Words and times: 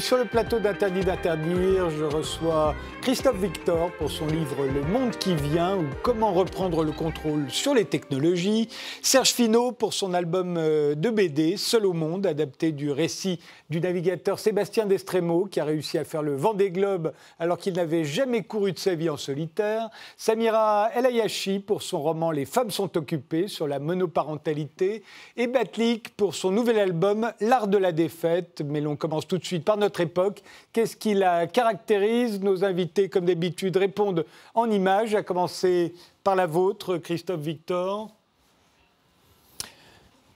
sur 0.00 0.16
le 0.16 0.24
plateau 0.24 0.58
d'Interdit 0.58 1.04
d'interdire. 1.04 1.90
Je 1.90 2.04
reçois 2.04 2.74
Christophe 3.02 3.36
Victor 3.36 3.90
pour 3.98 4.10
son 4.10 4.26
livre 4.26 4.64
Le 4.64 4.82
monde 4.82 5.16
qui 5.16 5.34
vient 5.34 5.76
ou 5.76 5.84
comment 6.02 6.32
reprendre 6.32 6.84
le 6.84 6.92
contrôle 6.92 7.50
sur 7.50 7.74
les 7.74 7.84
technologies. 7.84 8.68
Serge 9.02 9.32
Finot 9.32 9.72
pour 9.72 9.92
son 9.92 10.14
album 10.14 10.56
euh, 10.56 10.94
de 10.94 11.10
BD 11.10 11.56
Seul 11.58 11.84
au 11.84 11.92
monde, 11.92 12.26
adapté 12.26 12.72
du 12.72 12.90
récit 12.90 13.40
du 13.68 13.80
navigateur 13.80 14.38
Sébastien 14.38 14.86
Destremo 14.86 15.44
qui 15.44 15.60
a 15.60 15.64
réussi 15.64 15.98
à 15.98 16.04
faire 16.04 16.22
le 16.22 16.34
vent 16.34 16.54
des 16.54 16.70
globes 16.70 17.12
alors 17.38 17.58
qu'il 17.58 17.74
n'avait 17.74 18.04
jamais 18.04 18.42
couru 18.42 18.72
de 18.72 18.78
sa 18.78 18.94
vie 18.94 19.10
en 19.10 19.18
solitaire. 19.18 19.90
Samira 20.16 20.90
El 20.94 21.06
Ayashi 21.06 21.58
pour 21.58 21.82
son 21.82 22.00
roman 22.00 22.30
Les 22.30 22.46
femmes 22.46 22.70
sont 22.70 22.96
occupées 22.96 23.48
sur 23.48 23.68
la 23.68 23.78
monoparentalité. 23.78 25.02
Et 25.36 25.46
Batlik 25.46 26.16
pour 26.16 26.34
son 26.34 26.52
nouvel 26.52 26.78
album 26.78 27.32
L'art 27.40 27.68
de 27.68 27.76
la 27.76 27.92
défaite. 27.92 28.62
Mais 28.64 28.80
l'on 28.80 28.96
commence 28.96 29.28
tout 29.28 29.38
de 29.38 29.44
suite 29.44 29.64
par 29.64 29.76
notre 29.76 29.89
époque. 29.98 30.42
Qu'est-ce 30.72 30.96
qui 30.96 31.14
la 31.14 31.48
caractérise? 31.48 32.40
Nos 32.40 32.64
invités, 32.64 33.08
comme 33.08 33.24
d'habitude, 33.24 33.76
répondent 33.76 34.24
en 34.54 34.70
images, 34.70 35.16
à 35.16 35.24
commencer 35.24 35.92
par 36.22 36.36
la 36.36 36.46
vôtre, 36.46 36.98
Christophe 36.98 37.40
Victor. 37.40 38.14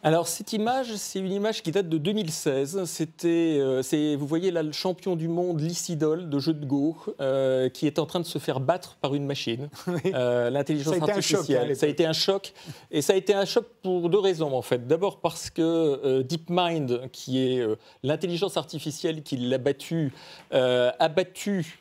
Alors 0.05 0.29
cette 0.29 0.53
image, 0.53 0.95
c'est 0.97 1.19
une 1.19 1.33
image 1.33 1.63
qui 1.63 1.73
date 1.73 1.89
de 1.89 1.97
2016. 1.97 2.85
C'était, 2.85 3.57
euh, 3.59 4.17
vous 4.19 4.27
voyez 4.27 4.51
là 4.51 4.63
le 4.63 4.71
champion 4.71 5.17
du 5.17 5.29
monde 5.29 5.63
Lysidol 5.63 6.29
de 6.29 6.39
jeu 6.39 6.53
de 6.53 6.67
Go, 6.67 6.99
euh, 7.23 7.71
qui 7.71 7.87
est 7.87 7.99
en 7.99 8.05
train 8.05 8.21
de 8.21 8.27
se 8.27 8.39
faire 8.39 8.61
battre 8.61 8.99
par 9.01 9.15
une 9.15 9.25
machine, 9.25 9.71
euh, 10.05 10.51
l'intelligence 10.51 11.01
artificielle. 11.01 11.75
ça 11.75 11.87
a 11.87 11.89
été 11.89 12.05
un 12.05 12.13
choc, 12.13 12.53
et 12.91 13.01
ça 13.01 13.15
a 13.15 13.17
été 13.17 13.33
un 13.33 13.47
choc 13.47 13.65
pour 13.83 14.11
deux 14.11 14.19
raisons 14.19 14.55
en 14.55 14.61
fait. 14.61 14.87
D'abord 14.87 15.21
parce 15.21 15.49
que 15.49 16.21
DeepMind, 16.21 17.09
qui 17.11 17.39
est 17.39 17.67
l'intelligence 18.03 18.59
artificielle 18.59 19.23
qui 19.23 19.39
l'a 19.39 19.57
battu, 19.57 20.13
a 20.51 21.09
battu 21.09 21.81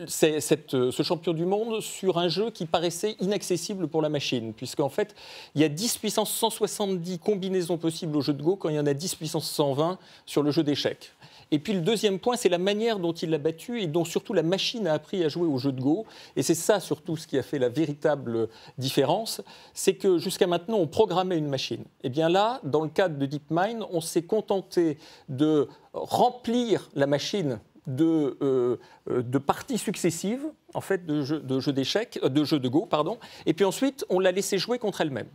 euh, 0.00 0.90
ce 0.90 1.02
champion 1.02 1.32
du 1.32 1.44
monde 1.44 1.80
sur 1.80 2.18
un 2.18 2.28
jeu 2.28 2.50
qui 2.50 2.66
paraissait 2.66 3.16
inaccessible 3.20 3.86
pour 3.86 4.02
la 4.02 4.08
machine, 4.08 4.52
puisqu'en 4.52 4.88
fait, 4.88 5.14
il 5.54 5.60
y 5.60 5.64
a 5.64 5.68
10 5.68 5.98
puissance 5.98 6.32
170 6.32 7.18
combinaisons 7.18 7.78
possibles 7.78 8.16
au 8.16 8.20
jeu 8.20 8.32
de 8.32 8.42
Go 8.42 8.56
quand 8.56 8.68
il 8.68 8.76
y 8.76 8.80
en 8.80 8.86
a 8.86 8.94
10 8.94 9.14
puissance 9.14 9.48
120 9.50 9.98
sur 10.26 10.42
le 10.42 10.50
jeu 10.50 10.62
d'échecs. 10.62 11.12
Et 11.50 11.58
puis 11.58 11.72
le 11.72 11.80
deuxième 11.82 12.18
point, 12.18 12.36
c'est 12.36 12.48
la 12.48 12.58
manière 12.58 12.98
dont 12.98 13.12
il 13.12 13.30
l'a 13.30 13.38
battu 13.38 13.80
et 13.80 13.86
dont 13.86 14.04
surtout 14.04 14.32
la 14.32 14.42
machine 14.42 14.86
a 14.86 14.94
appris 14.94 15.22
à 15.22 15.28
jouer 15.28 15.46
au 15.46 15.58
jeu 15.58 15.70
de 15.70 15.80
Go. 15.80 16.04
Et 16.34 16.42
c'est 16.42 16.54
ça 16.54 16.80
surtout 16.80 17.16
ce 17.16 17.26
qui 17.26 17.38
a 17.38 17.42
fait 17.42 17.58
la 17.58 17.68
véritable 17.68 18.48
différence, 18.78 19.40
c'est 19.72 19.94
que 19.94 20.18
jusqu'à 20.18 20.46
maintenant, 20.46 20.78
on 20.78 20.86
programmait 20.86 21.38
une 21.38 21.48
machine. 21.48 21.82
Et 21.82 22.06
eh 22.06 22.08
bien 22.08 22.28
là, 22.28 22.60
dans 22.64 22.82
le 22.82 22.88
cadre 22.88 23.18
de 23.18 23.26
DeepMind, 23.26 23.84
on 23.92 24.00
s'est 24.00 24.22
contenté 24.22 24.98
de 25.28 25.68
remplir 25.92 26.90
la 26.94 27.06
machine 27.06 27.60
de, 27.86 28.36
euh, 28.42 28.76
euh, 29.10 29.22
de 29.22 29.38
parties 29.38 29.78
successives, 29.78 30.44
en 30.72 30.80
fait, 30.80 31.04
de 31.06 31.22
jeux 31.22 31.40
de 31.40 31.70
d'échecs, 31.70 32.18
euh, 32.22 32.28
de 32.28 32.44
jeux 32.44 32.58
de 32.58 32.68
Go, 32.68 32.86
pardon. 32.86 33.18
Et 33.46 33.52
puis 33.52 33.64
ensuite, 33.64 34.04
on 34.08 34.20
l'a 34.20 34.32
laissé 34.32 34.58
jouer 34.58 34.78
contre 34.78 35.00
elle-même, 35.00 35.28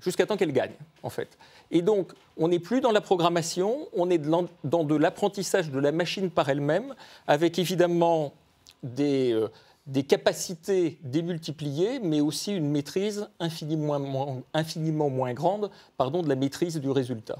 jusqu'à 0.00 0.26
temps 0.26 0.36
qu'elle 0.36 0.52
gagne, 0.52 0.74
en 1.02 1.10
fait. 1.10 1.38
Et 1.70 1.82
donc, 1.82 2.12
on 2.36 2.48
n'est 2.48 2.58
plus 2.58 2.80
dans 2.80 2.92
la 2.92 3.00
programmation, 3.00 3.88
on 3.94 4.10
est 4.10 4.18
dans 4.18 4.84
de 4.84 4.94
l'apprentissage 4.94 5.70
de 5.70 5.78
la 5.78 5.92
machine 5.92 6.30
par 6.30 6.48
elle-même, 6.48 6.94
avec 7.26 7.58
évidemment 7.58 8.34
des, 8.82 9.38
des 9.86 10.02
capacités 10.02 10.98
démultipliées, 11.02 12.00
mais 12.00 12.20
aussi 12.20 12.54
une 12.54 12.70
maîtrise 12.70 13.28
infiniment 13.38 14.00
moins, 14.00 14.42
infiniment 14.54 15.10
moins 15.10 15.34
grande 15.34 15.70
pardon, 15.96 16.22
de 16.22 16.28
la 16.28 16.36
maîtrise 16.36 16.80
du 16.80 16.90
résultat. 16.90 17.38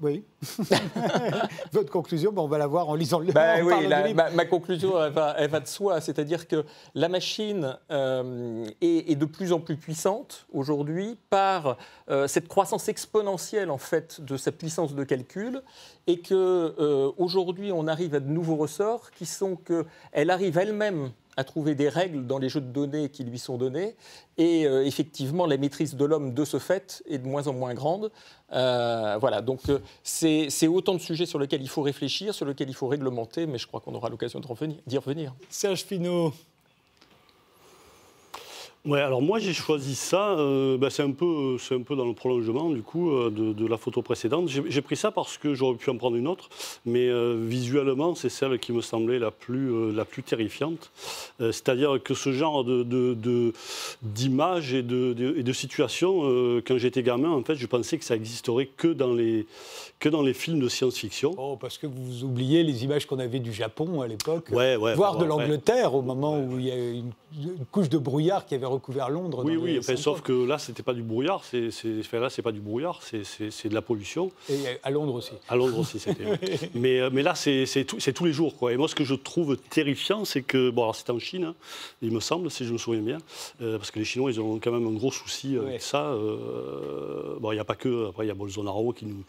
Oui. 0.00 0.22
Votre 1.72 1.90
conclusion, 1.90 2.32
on 2.36 2.46
va 2.46 2.58
la 2.58 2.66
voir 2.66 2.88
en 2.88 2.94
lisant 2.94 3.18
le 3.18 3.32
bah, 3.32 3.56
oui, 3.62 4.14
ma, 4.14 4.44
conclusion, 4.44 4.92
elle 5.02 5.12
va, 5.12 5.60
de 5.60 5.66
soi. 5.66 6.00
C'est-à-dire 6.00 6.46
que 6.46 6.64
la 6.94 7.08
machine 7.08 7.76
euh, 7.90 8.64
est, 8.80 9.16
de 9.16 9.24
plus 9.24 9.52
en 9.52 9.58
plus 9.58 9.76
puissante 9.76 10.46
aujourd'hui 10.52 11.18
par 11.30 11.76
euh, 12.10 12.28
cette 12.28 12.46
croissance 12.46 12.88
exponentielle 12.88 13.70
en 13.70 13.78
fait 13.78 14.20
de 14.20 14.36
sa 14.36 14.52
puissance 14.52 14.94
de 14.94 15.02
calcul 15.02 15.62
et 16.06 16.20
que 16.20 16.34
euh, 16.78 17.10
aujourd'hui 17.18 17.72
on 17.72 17.88
arrive 17.88 18.14
à 18.14 18.20
de 18.20 18.28
nouveaux 18.28 18.56
ressorts 18.56 19.10
qui 19.10 19.26
sont 19.26 19.56
qu'elle 19.56 20.30
arrive 20.30 20.58
elle-même 20.58 21.10
à 21.38 21.44
trouver 21.44 21.76
des 21.76 21.88
règles 21.88 22.26
dans 22.26 22.38
les 22.38 22.48
jeux 22.48 22.60
de 22.60 22.72
données 22.72 23.10
qui 23.10 23.22
lui 23.22 23.38
sont 23.38 23.56
donnés. 23.58 23.94
Et 24.38 24.66
euh, 24.66 24.84
effectivement, 24.84 25.46
la 25.46 25.56
maîtrise 25.56 25.94
de 25.94 26.04
l'homme 26.04 26.34
de 26.34 26.44
ce 26.44 26.58
fait 26.58 27.00
est 27.08 27.18
de 27.18 27.28
moins 27.28 27.46
en 27.46 27.52
moins 27.52 27.74
grande. 27.74 28.10
Euh, 28.52 29.16
voilà, 29.20 29.40
donc 29.40 29.60
euh, 29.68 29.78
c'est 30.02 30.66
autant 30.66 30.94
de 30.94 30.98
sujets 30.98 31.26
sur 31.26 31.38
lesquels 31.38 31.62
il 31.62 31.68
faut 31.68 31.82
réfléchir, 31.82 32.34
sur 32.34 32.44
lesquels 32.44 32.68
il 32.68 32.74
faut 32.74 32.88
réglementer, 32.88 33.46
mais 33.46 33.56
je 33.56 33.68
crois 33.68 33.78
qu'on 33.78 33.94
aura 33.94 34.08
l'occasion 34.08 34.40
d'y 34.40 34.98
revenir. 34.98 35.32
Serge 35.48 35.86
Pinault. 35.86 36.32
Ouais, 38.88 39.02
alors 39.02 39.20
moi 39.20 39.38
j'ai 39.38 39.52
choisi 39.52 39.94
ça, 39.94 40.30
euh, 40.38 40.78
bah, 40.78 40.88
c'est 40.88 41.02
un, 41.02 41.10
peu, 41.10 41.58
un 41.70 41.82
peu 41.82 41.94
dans 41.94 42.06
le 42.06 42.14
prolongement 42.14 42.70
du 42.70 42.80
coup 42.80 43.10
euh, 43.10 43.28
de, 43.30 43.66
la 43.66 43.76
photo 43.76 44.00
précédente. 44.00 44.48
J'ai 44.48 44.80
pris 44.80 44.96
ça 44.96 45.10
parce 45.10 45.36
que 45.36 45.52
j'aurais 45.52 45.76
pu 45.76 45.90
en 45.90 45.98
prendre 45.98 46.16
une 46.16 46.26
autre, 46.26 46.48
mais 46.86 47.06
euh, 47.06 47.38
visuellement 47.38 48.14
c'est 48.14 48.30
celle 48.30 48.58
qui 48.58 48.72
me 48.72 48.80
semblait 48.80 49.18
la 49.18 49.30
plus, 49.30 49.92
la 49.92 50.06
plus 50.06 50.22
terrifiante. 50.22 50.90
C'est-à-dire 51.38 52.02
que 52.02 52.14
ce 52.14 52.32
genre 52.32 52.64
d'images 54.02 54.72
de, 54.72 54.80
de, 54.80 55.34
et 55.36 55.42
de, 55.42 55.52
situations, 55.52 56.22
quand 56.66 56.78
j'étais 56.78 57.02
gamin, 57.02 57.30
en 57.30 57.42
fait 57.42 57.56
je 57.56 57.66
pensais 57.66 57.98
que 57.98 58.06
ça 58.06 58.16
existerait 58.16 58.70
que 58.74 58.88
dans 58.88 59.12
les, 59.12 59.46
que 59.98 60.08
dans 60.08 60.22
les 60.22 60.32
films 60.32 60.60
de 60.60 60.68
science-fiction. 60.68 61.34
Oh, 61.36 61.58
parce 61.60 61.76
que 61.76 61.86
vous 61.86 62.24
oubliez 62.24 62.62
les 62.62 62.84
images 62.84 63.04
qu'on 63.04 63.18
avait 63.18 63.40
du 63.40 63.52
Japon 63.52 64.00
à 64.00 64.06
l'époque, 64.06 64.50
voire 64.50 65.18
de 65.18 65.26
l'Angleterre 65.26 65.94
au 65.94 66.00
moment 66.00 66.40
où 66.40 66.58
il 66.58 66.66
y 66.66 66.70
a 66.70 66.76
une, 66.76 67.12
une 67.36 67.66
couche 67.70 67.90
de 67.90 67.98
brouillard 67.98 68.46
qui 68.46 68.54
avait 68.54 68.64
recouvert 68.78 69.10
Londres. 69.10 69.42
Oui, 69.44 69.56
oui, 69.56 69.80
sauf 69.96 70.20
que 70.22 70.32
là, 70.32 70.58
c'était 70.58 70.82
pas 70.82 70.94
du 70.94 71.02
brouillard, 71.02 71.42
c'est, 71.44 71.70
là, 72.12 72.30
c'est 72.30 72.42
pas 72.42 72.52
du 72.52 72.60
brouillard, 72.60 73.00
c'est, 73.02 73.68
de 73.68 73.74
la 73.74 73.82
pollution. 73.82 74.30
Et 74.48 74.54
à 74.82 74.90
Londres 74.90 75.14
aussi. 75.14 75.32
À 75.48 75.56
Londres 75.56 75.78
aussi, 75.78 75.98
c'était. 75.98 76.24
mais, 76.74 77.00
euh, 77.00 77.10
mais 77.12 77.22
là, 77.22 77.34
c'est, 77.34 77.84
tous 77.84 78.24
les 78.24 78.32
jours, 78.32 78.56
quoi. 78.56 78.72
Et 78.72 78.76
moi, 78.76 78.88
ce 78.88 78.94
que 78.94 79.04
je 79.04 79.14
trouve 79.14 79.56
terrifiant, 79.56 80.24
c'est 80.24 80.42
que, 80.42 80.70
bon, 80.70 80.82
alors 80.82 80.96
c'est 80.96 81.10
en 81.10 81.18
Chine, 81.18 81.44
hein, 81.44 81.54
il 82.02 82.12
me 82.12 82.20
semble, 82.20 82.50
si 82.50 82.64
je 82.64 82.72
me 82.72 82.78
souviens 82.78 83.02
bien, 83.02 83.18
euh, 83.62 83.78
parce 83.78 83.90
que 83.90 83.98
les 83.98 84.04
Chinois, 84.04 84.30
ils 84.30 84.40
ont 84.40 84.58
quand 84.58 84.72
même 84.72 84.86
un 84.86 84.92
gros 84.92 85.12
souci 85.12 85.56
avec 85.56 85.82
ça. 85.82 86.06
Euh, 86.06 87.36
bon, 87.40 87.52
il 87.52 87.56
n'y 87.56 87.60
a 87.60 87.64
pas 87.64 87.74
que, 87.74 88.08
après, 88.08 88.24
il 88.24 88.28
y 88.28 88.32
a 88.32 88.34
Bolsonaro 88.34 88.92
qui 88.92 89.06
nous, 89.06 89.24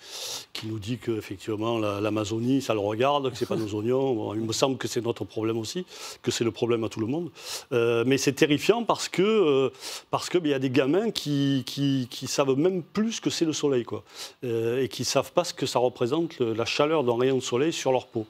qui 0.54 0.68
nous 0.68 0.80
dit 0.80 0.98
qu'effectivement, 0.98 1.80
l'Amazonie, 1.80 2.62
ça 2.62 2.74
le 2.74 2.80
regarde, 2.80 3.32
que 3.32 3.38
c'est 3.38 3.46
pas 3.46 3.56
nos 3.56 3.74
oignons. 3.76 4.34
il 4.34 4.42
me 4.42 4.54
semble 4.54 4.78
que 4.78 4.88
c'est 4.88 5.02
notre 5.02 5.26
problème 5.26 5.58
aussi, 5.58 5.86
que 6.22 6.32
c'est 6.32 6.44
le 6.44 6.52
problème 6.52 6.84
à 6.84 6.90
tout 6.90 7.00
le 7.00 7.08
monde. 7.08 7.30
mais 7.72 8.18
c'est 8.18 8.34
terrifiant 8.34 8.84
parce 8.84 9.10
que 9.10 9.29
euh, 9.30 9.72
parce 10.12 10.30
qu'il 10.30 10.40
ben, 10.42 10.50
y 10.50 10.54
a 10.54 10.60
des 10.60 10.70
gamins 10.70 11.12
qui, 11.12 11.64
qui, 11.66 12.28
savent 12.28 12.58
même 12.58 12.84
plus 12.84 13.20
que 13.20 13.30
c'est 13.30 13.46
le 13.46 13.54
soleil, 13.54 13.84
quoi, 13.84 14.04
euh, 14.44 14.84
et 14.84 14.88
qui 14.88 15.06
savent 15.06 15.32
pas 15.32 15.44
ce 15.44 15.54
que 15.54 15.66
ça 15.66 15.80
représente 15.80 16.40
la 16.40 16.66
chaleur 16.66 17.04
d'un 17.04 17.18
rayon 17.18 17.38
de 17.38 17.42
soleil 17.42 17.74
sur 17.74 17.92
leur 17.92 18.08
peau. 18.08 18.26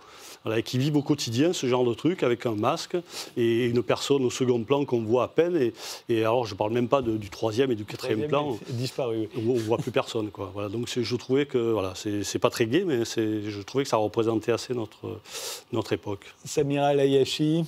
et 0.56 0.64
qui 0.64 0.78
vivent 0.78 0.98
au 0.98 1.02
quotidien 1.02 1.52
ce 1.54 1.68
genre 1.68 1.84
de 1.84 1.94
truc 1.94 2.24
avec 2.24 2.46
un 2.46 2.56
masque 2.56 2.96
et 3.36 3.66
une 3.66 3.84
personne 3.84 4.24
au 4.24 4.30
second 4.30 4.64
plan 4.64 4.86
qu'on 4.86 5.02
voit 5.02 5.24
à 5.24 5.28
peine. 5.28 5.72
Et, 6.08 6.20
alors, 6.20 6.46
je 6.46 6.54
ne 6.54 6.58
parle 6.58 6.72
même 6.72 6.88
pas 6.88 7.02
du 7.02 7.30
troisième 7.30 7.72
et 7.72 7.76
du 7.76 7.86
quatrième 7.86 8.28
plan. 8.28 8.58
Disparu. 8.70 9.30
Où 9.36 9.52
on 9.52 9.56
ne 9.56 9.60
voit 9.60 9.78
plus 9.78 9.92
personne. 9.92 10.30
Quoi. 10.30 10.52
Voilà, 10.54 10.70
donc 10.70 10.88
je 10.90 11.16
trouvais 11.16 11.46
que, 11.46 11.58
voilà, 11.58 11.94
c'est 11.96 12.40
pas 12.40 12.50
très 12.50 12.66
gai, 12.66 12.84
mais 12.86 13.04
je 13.06 13.62
trouvais 13.62 13.84
que 13.84 13.90
ça 13.90 13.98
représentait 13.98 14.52
assez 14.52 14.74
notre, 14.74 15.20
notre 15.72 15.94
époque. 15.94 16.26
Samira 16.46 16.94
Layashi, 16.94 17.66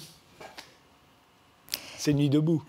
c'est 2.02 2.14
Nuit 2.14 2.30
debout. 2.30 2.64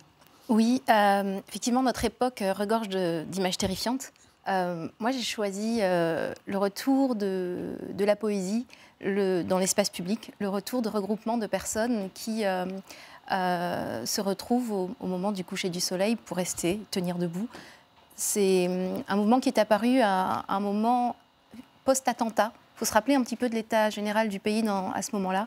Oui, 0.52 0.82
euh, 0.90 1.40
effectivement, 1.48 1.82
notre 1.82 2.04
époque 2.04 2.42
euh, 2.42 2.52
regorge 2.52 2.88
d'images 2.88 3.56
terrifiantes. 3.56 4.12
Euh, 4.48 4.86
moi, 4.98 5.10
j'ai 5.10 5.22
choisi 5.22 5.80
le 5.80 6.56
retour 6.56 7.14
de, 7.14 7.74
la 7.98 8.16
poésie 8.16 8.66
dans 9.00 9.58
l'espace 9.58 9.88
public, 9.88 10.32
le 10.40 10.50
retour 10.50 10.82
de 10.82 10.90
regroupement 10.90 11.38
de 11.38 11.46
personnes 11.46 12.10
qui 12.12 12.42
se 13.30 14.20
retrouvent 14.20 14.72
au, 14.72 14.90
au, 15.00 15.06
moment 15.06 15.32
du 15.32 15.42
coucher 15.42 15.70
du 15.70 15.80
soleil 15.80 16.16
pour 16.16 16.36
rester, 16.36 16.80
tenir 16.90 17.16
debout. 17.16 17.48
C'est 18.14 18.68
un 19.08 19.16
mouvement 19.16 19.40
qui 19.40 19.48
est 19.48 19.58
apparu 19.58 20.00
à 20.02 20.44
un 20.48 20.60
moment 20.60 21.16
post-attentat 21.86 22.52
faut 22.82 22.86
se 22.86 22.94
rappeler 22.94 23.14
un 23.14 23.22
petit 23.22 23.36
peu 23.36 23.48
de 23.48 23.54
l'état 23.54 23.90
général 23.90 24.28
du 24.28 24.40
pays 24.40 24.64
dans, 24.64 24.90
à 24.90 25.02
ce 25.02 25.14
moment-là, 25.14 25.46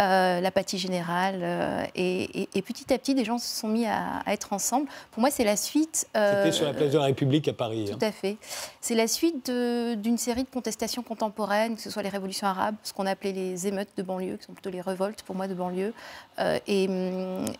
euh, 0.00 0.40
l'apathie 0.40 0.76
générale. 0.76 1.38
Euh, 1.40 1.84
et, 1.94 2.48
petit 2.62 2.92
à 2.92 2.98
petit, 2.98 3.14
des 3.14 3.24
gens 3.24 3.38
se 3.38 3.60
sont 3.60 3.68
mis 3.68 3.86
à, 3.86 4.24
être 4.26 4.52
ensemble. 4.52 4.88
Pour 5.12 5.20
moi, 5.20 5.30
c'est 5.30 5.44
la 5.44 5.54
suite. 5.54 6.08
Euh, 6.16 6.42
C'était 6.42 6.56
sur 6.56 6.66
la 6.66 6.74
place 6.74 6.90
de 6.90 6.98
la 6.98 7.04
République 7.04 7.46
à 7.46 7.52
Paris. 7.52 7.84
Tout 7.86 7.94
hein. 7.94 8.08
à 8.08 8.10
fait. 8.10 8.38
C'est 8.80 8.96
la 8.96 9.06
suite 9.06 9.48
d'une 9.48 10.18
série 10.18 10.42
de 10.42 10.48
contestations 10.48 11.04
contemporaines, 11.04 11.76
que 11.76 11.80
ce 11.80 11.90
soit 11.90 12.02
les 12.02 12.08
révolutions 12.08 12.48
arabes, 12.48 12.74
ce 12.82 12.92
qu'on 12.92 13.06
appelait 13.06 13.32
les 13.32 13.68
émeutes 13.68 13.90
de 13.96 14.02
banlieue, 14.02 14.36
qui 14.36 14.46
sont 14.46 14.52
plutôt 14.52 14.70
les 14.70 14.80
révoltes 14.80 15.22
pour 15.22 15.36
moi 15.36 15.46
de 15.46 15.54
banlieue, 15.54 15.94
et, 16.66 16.88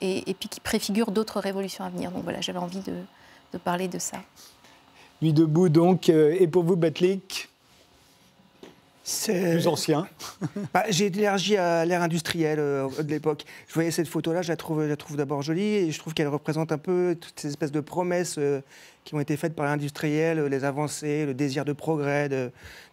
et, 0.00 0.34
puis 0.34 0.48
qui 0.48 0.58
préfigurent 0.58 1.12
d'autres 1.12 1.38
révolutions 1.38 1.84
à 1.84 1.88
venir. 1.88 2.10
Donc 2.10 2.24
voilà, 2.24 2.40
j'avais 2.40 2.58
envie 2.58 2.80
de, 2.80 2.94
de, 3.52 3.58
parler 3.58 3.86
de 3.86 4.00
ça. 4.00 4.16
Nuit 5.22 5.32
debout, 5.32 5.68
donc. 5.68 6.08
Et 6.08 6.48
pour 6.48 6.64
vous, 6.64 6.74
Batlik 6.74 7.53
plus 9.04 9.66
ancien. 9.66 10.06
Bah, 10.72 10.84
j'ai 10.88 11.06
élargi 11.06 11.56
à 11.56 11.84
l'ère 11.84 12.02
industrielle 12.02 12.58
euh, 12.58 12.88
de 13.02 13.10
l'époque. 13.10 13.44
Je 13.68 13.74
voyais 13.74 13.90
cette 13.90 14.08
photo-là, 14.08 14.42
je 14.42 14.48
la 14.48 14.56
trouve, 14.56 14.88
je 14.88 14.94
trouve 14.94 15.16
d'abord 15.16 15.42
jolie 15.42 15.62
et 15.62 15.92
je 15.92 15.98
trouve 15.98 16.14
qu'elle 16.14 16.28
représente 16.28 16.72
un 16.72 16.78
peu 16.78 17.16
toutes 17.20 17.38
ces 17.38 17.48
espèces 17.48 17.72
de 17.72 17.80
promesses 17.80 18.36
euh, 18.38 18.60
qui 19.04 19.14
ont 19.14 19.20
été 19.20 19.36
faites 19.36 19.54
par 19.54 19.66
l'industriel, 19.66 20.38
euh, 20.38 20.48
les 20.48 20.64
avancées, 20.64 21.26
le 21.26 21.34
désir 21.34 21.64
de 21.64 21.72
progrès, 21.72 22.28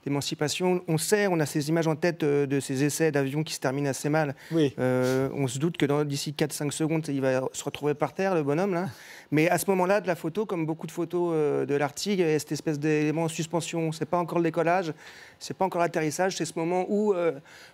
d'émancipation. 0.06 0.84
On 0.88 0.98
sait, 0.98 1.28
on 1.28 1.40
a 1.40 1.46
ces 1.46 1.70
images 1.70 1.88
en 1.88 1.96
tête 1.96 2.22
de 2.24 2.60
ces 2.60 2.84
essais 2.84 3.12
d'avions 3.12 3.44
qui 3.44 3.54
se 3.54 3.60
terminent 3.60 3.90
assez 3.90 4.10
mal. 4.10 4.36
Oui. 4.52 4.74
on 4.78 5.48
se 5.48 5.60
doute 5.60 5.78
que 5.78 6.04
d'ici 6.04 6.34
4-5 6.38 6.72
secondes, 6.72 7.08
il 7.08 7.22
va 7.22 7.42
se 7.54 7.64
retrouver 7.64 7.94
par 7.94 8.14
terre, 8.14 8.36
le 8.36 8.44
bonhomme. 8.44 8.74
Là. 8.74 8.90
Mais 9.32 9.50
à 9.50 9.58
ce 9.58 9.70
moment-là 9.70 10.02
de 10.02 10.08
la 10.08 10.16
photo, 10.16 10.46
comme 10.46 10.66
beaucoup 10.66 10.88
de 10.88 10.92
photos 10.92 11.68
de 11.68 11.76
l'Arctique, 11.76 12.20
il 12.20 12.28
y 12.28 12.34
a 12.34 12.40
cette 12.40 12.52
espèce 12.52 12.80
d'élément 12.80 13.24
en 13.24 13.28
suspension. 13.28 13.92
C'est 13.92 14.06
pas 14.06 14.18
encore 14.18 14.40
le 14.40 14.44
décollage, 14.44 14.94
c'est 15.40 15.56
pas 15.56 15.66
encore 15.66 15.82
l'atterrissage, 15.82 16.38
c'est 16.38 16.46
ce 16.46 16.58
moment 16.58 16.86
où 16.88 17.14
euh, 17.14 17.32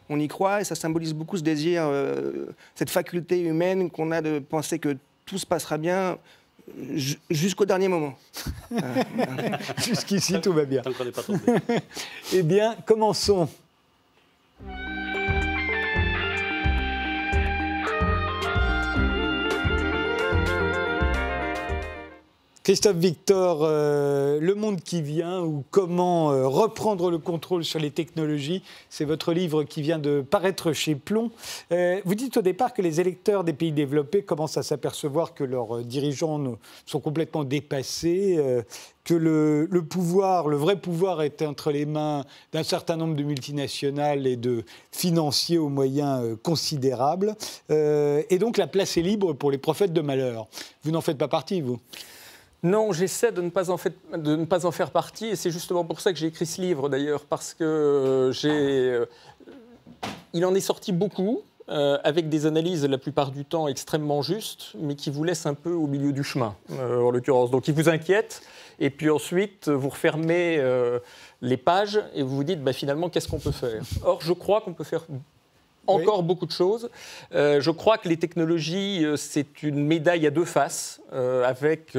on 0.10 0.20
y 0.20 0.28
croit 0.28 0.62
et 0.62 0.64
ça 0.64 0.76
symbolise 0.76 1.14
beaucoup 1.14 1.38
ce 1.38 1.44
désir, 1.44 1.84
euh, 1.86 2.48
cette 2.76 2.90
faculté 2.90 3.42
humaine 3.42 3.90
qu'on 3.90 4.12
a 4.12 4.22
de 4.22 4.40
penser 4.40 4.80
que 4.80 4.98
tout 5.26 5.38
se 5.38 5.46
passera 5.46 5.78
bien 5.78 6.18
jusqu'au 7.30 7.66
dernier 7.66 7.88
moment. 7.88 8.18
Jusqu'ici, 9.86 10.40
tout 10.42 10.54
va 10.54 10.66
bien. 10.66 10.82
eh 12.34 12.44
bien, 12.44 12.76
commençons. 12.86 13.50
Christophe 22.68 22.98
Victor, 22.98 23.60
euh, 23.62 24.42
Le 24.42 24.54
monde 24.54 24.82
qui 24.82 25.02
vient 25.02 25.42
ou 25.42 25.64
comment 25.72 26.34
euh, 26.34 26.50
reprendre 26.50 27.10
le 27.10 27.18
contrôle 27.18 27.64
sur 27.64 27.80
les 27.80 27.92
technologies, 27.92 28.62
c'est 28.90 29.06
votre 29.06 29.32
livre 29.32 29.64
qui 29.64 29.82
vient 29.82 30.00
de 30.00 30.20
paraître 30.20 30.74
chez 30.74 30.96
Plomb. 30.96 31.32
Euh, 31.72 32.02
vous 32.04 32.14
dites 32.14 32.36
au 32.36 32.42
départ 32.42 32.74
que 32.74 32.82
les 32.82 33.00
électeurs 33.00 33.46
des 33.46 33.54
pays 33.54 33.72
développés 33.72 34.22
commencent 34.22 34.58
à 34.58 34.64
s'apercevoir 34.64 35.34
que 35.34 35.46
leurs 35.46 35.86
dirigeants 35.86 36.58
sont 36.86 37.00
complètement 37.00 37.46
dépassés, 37.46 38.38
que 39.06 39.14
le, 39.14 39.66
le, 39.72 39.82
pouvoir, 39.86 40.50
le 40.50 40.58
vrai 40.58 40.76
pouvoir 40.76 41.22
est 41.22 41.44
entre 41.44 41.72
les 41.72 41.86
mains 41.86 42.26
d'un 42.52 42.64
certain 42.64 42.98
nombre 42.98 43.16
de 43.16 43.24
multinationales 43.24 44.28
et 44.28 44.36
de 44.36 44.66
financiers 44.92 45.58
aux 45.58 45.70
moyens 45.70 46.36
considérables. 46.44 47.34
et 47.70 48.38
donc 48.38 48.58
la 48.58 48.68
place 48.68 48.98
est 48.98 49.04
libre 49.04 49.32
pour 49.32 49.52
les 49.52 49.58
prophètes 49.58 49.94
de 49.94 50.02
malheur. 50.02 50.48
Vous 50.84 50.92
n'en 50.92 51.00
faites 51.00 51.18
pas 51.18 51.30
partie, 51.30 51.62
vous? 51.62 51.80
Non, 52.64 52.92
j'essaie 52.92 53.32
de, 53.32 53.42
ne 53.42 53.50
pas 53.50 53.70
en 54.66 54.72
faire 54.72 54.92
partie, 54.92 55.28
et 55.28 55.36
c'est 55.36 55.52
justement 55.52 55.86
pour 55.86 56.02
ça 56.02 56.12
que 56.12 56.18
j'ai 56.18 56.28
écrit 56.28 56.46
ce 56.46 56.60
livre 56.60 56.90
d'ailleurs, 56.90 57.26
parce 57.26 57.54
que 57.54 57.64
euh, 57.64 58.32
j'ai, 58.32 58.50
euh, 58.50 59.06
il 60.34 60.44
en 60.44 60.56
est 60.56 60.60
sorti 60.60 60.92
beaucoup, 60.92 61.42
euh, 61.70 62.00
avec 62.04 62.30
des 62.30 62.46
analyses 62.46 62.84
la 62.86 62.98
plupart 62.98 63.32
du 63.32 63.46
temps 63.46 63.68
extrêmement 63.68 64.24
justes, 64.24 64.74
mais 64.80 64.96
qui 64.96 65.12
vous 65.12 65.24
laissent 65.24 65.46
un 65.46 65.54
peu 65.54 65.72
au 65.72 65.86
milieu 65.86 66.14
du 66.14 66.24
chemin, 66.24 66.56
en 66.72 67.12
l'occurrence. 67.12 67.52
Donc, 67.52 67.68
ils 67.68 67.74
vous 67.76 67.90
inquiètent, 67.90 68.42
et 68.80 68.90
puis 68.90 69.10
ensuite, 69.12 69.70
vous 69.70 69.90
refermez 69.90 70.60
les 71.42 71.58
pages 71.58 72.02
et 72.16 72.24
vous 72.24 72.36
vous 72.36 72.44
dites, 72.44 72.64
bah, 72.64 72.74
finalement, 72.74 73.10
qu'est-ce 73.10 73.28
qu'on 73.28 73.40
peut 73.40 73.52
faire? 73.52 73.84
Or, 74.04 74.22
je 74.22 74.34
crois 74.34 74.62
qu'on 74.62 74.74
peut 74.74 74.84
faire 74.84 75.06
encore 75.88 76.24
beaucoup 76.24 76.46
de 76.46 76.52
choses. 76.52 76.90
Euh, 77.34 77.62
je 77.62 77.72
crois 77.72 77.98
que 77.98 78.10
les 78.10 78.18
technologies, 78.18 79.04
euh, 79.04 79.16
c'est 79.16 79.64
une 79.64 79.84
médaille 79.86 80.28
à 80.28 80.32
deux 80.32 80.46
faces, 80.46 81.02
euh, 81.14 81.44
avec 81.46 81.98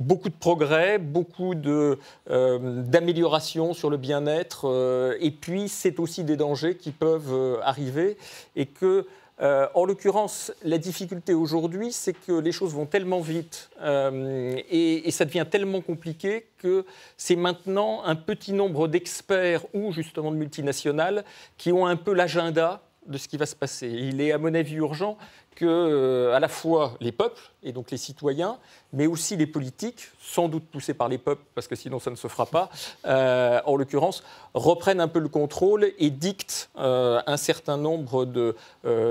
beaucoup 0.00 0.28
de 0.28 0.34
progrès, 0.34 0.98
beaucoup 0.98 1.54
d'améliorations 1.54 3.72
sur 3.72 3.88
le 3.90 3.96
bien-être, 3.96 5.16
et 5.20 5.30
puis 5.30 5.68
c'est 5.68 6.00
aussi 6.00 6.24
des 6.24 6.36
dangers 6.36 6.74
qui 6.76 6.90
peuvent 6.90 7.60
arriver, 7.62 8.16
et 8.56 8.66
que 8.66 9.06
en 9.40 9.84
l'occurrence, 9.84 10.50
la 10.64 10.78
difficulté 10.78 11.32
aujourd'hui, 11.32 11.92
c'est 11.92 12.12
que 12.12 12.32
les 12.32 12.50
choses 12.50 12.74
vont 12.74 12.86
tellement 12.86 13.20
vite 13.20 13.70
et, 13.80 15.08
et, 15.08 15.10
ça 15.12 15.24
devient 15.24 15.46
tellement 15.48 15.80
compliqué 15.80 16.46
que 16.58 16.84
c'est 17.16 17.36
maintenant 17.36 18.02
un 18.04 18.16
petit 18.16 18.52
nombre 18.52 18.88
d'experts 18.88 19.64
ou 19.74 19.92
justement 19.92 20.32
de 20.32 20.36
multinationales 20.36 21.24
qui 21.56 21.70
ont 21.70 21.86
un 21.86 21.94
peu 21.94 22.14
l'agenda 22.14 22.82
de 23.08 23.18
ce 23.18 23.26
qui 23.26 23.36
va 23.36 23.46
se 23.46 23.56
passer. 23.56 23.88
Il 23.88 24.20
est, 24.20 24.32
à 24.32 24.38
mon 24.38 24.54
avis, 24.54 24.76
urgent 24.76 25.16
que, 25.56 25.66
euh, 25.66 26.36
à 26.36 26.40
la 26.40 26.46
fois 26.46 26.94
les 27.00 27.10
peuples, 27.10 27.40
et 27.64 27.72
donc 27.72 27.90
les 27.90 27.96
citoyens, 27.96 28.58
mais 28.92 29.06
aussi 29.06 29.36
les 29.36 29.46
politiques, 29.46 30.08
sans 30.20 30.48
doute 30.48 30.64
poussés 30.64 30.94
par 30.94 31.08
les 31.08 31.18
peuples, 31.18 31.42
parce 31.54 31.66
que 31.66 31.74
sinon 31.74 31.98
ça 31.98 32.10
ne 32.10 32.16
se 32.16 32.28
fera 32.28 32.46
pas, 32.46 32.70
euh, 33.06 33.60
en 33.64 33.74
l'occurrence, 33.74 34.22
reprennent 34.54 35.00
un 35.00 35.08
peu 35.08 35.18
le 35.18 35.28
contrôle 35.28 35.90
et 35.98 36.10
dictent 36.10 36.70
euh, 36.78 37.20
un 37.26 37.36
certain 37.36 37.76
nombre 37.76 38.24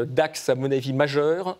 d'axes, 0.05 0.47
à 0.47 0.55
mon 0.55 0.71
avis, 0.71 0.93
majeurs, 0.93 1.57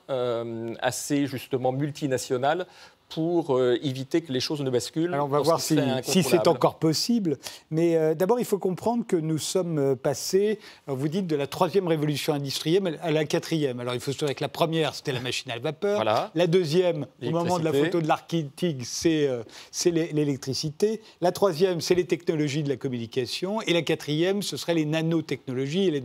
assez 0.80 1.28
justement 1.28 1.74
multinationales, 1.74 2.66
pour 3.10 3.56
euh, 3.56 3.78
éviter 3.84 4.22
que 4.22 4.32
les 4.34 4.40
choses 4.40 4.62
ne 4.62 4.70
basculent. 4.70 5.14
Alors 5.14 5.28
on 5.28 5.30
va 5.30 5.40
voir 5.40 5.62
si, 5.62 5.78
c'est 6.04 6.48
encore 6.48 6.76
possible. 6.76 7.38
Mais 7.72 7.96
euh, 7.96 8.14
d'abord, 8.14 8.40
il 8.40 8.46
faut 8.46 8.58
comprendre 8.58 9.06
que 9.08 9.16
nous 9.16 9.38
sommes 9.38 9.80
euh, 9.80 9.96
passés, 9.96 10.60
vous 10.88 11.08
dites, 11.08 11.28
de 11.28 11.36
la 11.36 11.48
troisième 11.48 11.88
révolution 11.88 12.34
industrielle 12.34 13.00
à 13.02 13.12
la 13.12 13.26
quatrième. 13.26 13.80
Alors 13.80 13.94
il 13.94 14.00
faut 14.00 14.12
se 14.12 14.26
dire 14.26 14.36
que 14.36 14.44
la 14.44 14.50
première, 14.50 14.94
c'était 14.94 15.14
la 15.14 15.22
machine 15.22 15.52
à 15.52 15.60
vapeur. 15.60 16.04
La 16.04 16.48
deuxième, 16.48 17.06
au 17.24 17.32
moment 17.32 17.60
de 17.60 17.64
la 17.64 17.74
photo 17.74 18.02
de 18.02 18.08
l'Arctique, 18.08 18.84
c'est 18.84 19.92
l'électricité. 19.92 21.02
La 21.22 21.32
troisième, 21.32 21.82
c'est 21.82 21.96
les 21.96 22.06
technologies 22.06 22.64
de 22.64 22.70
la 22.70 22.76
communication. 22.76 23.62
Et 23.62 23.74
la 23.74 23.82
quatrième, 23.82 24.42
ce 24.42 24.58
serait 24.58 24.74
les 24.74 24.86
nanotechnologies 24.86 25.88
et 25.88 25.92
les, 25.92 26.04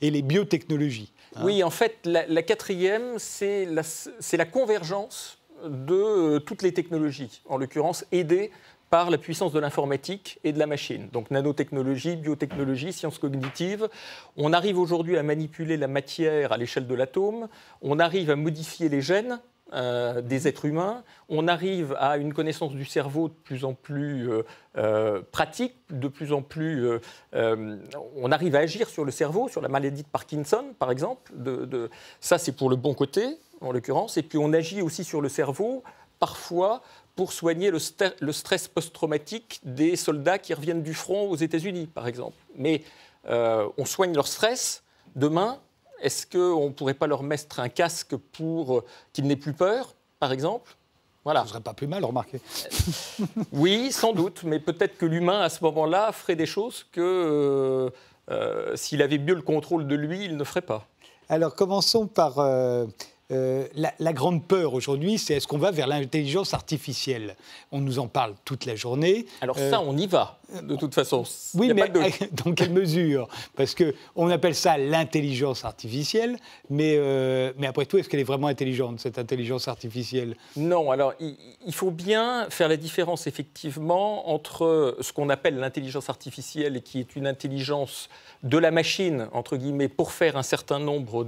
et 0.00 0.10
les 0.10 0.22
biotechnologies. 0.22 1.12
Hein. 1.36 1.42
Oui, 1.44 1.62
en 1.62 1.70
fait, 1.70 1.98
la, 2.04 2.26
la 2.26 2.42
quatrième, 2.42 3.18
c'est 3.18 3.64
la, 3.66 3.82
la 4.32 4.44
convergence 4.44 5.38
de 5.68 5.94
euh, 5.94 6.38
toutes 6.38 6.62
les 6.62 6.72
technologies, 6.72 7.42
en 7.46 7.56
l'occurrence 7.56 8.04
aidées 8.12 8.50
par 8.90 9.10
la 9.10 9.18
puissance 9.18 9.52
de 9.52 9.58
l'informatique 9.58 10.38
et 10.44 10.52
de 10.52 10.58
la 10.58 10.66
machine. 10.66 11.08
Donc 11.12 11.30
nanotechnologie, 11.30 12.16
biotechnologie, 12.16 12.92
sciences 12.92 13.18
cognitives. 13.18 13.88
On 14.36 14.52
arrive 14.52 14.78
aujourd'hui 14.78 15.16
à 15.16 15.22
manipuler 15.22 15.76
la 15.76 15.88
matière 15.88 16.52
à 16.52 16.56
l'échelle 16.56 16.86
de 16.86 16.94
l'atome. 16.94 17.48
On 17.82 17.98
arrive 17.98 18.30
à 18.30 18.36
modifier 18.36 18.88
les 18.88 19.00
gènes 19.00 19.40
euh, 19.72 20.20
des 20.20 20.46
êtres 20.46 20.66
humains. 20.66 21.02
On 21.28 21.48
arrive 21.48 21.96
à 21.98 22.18
une 22.18 22.32
connaissance 22.32 22.72
du 22.72 22.84
cerveau 22.84 23.28
de 23.28 23.34
plus 23.34 23.64
en 23.64 23.74
plus 23.74 24.30
euh, 24.76 25.22
pratique, 25.32 25.74
de 25.90 26.06
plus 26.06 26.32
en 26.32 26.42
plus. 26.42 26.86
on 27.32 28.30
arrive 28.30 28.54
à 28.54 28.60
agir 28.60 28.88
sur 28.88 29.04
le 29.04 29.10
cerveau, 29.10 29.48
sur 29.48 29.60
la 29.60 29.68
maladie 29.68 30.02
de 30.04 30.08
Parkinson, 30.08 30.66
par 30.78 30.92
exemple. 30.92 31.32
de... 31.34 31.90
Ça, 32.20 32.38
c'est 32.38 32.52
pour 32.52 32.70
le 32.70 32.76
bon 32.76 32.94
côté 32.94 33.38
en 33.64 33.72
l'occurrence, 33.72 34.16
et 34.16 34.22
puis 34.22 34.38
on 34.38 34.52
agit 34.52 34.82
aussi 34.82 35.04
sur 35.04 35.20
le 35.20 35.28
cerveau, 35.28 35.82
parfois 36.18 36.82
pour 37.16 37.32
soigner 37.32 37.70
le, 37.70 37.78
stress 38.32 38.68
post-traumatique 38.68 39.60
des 39.62 39.96
soldats 39.96 40.38
qui 40.38 40.52
reviennent 40.52 40.82
du 40.82 40.94
front 40.94 41.30
aux 41.30 41.36
États-Unis, 41.36 41.86
par 41.86 42.08
exemple. 42.08 42.36
Mais 42.56 42.82
euh, 43.28 43.68
on 43.78 43.84
soigne 43.84 44.14
leur 44.14 44.26
stress. 44.26 44.82
Demain, 45.14 45.60
est-ce 46.00 46.26
qu'on 46.26 46.66
ne 46.66 46.72
pourrait 46.72 46.94
pas 46.94 47.06
leur 47.06 47.22
mettre 47.22 47.60
un 47.60 47.68
casque 47.68 48.16
pour 48.16 48.82
qu'ils 49.12 49.26
n'aient 49.26 49.36
plus 49.36 49.52
peur, 49.52 49.94
par 50.18 50.32
exemple? 50.32 50.76
Voilà. 51.24 51.40
Ce 51.40 51.46
ne 51.46 51.50
serait 51.50 51.60
pas 51.60 51.72
plus 51.72 51.86
mal, 51.86 52.04
remarquez. 52.04 52.40
oui, 53.52 53.90
sans 53.90 54.12
doute, 54.12 54.42
mais 54.44 54.58
peut-être 54.58 54.98
que 54.98 55.06
l'humain, 55.06 55.40
à 55.40 55.48
ce 55.48 55.64
moment-là, 55.64 56.12
ferait 56.12 56.36
des 56.36 56.46
choses 56.46 56.84
que 56.92 57.00
euh, 57.00 57.90
euh, 58.30 58.76
s'il 58.76 59.02
avait 59.02 59.18
mieux 59.18 59.34
le 59.34 59.42
contrôle 59.42 59.86
de 59.86 59.94
lui, 59.94 60.24
il 60.24 60.36
ne 60.36 60.44
ferait 60.44 60.62
pas. 60.62 60.86
Alors, 61.30 61.54
commençons 61.54 62.06
par 62.06 62.38
euh, 62.38 62.86
la, 63.30 64.12
grande 64.12 64.46
peur 64.46 64.74
aujourd'hui, 64.74 65.18
c'est 65.18 65.34
est-ce 65.34 65.46
qu'on 65.46 65.58
va 65.58 65.70
vers 65.70 65.86
l'intelligence 65.86 66.54
artificielle? 66.54 67.36
On 67.72 67.80
nous 67.80 67.98
en 67.98 68.06
parle 68.06 68.34
toute 68.44 68.66
la 68.66 68.76
journée. 68.76 69.26
Alors 69.40 69.56
ça, 69.56 69.80
euh, 69.80 69.86
on 69.86 69.96
y 69.96 70.06
va, 70.06 70.38
de 70.62 70.76
toute 70.76 70.94
façon. 70.94 71.24
Oui, 71.54 71.72
mais 71.74 71.88
dans 72.44 72.52
quelle 72.52 72.72
mesure? 72.72 73.28
Parce 73.56 73.74
qu'on 73.74 74.30
appelle 74.30 74.54
ça 74.54 74.78
l'intelligence 74.78 75.64
artificielle, 75.64 76.36
mais, 76.70 76.96
euh, 76.96 77.52
mais 77.58 77.66
après 77.66 77.86
tout, 77.86 77.98
est-ce 77.98 78.08
qu'elle 78.08 78.20
est 78.20 78.24
vraiment 78.24 78.46
intelligente, 78.46 79.00
cette 79.00 79.18
intelligence 79.18 79.68
artificielle? 79.68 80.36
Non, 80.56 80.90
alors 80.90 81.14
il, 81.20 81.74
faut 81.74 81.90
bien 81.90 82.46
faire 82.50 82.68
la 82.68 82.76
différence, 82.76 83.26
effectivement, 83.26 84.30
entre 84.30 84.96
ce 85.00 85.12
qu'on 85.12 85.28
appelle 85.28 85.58
l'intelligence 85.58 86.08
artificielle, 86.08 86.76
et 86.76 86.80
qui 86.80 87.00
est 87.00 87.16
une 87.16 87.26
intelligence 87.26 88.08
de 88.42 88.58
la 88.58 88.70
machine, 88.70 89.28
entre 89.32 89.56
guillemets, 89.56 89.88
pour 89.88 90.12
faire 90.12 90.36
un 90.36 90.42
certain 90.42 90.78
nombre 90.78 91.26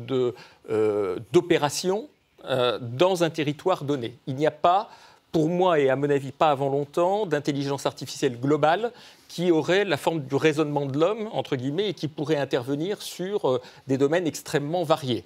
euh, 0.71 1.17
d'opérations 1.33 2.09
euh, 2.49 2.79
dans 2.81 3.25
un 3.25 3.31
territoire 3.31 3.83
donné. 3.83 4.17
Il 4.27 4.37
n'y 4.37 4.47
a 4.47 4.53
pas, 4.53 4.89
pour 5.33 5.49
moi 5.49 5.81
et 5.81 5.91
à 5.91 5.97
mon 5.97 6.09
avis 6.09 6.31
pas 6.33 6.51
avant 6.51 6.69
longtemps, 6.69 7.27
d'intelligence 7.27 7.87
artificielle 7.87 8.39
globale 8.39 8.93
qui 9.37 9.51
aurait 9.51 9.85
la 9.85 9.99
forme 9.99 10.21
du 10.21 10.35
raisonnement 10.35 10.87
de 10.87 10.99
l'homme, 10.99 11.29
entre 11.31 11.57
guillemets, 11.57 11.91
et 11.91 11.93
qui 11.93 12.09
pourrait 12.09 12.39
intervenir 12.39 13.03
sur 13.03 13.47
euh, 13.47 13.61
des 13.87 13.99
domaines 13.99 14.27
extrêmement 14.27 14.83
variés. 14.83 15.25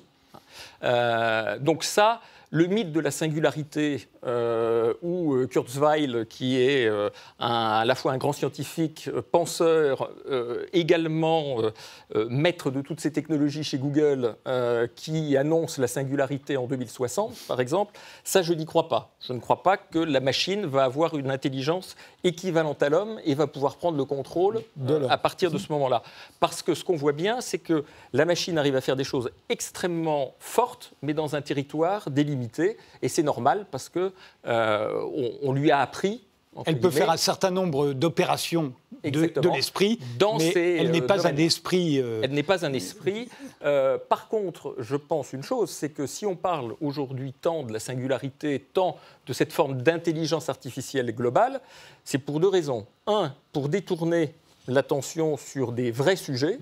donc 1.61 1.85
ça, 1.85 2.21
le 2.51 2.67
mythe 2.67 2.93
de 2.93 3.01
la 3.01 3.13
singularité, 3.13 4.09
euh, 4.27 4.93
où 5.03 5.35
euh, 5.35 5.47
Kurzweil, 5.47 6.27
qui 6.29 6.61
est 6.61 6.87
euh, 6.87 7.09
à 7.39 7.85
la 7.87 7.95
fois 7.95 8.13
un 8.13 8.19
grand 8.19 8.33
scientifique, 8.33 9.09
penseur, 9.31 10.11
également 10.73 11.57
maître 12.29 12.71
de 12.71 12.81
toutes 12.81 13.01
ces 13.01 13.13
technologies 13.13 13.65
chez 13.65 13.79
Google, 13.79 14.37
qui 14.97 15.37
annonce 15.37 15.79
la 15.79 15.87
singularité 15.87 16.57
en 16.57 16.67
2060, 16.67 17.35
par 17.49 17.61
exemple, 17.61 17.99
ça, 18.25 18.43
je 18.43 18.53
n'y 18.53 18.67
crois 18.67 18.89
pas. 18.89 19.15
Je 19.21 19.33
ne 19.33 19.39
crois 19.39 19.63
pas 19.63 19.77
que 19.77 19.99
la 19.99 20.21
machine 20.21 20.67
va 20.67 20.85
avoir 20.85 21.17
une 21.17 21.31
intelligence 21.31 21.97
équivalente 22.25 22.83
à 22.83 22.89
l'homme 22.89 23.21
et 23.25 23.35
va 23.35 23.47
pouvoir 23.47 23.77
prendre 23.77 23.97
le 23.97 24.05
contrôle 24.05 24.63
à 25.09 25.19
partir 25.19 25.51
de 25.51 25.59
ce 25.59 25.71
moment-là. 25.73 26.03
Parce 26.39 26.63
que 26.63 26.75
ce 26.75 26.85
qu'on 26.85 26.97
voit 26.97 27.13
bien, 27.13 27.41
c'est 27.41 27.59
que 27.59 27.85
la 28.13 28.25
machine 28.25 28.59
arrive 28.59 28.77
à 28.77 28.81
faire 28.81 28.97
des 28.97 29.05
choses 29.05 29.31
extrêmement 29.49 30.35
fortes, 30.39 30.93
mais 31.03 31.15
dans 31.15 31.37
un 31.37 31.43
territoire 31.43 32.11
délimité, 32.11 32.40
et 33.03 33.09
c'est 33.09 33.23
normal 33.23 33.67
parce 33.71 33.89
que 33.89 34.13
euh, 34.47 35.37
on, 35.43 35.53
lui 35.53 35.71
a 35.71 35.81
appris 35.81 36.23
elle 36.67 36.81
peut 36.81 36.91
faire 36.91 37.11
un 37.11 37.17
certain 37.17 37.53
nombre 37.53 37.93
d'opérations 37.93 38.73
de, 39.05 39.51
l'esprit, 39.55 40.01
mais 40.21 40.53
elle 40.53 40.91
n'est 40.91 41.01
euh, 41.01 41.07
pas, 41.07 41.27
un 41.27 41.37
esprit. 41.37 42.01
Euh, 42.01 42.21
elle 42.25 42.33
n'est 42.33 42.43
pas 42.43 42.67
un 42.67 42.73
esprit. 42.73 43.29
par 43.61 44.29
contre, 44.29 44.75
je 44.79 44.97
pense 44.97 45.33
une 45.33 45.45
chose, 45.45 45.71
c'est 45.71 45.91
que 45.91 46.07
si 46.07 46.27
on 46.27 46.35
parle 46.35 46.75
aujourd'hui 46.81 47.33
tant 47.33 47.63
de 47.63 47.73
la 47.73 47.79
singularité, 47.79 48.67
tant 48.75 48.97
de 49.27 49.33
cette 49.33 49.53
forme 49.53 49.81
d'intelligence 49.83 50.49
artificielle 50.49 51.15
globale, 51.15 51.61
c'est 52.05 52.19
pour 52.19 52.41
deux 52.41 52.49
raisons. 52.49 52.85
Un, 53.07 53.33
pour 53.53 53.69
détourner 53.69 54.35
l'attention 54.67 55.37
sur 55.37 55.71
des 55.73 55.93
vrais 55.93 56.17
sujets, 56.17 56.59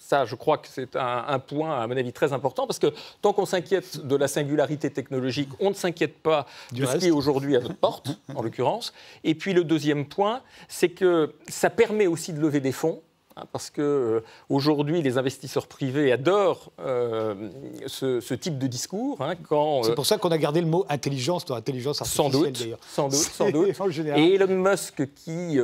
ça, 0.00 0.24
je 0.24 0.34
crois 0.34 0.58
que 0.58 0.66
c'est 0.66 0.96
un, 0.96 1.38
point, 1.38 1.78
à 1.78 1.86
mon 1.86 1.96
avis, 1.96 2.12
très 2.12 2.32
important, 2.32 2.66
parce 2.66 2.78
que 2.78 2.92
tant 3.20 3.32
qu'on 3.32 3.44
s'inquiète 3.44 4.04
de 4.04 4.16
la 4.16 4.28
singularité 4.28 4.90
technologique, 4.90 5.50
on 5.60 5.68
ne 5.68 5.74
s'inquiète 5.74 6.18
pas 6.18 6.46
de 6.72 6.86
ce 6.86 6.96
qui 6.96 7.08
est 7.08 7.12
aujourd'hui 7.12 7.54
à 7.54 7.60
notre 7.60 7.76
porte, 7.76 8.18
en 8.34 8.42
l'occurrence. 8.42 8.92
Et 9.24 9.34
puis 9.34 9.52
le 9.52 9.62
deuxième 9.62 10.06
point, 10.06 10.40
c'est 10.68 10.88
que 10.88 11.34
ça 11.48 11.68
permet 11.68 12.06
aussi 12.06 12.32
de 12.32 12.40
lever 12.40 12.60
des 12.60 12.72
fonds 12.72 13.02
hein, 13.36 13.42
parce 13.52 13.68
que 13.68 13.82
euh, 13.82 14.20
aujourd'hui 14.48 15.02
les 15.02 15.18
investisseurs 15.18 15.66
privés 15.66 16.12
adorent 16.12 16.72
euh, 16.80 17.50
ce, 17.86 18.34
type 18.34 18.58
de 18.58 18.66
discours. 18.66 19.20
Hein, 19.20 19.34
c'est 19.82 19.90
euh, 19.90 19.94
pour 19.94 20.06
ça 20.06 20.16
qu'on 20.16 20.30
a 20.30 20.38
gardé 20.38 20.62
le 20.62 20.66
mot 20.66 20.86
intelligence 20.88 21.44
dans 21.44 21.56
intelligence 21.56 22.00
artificielle. 22.00 22.32
Sans 22.32 22.38
doute, 22.40 22.78
sans 22.88 23.50
doute, 23.50 23.74
sans 23.74 23.86
doute. 23.86 23.98
Et 24.16 24.34
Elon 24.34 24.48
Musk 24.48 25.06
qui, 25.14 25.58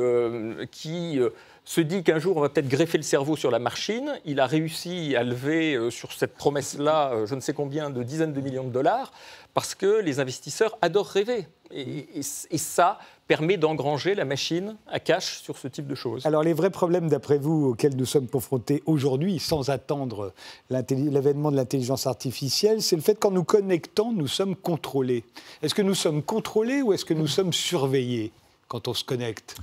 qui 0.71 1.19
se 1.67 1.81
dit 1.81 2.01
qu'un 2.01 2.17
jour 2.17 2.37
on 2.37 2.39
va 2.39 2.47
peut-être 2.47 2.69
greffer 2.69 2.97
le 2.97 3.03
cerveau 3.03 3.35
sur 3.35 3.51
la 3.51 3.59
machine. 3.59 4.13
Il 4.23 4.39
a 4.39 4.47
réussi 4.47 5.17
à 5.17 5.23
lever 5.23 5.75
euh, 5.75 5.89
sur 5.89 6.13
cette 6.13 6.33
promesse-là 6.33 7.11
euh, 7.11 7.25
je 7.25 7.35
ne 7.35 7.41
sais 7.41 7.51
combien 7.51 7.89
de 7.89 8.03
dizaines 8.03 8.31
de 8.31 8.39
millions 8.39 8.63
de 8.63 8.71
dollars 8.71 9.11
parce 9.53 9.75
que 9.75 9.99
les 9.99 10.21
investisseurs 10.21 10.77
adorent 10.81 11.09
rêver. 11.09 11.45
Et, 11.71 12.21
ça 12.21 12.99
permet 13.27 13.57
d'engranger 13.57 14.15
la 14.15 14.23
machine 14.23 14.77
à 14.87 15.01
cash 15.01 15.41
sur 15.41 15.57
ce 15.57 15.67
type 15.67 15.87
de 15.87 15.95
choses. 15.95 16.25
Alors 16.25 16.41
les 16.41 16.53
vrais 16.53 16.69
problèmes, 16.69 17.09
d'après 17.09 17.37
vous, 17.37 17.65
auxquels 17.65 17.97
nous 17.97 18.05
sommes 18.05 18.27
confrontés 18.29 18.81
aujourd'hui, 18.85 19.39
sans 19.39 19.69
attendre 19.69 20.31
l'avènement 20.69 21.51
de 21.51 21.57
l'intelligence 21.57 22.07
artificielle, 22.07 22.81
c'est 22.81 22.95
le 22.95 23.01
fait 23.01 23.15
qu'en 23.19 23.31
nous 23.31 23.43
connectant, 23.43 24.13
nous 24.13 24.27
sommes 24.27 24.55
contrôlés. 24.55 25.25
Est-ce 25.61 25.75
que 25.75 25.81
nous 25.81 25.95
sommes 25.95 26.23
contrôlés 26.23 26.81
ou 26.81 26.93
est-ce 26.93 27.03
que 27.03 27.13
nous 27.13 27.27
sommes 27.27 27.51
surveillés 27.51 28.31
quand 28.69 28.87
on 28.87 28.93
se 28.93 29.03
connecte? 29.03 29.57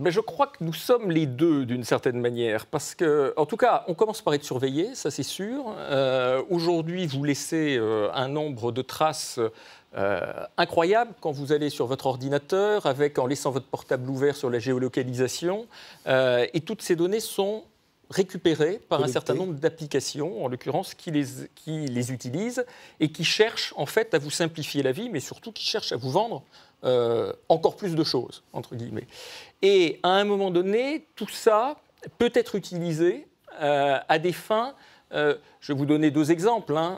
Mais 0.00 0.10
je 0.10 0.20
crois 0.20 0.46
que 0.46 0.64
nous 0.64 0.72
sommes 0.72 1.10
les 1.10 1.26
deux 1.26 1.66
d'une 1.66 1.84
certaine 1.84 2.18
manière, 2.18 2.64
parce 2.64 2.94
que, 2.94 3.34
en 3.36 3.44
tout 3.44 3.58
cas, 3.58 3.84
on 3.86 3.94
commence 3.94 4.22
par 4.22 4.32
être 4.32 4.44
surveillé, 4.44 4.94
ça 4.94 5.10
c'est 5.10 5.22
sûr. 5.22 5.74
Euh, 5.78 6.42
aujourd'hui, 6.48 7.06
vous 7.06 7.22
laissez 7.22 7.76
euh, 7.76 8.08
un 8.14 8.28
nombre 8.28 8.72
de 8.72 8.80
traces 8.80 9.38
euh, 9.96 10.46
incroyable 10.56 11.12
quand 11.20 11.32
vous 11.32 11.52
allez 11.52 11.68
sur 11.68 11.86
votre 11.86 12.06
ordinateur, 12.06 12.86
avec 12.86 13.18
en 13.18 13.26
laissant 13.26 13.50
votre 13.50 13.66
portable 13.66 14.08
ouvert 14.08 14.36
sur 14.36 14.48
la 14.48 14.58
géolocalisation, 14.58 15.66
et 16.06 16.60
toutes 16.64 16.80
ces 16.80 16.96
données 16.96 17.20
sont 17.20 17.64
récupérées 18.08 18.80
par 18.88 19.04
un 19.04 19.06
certain 19.06 19.34
nombre 19.34 19.54
d'applications, 19.54 20.44
en 20.44 20.48
l'occurrence, 20.48 20.94
qui 20.94 21.10
les, 21.10 21.24
qui 21.54 21.86
les 21.86 22.10
utilisent 22.10 22.64
et 22.98 23.12
qui 23.12 23.24
cherchent 23.24 23.72
en 23.76 23.86
fait 23.86 24.14
à 24.14 24.18
vous 24.18 24.30
simplifier 24.30 24.82
la 24.82 24.92
vie, 24.92 25.10
mais 25.10 25.20
surtout 25.20 25.52
qui 25.52 25.64
cherchent 25.64 25.92
à 25.92 25.96
vous 25.96 26.10
vendre 26.10 26.42
euh, 26.82 27.30
encore 27.50 27.76
plus 27.76 27.94
de 27.94 28.02
choses, 28.02 28.42
entre 28.54 28.74
guillemets. 28.74 29.06
Et 29.62 30.00
à 30.02 30.10
un 30.10 30.24
moment 30.24 30.50
donné, 30.50 31.06
tout 31.16 31.28
ça 31.28 31.76
peut 32.18 32.32
être 32.34 32.54
utilisé 32.54 33.26
euh, 33.60 33.98
à 34.08 34.18
des 34.18 34.32
fins 34.32 34.74
euh, 35.12 35.34
je 35.58 35.72
vais 35.72 35.76
vous 35.78 35.86
donner 35.86 36.12
deux 36.12 36.30
exemples. 36.30 36.76
Hein. 36.76 36.96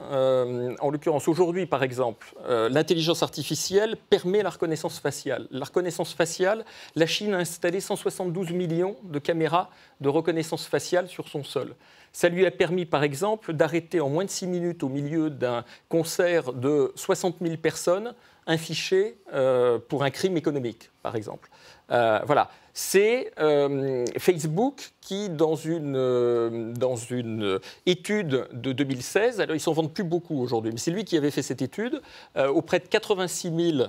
en 0.81 0.91
l'occurrence, 0.91 1.29
aujourd'hui, 1.29 1.65
par 1.65 1.83
exemple, 1.83 2.35
l'intelligence 2.47 3.23
artificielle 3.23 3.97
permet 3.97 4.43
la 4.43 4.51
reconnaissance 4.51 4.99
faciale. 5.01 5.49
La 5.51 5.65
reconnaissance 5.65 6.13
faciale, 6.13 6.67
la 6.95 7.07
Chine 7.07 7.33
a 7.33 7.39
installé 7.39 7.81
172 7.81 8.53
millions 8.53 8.97
de 9.05 9.19
caméras 9.19 9.71
de 10.03 10.11
reconnaissance 10.11 10.67
faciale 10.67 11.09
sur 11.09 11.27
son 11.29 11.43
sol. 11.43 11.75
Ça 12.13 12.29
lui 12.29 12.45
a 12.45 12.51
permis, 12.51 12.85
par 12.85 13.03
exemple, 13.03 13.55
d'arrêter 13.55 14.01
en 14.01 14.11
moins 14.11 14.25
de 14.25 14.31
6 14.31 14.47
minutes 14.47 14.83
au 14.83 14.89
milieu 14.89 15.31
d'un 15.31 15.65
concert 15.89 16.53
de 16.53 16.93
60 16.95 17.37
000 17.41 17.57
personnes 17.57 18.15
un 18.47 18.59
fichier 18.59 19.17
euh, 19.33 19.79
pour 19.79 20.03
un 20.03 20.11
crime 20.11 20.37
économique, 20.37 20.91
par 21.03 21.17
exemple. 21.17 21.49
Euh, 21.93 22.21
voilà. 22.27 22.51
C'est 22.75 23.33
euh, 23.39 24.07
Facebook 24.19 24.93
qui, 25.03 25.29
dans 25.29 25.57
une, 25.57 26.73
dans 26.73 26.97
une 26.97 27.61
étude 27.85 28.49
de 28.51 28.73
2016, 28.73 29.43
alors 29.43 29.55
ils 29.55 29.61
s'en 29.61 29.75
vendent 29.75 29.93
plus 29.93 30.05
beaucoup 30.05 30.41
aujourd'hui, 30.41 30.73
mais 30.73 30.79
c'est 30.79 30.91
lui 30.91 31.05
qui 31.05 31.19
avait 31.19 31.31
fait 31.31 31.43
cette 31.43 31.61
étude 31.61 32.01
auprès 32.35 32.79
de 32.79 32.87
86 32.87 33.75
000 33.77 33.89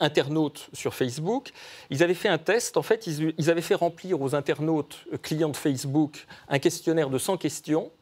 internautes 0.00 0.70
sur 0.72 0.92
Facebook. 0.92 1.50
Ils 1.90 2.02
avaient 2.02 2.14
fait 2.14 2.28
un 2.28 2.38
test, 2.38 2.76
en 2.76 2.82
fait, 2.82 3.06
ils, 3.06 3.32
ils 3.38 3.48
avaient 3.48 3.60
fait 3.60 3.76
remplir 3.76 4.20
aux 4.20 4.34
internautes 4.34 5.04
clients 5.22 5.50
de 5.50 5.56
Facebook 5.56 6.26
un 6.48 6.58
questionnaire 6.58 7.10
de 7.10 7.18
100 7.18 7.36
questions 7.36 7.92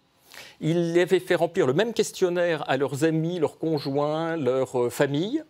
ils 0.61 0.99
avaient 0.99 1.21
fait 1.21 1.35
remplir 1.35 1.67
le 1.67 1.73
même 1.73 1.93
questionnaire 1.93 2.69
à 2.69 2.77
leurs 2.77 3.05
amis, 3.05 3.39
leurs 3.39 3.59
conjoints, 3.59 4.37
leurs 4.37 4.79
euh, 4.79 4.91
familles. 4.91 5.43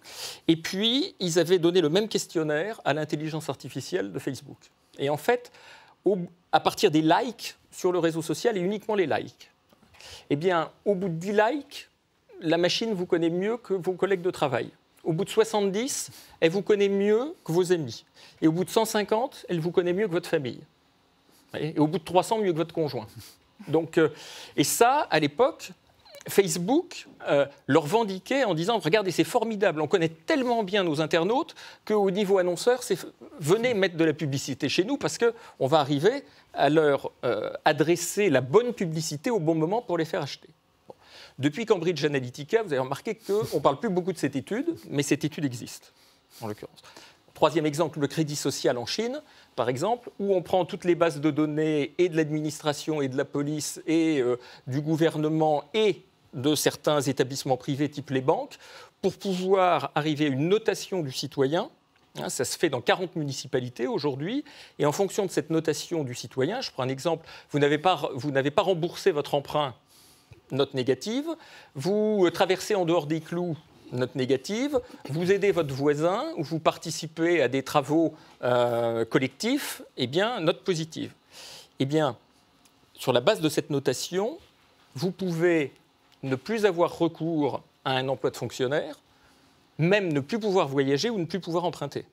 Et 0.47 0.57
puis, 0.57 1.15
ils 1.21 1.39
avaient 1.39 1.59
donné 1.59 1.81
le 1.81 1.89
même 1.89 2.09
questionnaire 2.09 2.81
à 2.85 2.95
l'intelligence 2.95 3.49
artificielle 3.49 4.13
de 4.13 4.19
Facebook. 4.19 4.59
Et 4.99 5.11
en 5.11 5.17
fait, 5.17 5.53
à 6.53 6.61
partir 6.61 6.91
des 6.91 7.03
likes 7.03 7.57
sur 7.71 7.93
le 7.93 7.99
réseau 7.99 8.23
social 8.23 8.57
et 8.57 8.61
uniquement 8.61 8.95
les 8.95 9.07
likes, 9.07 9.51
eh 10.31 10.37
bien, 10.37 10.71
au 10.85 10.95
bout 10.95 11.09
de 11.09 11.15
10 11.15 11.33
likes, 11.33 11.89
la 12.41 12.57
machine 12.57 12.93
vous 12.93 13.07
connaît 13.07 13.31
mieux 13.31 13.57
que 13.57 13.75
vos 13.75 13.93
collègues 13.93 14.23
de 14.23 14.31
travail. 14.31 14.71
Au 15.05 15.13
bout 15.13 15.25
de 15.25 15.31
70, 15.31 16.11
elle 16.41 16.51
vous 16.51 16.63
connaît 16.63 16.89
mieux 16.89 17.35
que 17.45 17.53
vos 17.53 17.73
amis. 17.73 18.05
Et 18.43 18.49
au 18.49 18.53
bout 18.53 18.65
de 18.65 18.71
150, 18.71 19.47
elle 19.49 19.61
vous 19.61 19.71
connaît 19.71 19.93
mieux 19.93 20.07
que 20.07 20.13
votre 20.13 20.29
famille. 20.29 20.61
Et 21.59 21.79
au 21.79 21.87
bout 21.87 21.99
de 21.99 22.05
300, 22.05 22.39
mieux 22.39 22.53
que 22.53 22.59
votre 22.59 22.75
conjoint. 22.75 23.07
Donc, 23.67 23.99
euh, 23.99 24.09
et 24.57 24.65
ça, 24.65 25.09
à 25.11 25.19
l'époque, 25.19 25.73
Facebook 26.29 27.07
euh, 27.29 27.47
leur 27.67 27.87
vendiquait 27.87 28.45
en 28.45 28.55
disant 28.55 28.79
Regardez, 28.79 29.11
c'est 29.11 29.25
formidable, 29.25 29.81
on 29.81 29.87
connaît 29.87 30.09
tellement 30.09 30.63
bien 30.63 30.85
nos 30.85 31.01
internautes 31.01 31.55
qu'au 31.85 32.11
niveau 32.11 32.39
annonceur, 32.39 32.81
venez 33.41 33.75
mettre 33.75 33.97
de 33.97 34.05
la 34.05 34.13
publicité 34.13 34.69
chez 34.69 34.85
nous 34.85 34.97
parce 34.97 35.19
qu'on 35.19 35.67
va 35.67 35.81
arriver 35.81 36.25
à 36.55 36.71
leur 36.71 37.11
euh, 37.25 37.51
adresser 37.65 38.31
la 38.31 38.41
bonne 38.41 38.73
publicité 38.73 39.31
au 39.31 39.41
bon 39.41 39.55
moment 39.55 39.83
pour 39.83 39.99
les 39.99 40.05
faire 40.05 40.23
acheter. 40.23 40.49
Depuis 41.39 41.67
Cambridge 41.67 42.05
Analytica, 42.05 42.63
vous 42.63 42.73
avez 42.73 42.81
remarqué 42.81 43.15
qu'on 43.15 43.57
ne 43.57 43.61
parle 43.61 43.79
plus 43.79 43.91
beaucoup 43.91 44.13
de 44.13 44.19
cette 44.19 44.35
étude, 44.35 44.75
mais 44.89 45.05
cette 45.05 45.25
étude 45.25 45.45
existe, 45.45 45.93
en 46.41 46.49
l'occurrence. 46.49 46.83
Troisième 47.33 47.67
exemple, 47.67 48.01
le 48.01 48.09
crédit 48.09 48.35
social 48.35 48.77
en 48.77 48.87
Chine, 48.87 49.23
par 49.59 49.69
exemple, 49.69 50.09
où 50.21 50.37
on 50.37 50.41
prend 50.41 50.65
toutes 50.65 50.85
les 50.85 50.95
bases 50.95 51.21
de 51.21 51.33
données 51.33 51.93
et 51.99 52.09
de 52.09 52.17
l'administration 52.17 53.03
et 53.03 53.09
de 53.09 53.17
la 53.17 53.25
police 53.25 53.83
et 53.89 54.21
euh, 54.21 54.39
du 54.69 54.81
gouvernement 54.81 55.65
et 55.75 56.05
de 56.33 56.55
certains 56.55 57.01
établissements 57.01 57.57
privés 57.57 57.89
type 57.89 58.11
les 58.11 58.21
banques 58.21 58.57
pour 59.03 59.19
pouvoir 59.19 59.91
arriver 59.97 60.27
à 60.27 60.29
une 60.29 60.49
notation 60.49 61.03
du 61.03 61.11
citoyen. 61.11 61.71
Hein, 62.21 62.29
ça 62.29 62.45
se 62.45 62.57
fait 62.57 62.69
dans 62.69 62.81
40 62.81 63.17
municipalités 63.17 63.89
aujourd'hui. 63.89 64.45
Et 64.79 64.87
en 64.87 64.93
fonction 64.93 65.27
de 65.27 65.31
cette 65.33 65.51
notation 65.51 66.05
du 66.05 66.15
citoyen, 66.15 66.61
je 66.61 66.71
prends 66.71 66.85
un 66.85 66.89
exemple, 66.89 67.27
vous 67.51 67.59
n'avez 67.59 67.79
pas, 67.79 68.13
pas 68.55 68.63
remboursé 68.63 69.11
votre 69.11 69.35
emprunt, 69.35 69.75
note 70.53 70.75
négative. 70.75 71.27
Vous 71.75 72.31
traversez 72.33 72.77
en 72.77 72.85
dehors 72.85 73.09
des 73.09 73.21
clous, 73.21 73.57
note 73.93 74.15
négative, 74.15 74.81
vous 75.09 75.33
aidez 75.33 75.53
votre 75.53 75.75
voisin 75.75 76.25
ou 76.37 76.45
vous 76.45 76.59
participez 76.59 77.43
à 77.43 77.49
des 77.49 77.63
travaux 77.63 78.15
euh, 78.43 79.05
collectifs, 79.05 79.83
eh 79.97 80.07
bien, 80.07 80.41
note 80.41 80.63
positive. 80.63 81.13
Eh 81.81 81.85
bien, 81.85 82.17
sur 82.95 83.13
la 83.13 83.21
base 83.21 83.41
de 83.41 83.49
cette 83.49 83.71
notation, 83.71 84.39
vous 84.95 85.11
pouvez 85.11 85.73
ne 86.23 86.35
plus 86.35 86.67
avoir 86.67 86.99
recours 86.99 87.63
à 87.85 87.93
un 87.93 88.09
emploi 88.09 88.31
de 88.31 88.37
fonctionnaire, 88.37 88.99
même 89.79 90.13
ne 90.13 90.21
plus 90.21 90.41
pouvoir 90.41 90.69
voyager 90.69 91.11
ou 91.11 91.19
ne 91.19 91.25
plus 91.25 91.41
pouvoir 91.41 91.65
emprunter, 91.65 92.05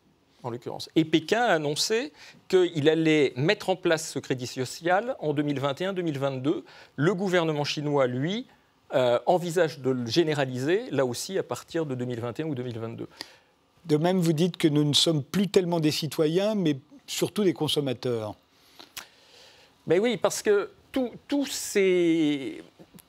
en 0.43 0.51
l'occurrence. 0.51 0.89
Et 0.95 1.03
Pékin 1.03 1.41
a 1.41 1.53
annoncé 1.53 2.13
qu'il 2.47 2.87
allait 2.87 3.33
mettre 3.35 3.69
en 3.69 3.75
place 3.75 4.11
ce 4.11 4.19
crédit 4.19 4.47
social 4.47 5.15
en 5.19 5.33
2021-2022. 5.33 6.63
Le 6.95 7.13
gouvernement 7.15 7.63
chinois, 7.63 8.05
lui, 8.05 8.45
euh, 8.95 9.19
envisage 9.25 9.79
de 9.79 9.89
le 9.89 10.05
généraliser, 10.05 10.89
là 10.89 11.05
aussi, 11.05 11.37
à 11.37 11.43
partir 11.43 11.85
de 11.85 11.95
2021 11.95 12.45
ou 12.45 12.55
2022. 12.55 13.09
De 13.85 13.97
même, 13.97 14.19
vous 14.19 14.31
dites 14.31 14.55
que 14.55 14.69
nous 14.69 14.85
ne 14.85 14.93
sommes 14.93 15.21
plus 15.21 15.49
tellement 15.49 15.81
des 15.81 15.91
citoyens, 15.91 16.55
mais 16.55 16.77
surtout 17.05 17.43
des 17.43 17.53
consommateurs. 17.53 18.35
Ben 19.85 19.99
oui, 19.99 20.15
parce 20.15 20.41
que 20.41 20.69
ces, 21.49 22.63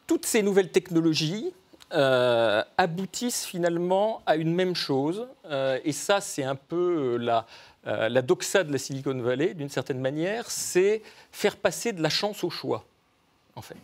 toutes 0.08 0.26
ces 0.26 0.42
nouvelles 0.42 0.72
technologies 0.72 1.52
euh, 1.92 2.64
aboutissent 2.76 3.44
finalement 3.44 4.22
à 4.26 4.34
une 4.34 4.52
même 4.52 4.74
chose. 4.74 5.28
Euh, 5.44 5.78
et 5.84 5.92
ça, 5.92 6.20
c'est 6.20 6.42
un 6.42 6.56
peu 6.56 7.16
la, 7.16 7.46
la 7.84 8.22
doxa 8.22 8.64
de 8.64 8.72
la 8.72 8.78
Silicon 8.78 9.16
Valley, 9.20 9.54
d'une 9.54 9.68
certaine 9.68 10.00
manière, 10.00 10.50
c'est 10.50 11.02
faire 11.30 11.56
passer 11.56 11.92
de 11.92 12.02
la 12.02 12.10
chance 12.10 12.42
au 12.42 12.50
choix, 12.50 12.84
en 13.54 13.62
fait. 13.62 13.76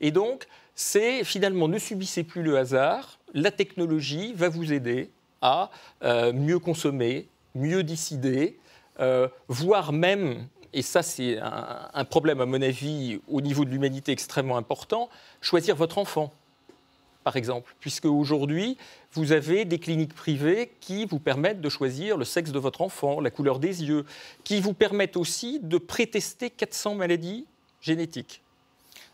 Et 0.00 0.12
donc, 0.12 0.46
c'est 0.78 1.24
finalement 1.24 1.66
ne 1.66 1.76
subissez 1.76 2.22
plus 2.22 2.44
le 2.44 2.56
hasard, 2.56 3.18
la 3.34 3.50
technologie 3.50 4.32
va 4.34 4.48
vous 4.48 4.72
aider 4.72 5.10
à 5.42 5.72
euh, 6.04 6.32
mieux 6.32 6.60
consommer, 6.60 7.26
mieux 7.56 7.82
décider, 7.82 8.56
euh, 9.00 9.26
voire 9.48 9.92
même, 9.92 10.46
et 10.72 10.82
ça 10.82 11.02
c'est 11.02 11.36
un, 11.42 12.04
problème 12.04 12.40
à 12.40 12.46
mon 12.46 12.62
avis 12.62 13.20
au 13.26 13.40
niveau 13.40 13.64
de 13.64 13.70
l'humanité 13.70 14.12
extrêmement 14.12 14.56
important, 14.56 15.08
choisir 15.40 15.74
votre 15.74 15.98
enfant, 15.98 16.32
par 17.24 17.34
exemple, 17.34 17.74
puisque 17.80 18.04
aujourd'hui 18.04 18.76
vous 19.14 19.32
avez 19.32 19.64
des 19.64 19.80
cliniques 19.80 20.14
privées 20.14 20.70
qui 20.78 21.06
vous 21.06 21.18
permettent 21.18 21.60
de 21.60 21.68
choisir 21.68 22.16
le 22.16 22.24
sexe 22.24 22.52
de 22.52 22.58
votre 22.60 22.82
enfant, 22.82 23.20
la 23.20 23.30
couleur 23.30 23.58
des 23.58 23.82
yeux, 23.82 24.04
qui 24.44 24.60
vous 24.60 24.74
permettent 24.74 25.16
aussi 25.16 25.58
de 25.60 25.76
prétester 25.76 26.50
400 26.50 26.94
maladies 26.94 27.46
génétiques. 27.80 28.42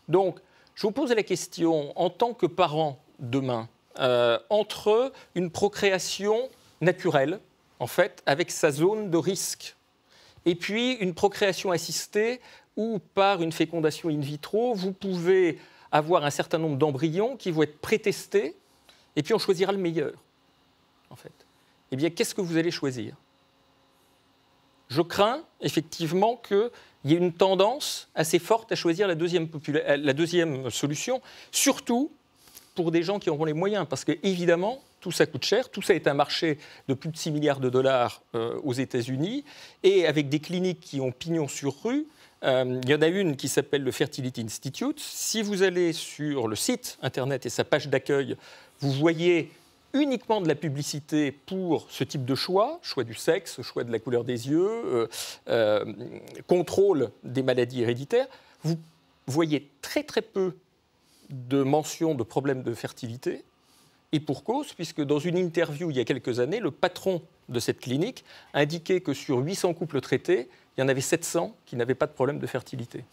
Donc, 0.07 0.37
je 0.75 0.81
vous 0.81 0.91
pose 0.91 1.11
la 1.11 1.23
question, 1.23 1.97
en 1.99 2.09
tant 2.09 2.33
que 2.33 2.45
parent 2.45 2.99
demain, 3.19 3.69
euh, 3.99 4.37
entre 4.49 5.11
une 5.33 5.49
procréation 5.49 6.49
naturelle, 6.81 7.39
en 7.79 7.87
fait, 7.87 8.21
avec 8.25 8.51
sa 8.51 8.71
zone 8.71 9.09
de 9.09 9.17
risque, 9.17 9.75
et 10.45 10.55
puis 10.55 10.93
une 10.93 11.13
procréation 11.13 11.71
assistée 11.71 12.41
où, 12.75 12.99
par 13.13 13.41
une 13.41 13.53
fécondation 13.53 14.09
in 14.09 14.19
vitro, 14.19 14.73
vous 14.73 14.91
pouvez 14.91 15.59
avoir 15.91 16.25
un 16.25 16.29
certain 16.29 16.57
nombre 16.57 16.77
d'embryons 16.77 17.37
qui 17.37 17.51
vont 17.51 17.63
être 17.63 17.79
prétestés, 17.79 18.55
et 19.15 19.23
puis 19.23 19.33
on 19.33 19.39
choisira 19.39 19.71
le 19.71 19.77
meilleur, 19.77 20.13
en 21.09 21.15
fait. 21.15 21.31
Eh 21.91 21.95
bien, 21.95 22.09
qu'est-ce 22.09 22.35
que 22.35 22.41
vous 22.41 22.57
allez 22.57 22.71
choisir? 22.71 23.15
Je 24.89 25.01
crains 25.01 25.41
effectivement 25.61 26.35
que 26.35 26.71
il 27.03 27.11
y 27.11 27.13
a 27.13 27.17
une 27.17 27.33
tendance 27.33 28.09
assez 28.15 28.39
forte 28.39 28.71
à 28.71 28.75
choisir 28.75 29.07
la 29.07 29.13
deuxième, 29.13 29.47
la 29.85 30.13
deuxième 30.13 30.71
solution, 30.71 31.21
surtout 31.51 32.11
pour 32.73 32.91
des 32.91 33.03
gens 33.03 33.19
qui 33.19 33.29
auront 33.29 33.45
les 33.45 33.53
moyens, 33.53 33.85
parce 33.87 34.03
que 34.03 34.13
évidemment, 34.23 34.81
tout 34.99 35.11
ça 35.11 35.27
coûte 35.27 35.45
cher, 35.45 35.69
tout 35.69 35.83
ça 35.83 35.93
est 35.93 36.07
un 36.07 36.15
marché 36.15 36.57
de 36.87 36.95
plus 36.95 37.09
de 37.09 37.17
6 37.17 37.29
milliards 37.29 37.59
de 37.59 37.69
dollars 37.69 38.23
euh, 38.33 38.59
aux 38.63 38.73
États-Unis, 38.73 39.43
et 39.83 40.07
avec 40.07 40.29
des 40.29 40.39
cliniques 40.39 40.79
qui 40.79 40.99
ont 40.99 41.11
pignon 41.11 41.47
sur 41.47 41.75
rue, 41.83 42.07
euh, 42.43 42.81
il 42.83 42.89
y 42.89 42.95
en 42.95 43.01
a 43.01 43.07
une 43.07 43.35
qui 43.35 43.47
s'appelle 43.47 43.83
le 43.83 43.91
Fertility 43.91 44.41
Institute. 44.41 44.99
Si 44.99 45.41
vous 45.41 45.61
allez 45.61 45.93
sur 45.93 46.47
le 46.47 46.55
site 46.55 46.97
internet 47.01 47.45
et 47.45 47.49
sa 47.49 47.63
page 47.63 47.87
d'accueil, 47.87 48.35
vous 48.79 48.91
voyez 48.91 49.51
uniquement 49.95 50.41
de 50.41 50.47
la 50.47 50.55
publicité 50.55 51.31
pour 51.31 51.87
ce 51.89 52.03
type 52.03 52.25
de 52.25 52.35
choix, 52.35 52.79
choix 52.83 53.03
du 53.03 53.13
sexe, 53.13 53.61
choix 53.61 53.83
de 53.85 53.91
la 53.91 53.99
couleur 53.99 54.25
des 54.25 54.49
yeux, 54.49 54.69
euh, 54.69 55.07
euh, 55.47 55.85
contrôle 56.47 57.11
des 57.23 57.41
maladies 57.41 57.81
héréditaires, 57.81 58.27
vous 58.63 58.77
voyez 59.25 59.71
très 59.81 60.03
très 60.03 60.21
peu 60.21 60.53
de 61.29 61.63
mentions 61.63 62.13
de 62.13 62.23
problèmes 62.23 62.61
de 62.61 62.73
fertilité. 62.73 63.43
Et 64.11 64.19
pour 64.19 64.43
cause, 64.43 64.73
puisque 64.73 65.01
dans 65.01 65.19
une 65.19 65.37
interview 65.37 65.89
il 65.89 65.97
y 65.97 65.99
a 65.99 66.05
quelques 66.05 66.39
années, 66.39 66.59
le 66.59 66.71
patron 66.71 67.21
de 67.49 67.59
cette 67.59 67.79
clinique 67.79 68.25
indiquait 68.53 69.01
que 69.01 69.13
sur 69.13 69.39
800 69.39 69.73
couples 69.73 70.01
traités, 70.01 70.49
il 70.77 70.81
y 70.81 70.83
en 70.83 70.89
avait 70.89 71.01
700 71.01 71.55
qui 71.65 71.75
n'avaient 71.75 71.95
pas 71.95 72.07
de 72.07 72.11
problème 72.11 72.39
de 72.39 72.47
fertilité 72.47 73.05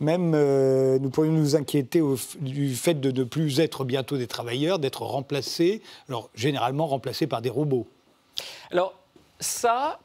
même, 0.00 0.32
euh, 0.34 0.98
nous 0.98 1.10
pourrions 1.10 1.32
nous 1.32 1.56
inquiéter 1.56 2.02
du 2.40 2.74
fait 2.74 2.94
de 2.94 3.10
ne 3.10 3.24
plus 3.24 3.60
être 3.60 3.84
bientôt 3.84 4.16
des 4.16 4.26
travailleurs, 4.26 4.78
d'être 4.78 5.02
remplacés, 5.02 5.82
alors 6.08 6.30
généralement 6.34 6.86
remplacés 6.86 7.26
par 7.26 7.42
des 7.42 7.50
robots. 7.50 7.86
Alors 8.70 8.94
ça, 9.38 10.00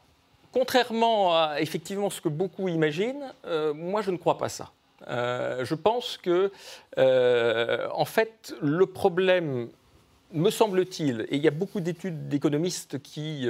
contrairement 0.52 1.36
à 1.36 1.60
effectivement 1.60 2.10
ce 2.10 2.20
que 2.20 2.28
beaucoup 2.28 2.68
imaginent, 2.68 3.32
euh, 3.46 3.74
moi 3.74 4.02
je 4.02 4.10
ne 4.10 4.16
crois 4.16 4.38
pas 4.38 4.48
ça. 4.48 4.70
Euh, 5.08 5.64
je 5.64 5.74
pense 5.74 6.16
que, 6.16 6.50
en 6.96 8.04
fait, 8.04 8.54
le 8.62 8.86
problème 8.86 9.68
me 10.32 10.50
semble-t-il, 10.50 11.26
et 11.30 11.36
il 11.36 11.44
y 11.44 11.48
a 11.48 11.52
beaucoup 11.52 11.80
d'études 11.80 12.28
d'économistes 12.28 13.00
qui, 13.02 13.48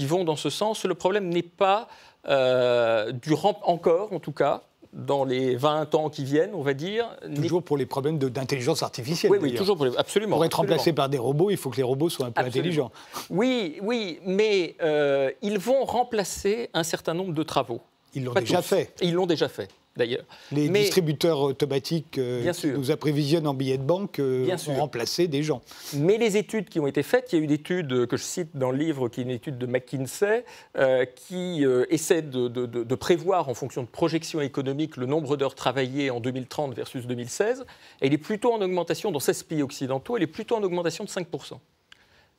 vont 0.00 0.24
dans 0.24 0.36
ce 0.36 0.50
sens, 0.50 0.84
le 0.84 0.94
problème 0.94 1.28
n'est 1.28 1.42
pas, 1.42 1.88
du 2.24 3.34
encore 3.34 4.12
en 4.12 4.20
tout 4.20 4.32
cas, 4.32 4.62
dans 4.92 5.24
les 5.24 5.56
20 5.56 5.94
ans 5.94 6.10
qui 6.10 6.24
viennent, 6.24 6.54
on 6.54 6.62
va 6.62 6.74
dire. 6.74 7.08
Toujours 7.34 7.62
pour 7.62 7.76
les 7.76 7.86
problèmes 7.86 8.18
d'intelligence 8.18 8.82
artificielle. 8.82 9.32
Oui, 9.32 9.38
oui, 9.40 9.54
toujours 9.54 9.76
pour 9.76 9.86
les... 9.86 9.96
absolument. 9.96 10.36
Pour 10.36 10.44
être 10.44 10.54
remplacé 10.54 10.92
par 10.92 11.08
des 11.08 11.18
robots, 11.18 11.50
il 11.50 11.56
faut 11.56 11.70
que 11.70 11.76
les 11.76 11.82
robots 11.82 12.08
soient 12.08 12.26
un 12.26 12.30
peu 12.30 12.42
intelligents. 12.42 12.90
Oui, 13.30 13.78
oui, 13.82 14.20
mais 14.24 14.76
euh, 14.82 15.30
ils 15.42 15.58
vont 15.58 15.84
remplacer 15.84 16.70
un 16.74 16.82
certain 16.82 17.14
nombre 17.14 17.34
de 17.34 17.42
travaux. 17.42 17.80
Ils 18.14 18.24
l'ont 18.24 18.34
déjà 18.34 18.62
fait. 18.62 18.94
Ils 19.02 19.14
l'ont 19.14 19.26
déjà 19.26 19.48
fait 19.48 19.68
d'ailleurs. 19.96 20.24
Les 20.52 20.68
distributeurs 20.68 21.40
automatiques 21.40 22.18
euh, 22.18 22.52
qui 22.52 22.68
nous 22.68 22.90
approvisionnent 22.90 23.46
en 23.46 23.54
billets 23.54 23.78
de 23.78 23.82
banque 23.82 24.18
euh, 24.18 24.56
ont 24.68 24.74
remplacé 24.74 25.28
des 25.28 25.42
gens. 25.42 25.62
Mais 25.94 26.18
les 26.18 26.36
études 26.36 26.68
qui 26.68 26.80
ont 26.80 26.86
été 26.86 27.02
faites, 27.02 27.32
il 27.32 27.36
y 27.36 27.38
a 27.38 27.42
eu 27.42 27.44
une 27.44 27.52
étude 27.52 28.06
que 28.06 28.16
je 28.16 28.22
cite 28.22 28.56
dans 28.56 28.70
le 28.70 28.78
livre, 28.78 29.08
qui 29.08 29.20
est 29.20 29.24
une 29.24 29.30
étude 29.30 29.58
de 29.58 29.66
McKinsey, 29.66 30.44
euh, 30.76 31.04
qui 31.04 31.64
essaie 31.90 32.22
de, 32.22 32.94
prévoir 32.94 33.48
en 33.48 33.54
fonction 33.54 33.82
de 33.82 33.88
projections 33.88 34.40
économiques 34.40 34.96
le 34.96 35.06
nombre 35.06 35.36
d'heures 35.36 35.54
travaillées 35.54 36.10
en 36.10 36.20
2030 36.20 36.74
versus 36.74 37.06
2016. 37.06 37.66
elle 38.00 38.12
est 38.12 38.18
plutôt 38.18 38.52
en 38.52 38.60
augmentation 38.60 39.12
dans 39.12 39.20
16 39.20 39.42
pays 39.44 39.62
occidentaux, 39.62 40.16
elle 40.16 40.22
est 40.22 40.26
plutôt 40.26 40.56
en 40.56 40.62
augmentation 40.62 41.04
de 41.04 41.10
5%. 41.10 41.58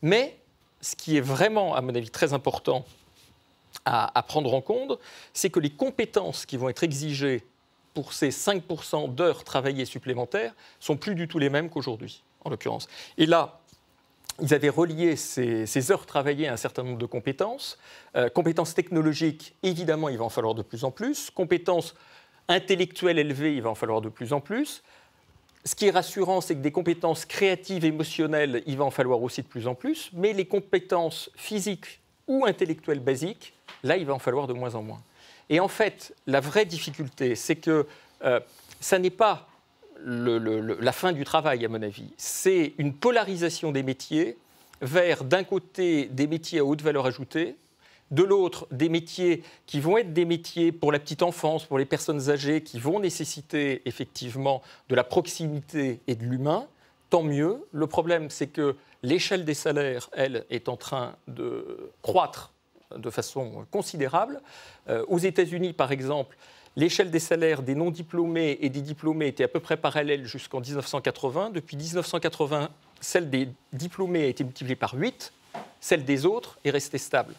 Mais 0.02 0.38
ce 0.82 0.96
qui 0.96 1.18
est 1.18 1.22
vraiment, 1.22 1.76
à 1.76 1.82
mon 1.82 1.94
avis, 1.96 2.10
très 2.10 2.34
important 2.34 2.86
à, 3.86 4.24
prendre 4.24 4.54
en 4.54 4.62
compte, 4.62 5.00
c'est 5.34 5.50
que 5.50 5.60
les 5.60 5.70
compétences 5.70 6.46
qui 6.46 6.58
vont 6.58 6.70
être 6.70 6.84
exigées 6.84 7.44
pour 7.94 8.14
ces 8.14 8.30
5% 8.30 9.16
d'heures 9.16 9.44
travaillées 9.44 9.86
supplémentaires 9.86 10.54
sont 10.80 10.98
plus 10.98 11.16
du 11.16 11.28
tout 11.28 11.40
les 11.40 11.50
mêmes 11.50 11.70
qu'aujourd'hui, 11.70 12.22
en 12.44 12.50
l'occurrence. 12.50 12.88
Et 13.18 13.26
là, 13.26 13.60
ils 14.42 14.54
avaient 14.54 14.70
relié 14.70 15.16
ces, 15.16 15.92
heures 15.92 16.06
travaillées 16.06 16.48
à 16.48 16.54
un 16.54 16.58
certain 16.58 16.84
nombre 16.84 17.00
de 17.00 17.06
compétences. 17.06 17.78
Euh, 18.16 18.30
compétences 18.30 18.74
technologiques, 18.76 19.56
évidemment, 19.64 20.10
il 20.10 20.18
va 20.18 20.26
en 20.26 20.30
falloir 20.30 20.54
de 20.54 20.62
plus 20.62 20.84
en 20.84 20.92
plus. 20.92 21.32
Compétences 21.32 21.96
intellectuelles 22.48 23.20
élevées, 23.20 23.56
il 23.56 23.62
va 23.62 23.70
en 23.72 23.76
falloir 23.76 24.02
de 24.02 24.10
plus 24.10 24.34
en 24.34 24.42
plus. 24.42 24.84
Ce 25.66 25.76
qui 25.76 25.88
est 25.88 25.92
rassurant, 25.92 26.40
c'est 26.40 26.56
que 26.56 26.62
des 26.62 26.72
compétences 26.72 27.26
créatives, 27.26 27.84
émotionnelles, 27.84 28.64
il 28.68 28.78
va 28.78 28.86
en 28.86 28.92
falloir 28.92 29.22
aussi 29.22 29.42
de 29.42 29.48
plus 29.48 29.68
en 29.68 29.76
plus. 29.76 30.12
Mais 30.14 30.34
les 30.34 30.46
compétences 30.46 31.30
physiques 31.36 32.00
ou 32.28 32.46
intellectuelles 32.46 33.00
basiques, 33.00 33.54
Là, 33.84 33.98
il 33.98 34.06
va 34.06 34.14
en 34.14 34.20
falloir 34.20 34.48
de 34.48 34.54
moins 34.54 34.76
en 34.76 34.82
moins. 34.82 35.02
Et 35.50 35.60
en 35.60 35.68
fait, 35.68 36.14
la 36.26 36.40
vraie 36.40 36.66
difficulté, 36.66 37.36
c'est 37.36 37.56
que 37.56 37.88
euh, 38.24 38.40
ça 38.80 39.00
n'est 39.00 39.10
pas 39.10 39.48
la 40.06 40.92
fin 40.92 41.12
du 41.12 41.24
travail, 41.24 41.66
à 41.66 41.70
mon 41.70 41.82
avis. 41.82 42.14
C'est 42.18 42.74
une 42.78 42.94
polarisation 42.94 43.72
des 43.72 43.84
métiers 43.84 44.38
vers, 44.82 45.24
d'un 45.24 45.44
côté, 45.44 46.06
des 46.06 46.28
métiers 46.28 46.60
à 46.60 46.66
haute 46.66 46.82
valeur 46.82 47.06
ajoutée, 47.06 47.56
de 48.12 48.24
l'autre, 48.24 48.68
des 48.72 48.90
métiers 48.90 49.44
qui 49.66 49.80
vont 49.80 49.98
être 49.98 50.14
des 50.14 50.26
métiers 50.26 50.72
pour 50.72 50.92
la 50.92 51.00
petite 51.00 51.24
enfance, 51.24 51.66
pour 51.66 51.78
les 51.78 51.86
personnes 51.86 52.30
âgées, 52.30 52.62
qui 52.62 52.80
vont 52.80 53.00
nécessiter 53.00 53.82
effectivement 53.86 54.62
de 54.88 54.96
la 54.96 55.04
proximité 55.04 56.00
et 56.08 56.16
de 56.16 56.24
l'humain. 56.24 56.68
Tant 57.10 57.24
mieux. 57.24 57.66
Le 57.72 57.88
problème, 57.88 58.30
c'est 58.30 58.48
que 58.48 58.76
l'échelle 59.04 59.46
des 59.46 59.54
salaires, 59.54 60.10
elle, 60.14 60.46
est 60.50 60.70
en 60.70 60.78
train 60.78 61.16
de 61.28 61.92
croître 62.02 62.54
de 62.96 63.10
façon 63.10 63.66
considérable. 63.72 64.42
Euh, 64.90 65.04
aux 65.08 65.18
États-Unis, 65.18 65.74
par 65.74 65.92
exemple, 65.92 66.38
l'échelle 66.76 67.12
des 67.12 67.20
salaires 67.20 67.62
des 67.62 67.76
non-diplômés 67.76 68.58
et 68.62 68.70
des 68.70 68.82
diplômés 68.82 69.28
était 69.28 69.44
à 69.44 69.48
peu 69.48 69.60
près 69.60 69.78
parallèle 69.78 70.26
jusqu'en 70.26 70.62
1980. 70.62 71.52
Depuis 71.52 71.78
1980, 71.78 72.70
celle 73.02 73.30
des 73.30 73.50
diplômés 73.74 74.24
a 74.24 74.28
été 74.28 74.44
multipliée 74.44 74.76
par 74.76 74.94
8, 74.94 75.34
celle 75.82 76.06
des 76.06 76.26
autres 76.26 76.58
est 76.64 76.70
restée 76.70 76.98
stable. 76.98 77.34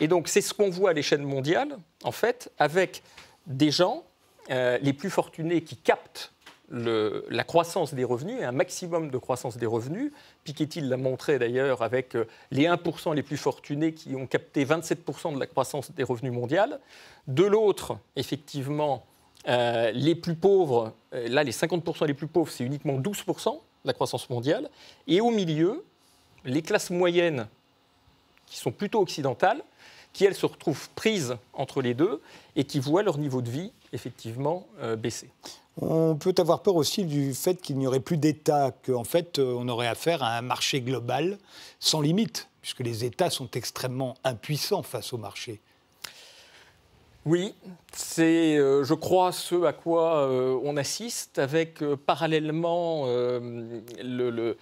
Et 0.00 0.08
donc 0.08 0.28
c'est 0.28 0.40
ce 0.40 0.54
qu'on 0.54 0.70
voit 0.70 0.90
à 0.90 0.92
l'échelle 0.92 1.22
mondiale, 1.22 1.78
en 2.02 2.12
fait, 2.12 2.50
avec 2.58 3.02
des 3.46 3.70
gens 3.70 4.04
euh, 4.50 4.78
les 4.82 4.92
plus 4.92 5.10
fortunés 5.10 5.62
qui 5.62 5.76
captent 5.76 6.32
la 6.72 7.44
croissance 7.44 7.92
des 7.92 8.04
revenus 8.04 8.40
et 8.40 8.44
un 8.44 8.52
maximum 8.52 9.10
de 9.10 9.18
croissance 9.18 9.58
des 9.58 9.66
revenus. 9.66 10.10
Piketty 10.44 10.80
l'a 10.80 10.96
montré 10.96 11.38
d'ailleurs 11.38 11.82
avec 11.82 12.16
euh, 12.16 12.26
les 12.50 12.64
1% 12.64 13.14
les 13.14 13.22
plus 13.22 13.36
fortunés 13.36 13.92
qui 13.92 14.14
ont 14.16 14.26
capté 14.26 14.64
27% 14.64 15.34
de 15.34 15.38
la 15.38 15.46
croissance 15.46 15.92
des 15.92 16.02
revenus 16.02 16.32
mondiaux. 16.32 16.52
De 17.28 17.44
l'autre, 17.44 17.98
effectivement, 18.16 19.04
les 19.46 20.14
plus 20.14 20.34
pauvres, 20.34 20.92
là, 21.12 21.44
les 21.44 21.52
50% 21.52 22.06
les 22.06 22.14
plus 22.14 22.26
pauvres, 22.26 22.50
c'est 22.50 22.64
uniquement 22.64 22.98
12% 22.98 23.54
de 23.54 23.58
la 23.84 23.92
croissance 23.92 24.28
mondiale. 24.28 24.68
Et 25.06 25.20
au 25.20 25.30
milieu, 25.30 25.84
les 26.44 26.62
classes 26.62 26.90
moyennes, 26.90 27.46
qui 28.46 28.58
sont 28.58 28.72
plutôt 28.72 29.00
occidentales, 29.00 29.62
qui, 30.12 30.24
elles, 30.24 30.34
se 30.34 30.46
retrouvent 30.46 30.90
prises 30.90 31.36
entre 31.54 31.80
les 31.80 31.94
deux 31.94 32.20
et 32.54 32.64
qui 32.64 32.80
voient 32.80 33.02
leur 33.02 33.18
niveau 33.18 33.40
de 33.40 33.50
vie, 33.50 33.72
effectivement, 33.92 34.66
baisser. 34.98 35.30
On 35.80 36.16
peut 36.16 36.34
avoir 36.38 36.62
peur 36.62 36.76
aussi 36.76 37.04
du 37.04 37.32
fait 37.32 37.60
qu'il 37.60 37.78
n'y 37.78 37.86
aurait 37.86 38.00
plus 38.00 38.18
d'État, 38.18 38.72
qu'en 38.84 39.04
fait, 39.04 39.38
on 39.38 39.68
aurait 39.68 39.86
affaire 39.86 40.22
à 40.22 40.36
un 40.36 40.42
marché 40.42 40.82
global 40.82 41.38
sans 41.80 42.02
limite, 42.02 42.48
puisque 42.60 42.80
les 42.80 43.04
États 43.04 43.30
sont 43.30 43.48
extrêmement 43.52 44.14
impuissants 44.24 44.82
face 44.82 45.12
au 45.12 45.18
marché. 45.18 45.60
Oui, 47.24 47.54
c'est, 47.92 48.56
euh, 48.56 48.82
je 48.82 48.94
crois, 48.94 49.30
ce 49.30 49.64
à 49.64 49.72
quoi 49.72 50.26
euh, 50.26 50.58
on 50.64 50.76
assiste, 50.76 51.38
avec 51.38 51.80
euh, 51.80 51.96
parallèlement 51.96 53.06
le, 53.06 54.56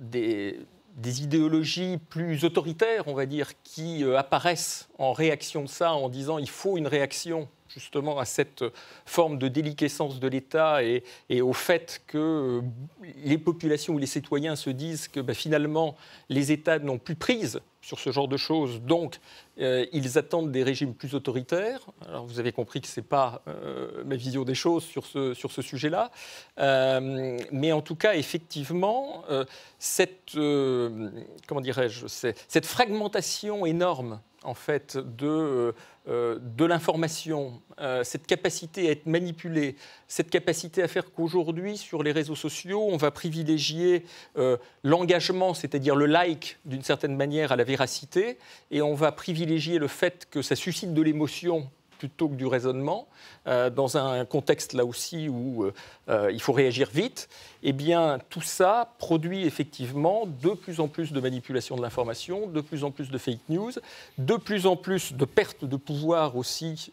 des, 0.00 0.58
des, 0.96 1.22
idéologies 1.22 1.98
plus 2.08 2.44
autoritaires, 2.44 3.04
on 3.08 3.14
va 3.14 3.26
dire, 3.26 3.50
qui 3.62 4.04
apparaissent 4.16 4.88
en 4.98 5.12
réaction 5.12 5.64
de 5.64 5.68
ça, 5.68 5.92
en 5.92 6.08
disant 6.08 6.38
il 6.38 6.48
faut 6.48 6.78
une 6.78 6.86
réaction 6.86 7.46
justement 7.74 8.18
à 8.18 8.24
cette 8.24 8.64
forme 9.06 9.38
de 9.38 9.48
déliquescence 9.48 10.20
de 10.20 10.28
l'État 10.28 10.82
et, 10.82 11.02
au 11.40 11.52
fait 11.52 12.02
que 12.06 12.18
euh, 12.18 12.60
les 13.24 13.38
populations 13.38 13.94
ou 13.94 13.98
les 13.98 14.06
citoyens 14.06 14.56
se 14.56 14.70
disent 14.70 15.08
que 15.08 15.20
ben, 15.20 15.34
finalement 15.34 15.96
les 16.28 16.52
États 16.52 16.78
n'ont 16.78 16.98
plus 16.98 17.14
prise 17.14 17.60
sur 17.80 17.98
ce 17.98 18.12
genre 18.12 18.28
de 18.28 18.36
choses, 18.36 18.80
donc 18.80 19.18
euh, 19.58 19.86
ils 19.92 20.16
attendent 20.16 20.52
des 20.52 20.62
régimes 20.62 20.94
plus 20.94 21.16
autoritaires. 21.16 21.80
Alors 22.06 22.26
vous 22.26 22.38
avez 22.38 22.52
compris 22.52 22.80
que 22.80 22.86
ce 22.86 23.00
n'est 23.00 23.06
pas 23.06 23.42
euh, 23.48 24.04
ma 24.04 24.14
vision 24.14 24.44
des 24.44 24.54
choses 24.54 24.84
sur 24.84 25.04
ce, 25.04 25.34
sur 25.34 25.50
ce 25.50 25.62
sujet-là, 25.62 26.10
mais 27.50 27.72
en 27.72 27.80
tout 27.82 27.96
cas 27.96 28.14
effectivement 28.14 29.24
cette 29.78 30.34
comment 30.34 31.60
dirais-je 31.60 32.06
cette 32.06 32.66
fragmentation 32.66 33.66
énorme 33.66 34.20
en 34.44 34.54
fait 34.54 34.96
de 34.96 35.74
euh, 36.08 36.40
de 36.40 36.64
l'information, 36.64 37.62
euh, 37.80 38.02
cette 38.02 38.26
capacité 38.26 38.88
à 38.88 38.90
être 38.90 39.06
manipulé, 39.06 39.76
cette 40.08 40.30
capacité 40.30 40.82
à 40.82 40.88
faire 40.88 41.12
qu'aujourd'hui, 41.12 41.76
sur 41.76 42.02
les 42.02 42.10
réseaux 42.10 42.34
sociaux, 42.34 42.88
on 42.90 42.96
va 42.96 43.12
privilégier 43.12 44.04
euh, 44.36 44.56
l'engagement, 44.82 45.54
c'est-à-dire 45.54 45.94
le 45.94 46.06
like, 46.06 46.58
d'une 46.64 46.82
certaine 46.82 47.14
manière, 47.14 47.52
à 47.52 47.56
la 47.56 47.62
véracité, 47.62 48.38
et 48.72 48.82
on 48.82 48.94
va 48.94 49.12
privilégier 49.12 49.78
le 49.78 49.86
fait 49.86 50.26
que 50.28 50.42
ça 50.42 50.56
suscite 50.56 50.92
de 50.92 51.02
l'émotion 51.02 51.70
plutôt 52.02 52.28
que 52.28 52.34
du 52.34 52.46
raisonnement, 52.46 53.06
euh, 53.46 53.70
dans 53.70 53.96
un 53.96 54.24
contexte 54.24 54.72
là 54.72 54.84
aussi 54.84 55.28
où 55.28 55.62
euh, 55.62 55.72
euh, 56.08 56.32
il 56.32 56.42
faut 56.42 56.52
réagir 56.52 56.90
vite, 56.92 57.28
eh 57.62 57.72
bien 57.72 58.18
tout 58.28 58.40
ça 58.40 58.92
produit 58.98 59.46
effectivement 59.46 60.26
de 60.26 60.50
plus 60.50 60.80
en 60.80 60.88
plus 60.88 61.12
de 61.12 61.20
manipulation 61.20 61.76
de 61.76 61.80
l'information, 61.80 62.48
de 62.48 62.60
plus 62.60 62.82
en 62.82 62.90
plus 62.90 63.08
de 63.08 63.18
fake 63.18 63.48
news, 63.48 63.70
de 64.18 64.34
plus 64.34 64.66
en 64.66 64.74
plus 64.74 65.12
de 65.12 65.24
perte 65.24 65.64
de 65.64 65.76
pouvoir 65.76 66.34
aussi 66.36 66.92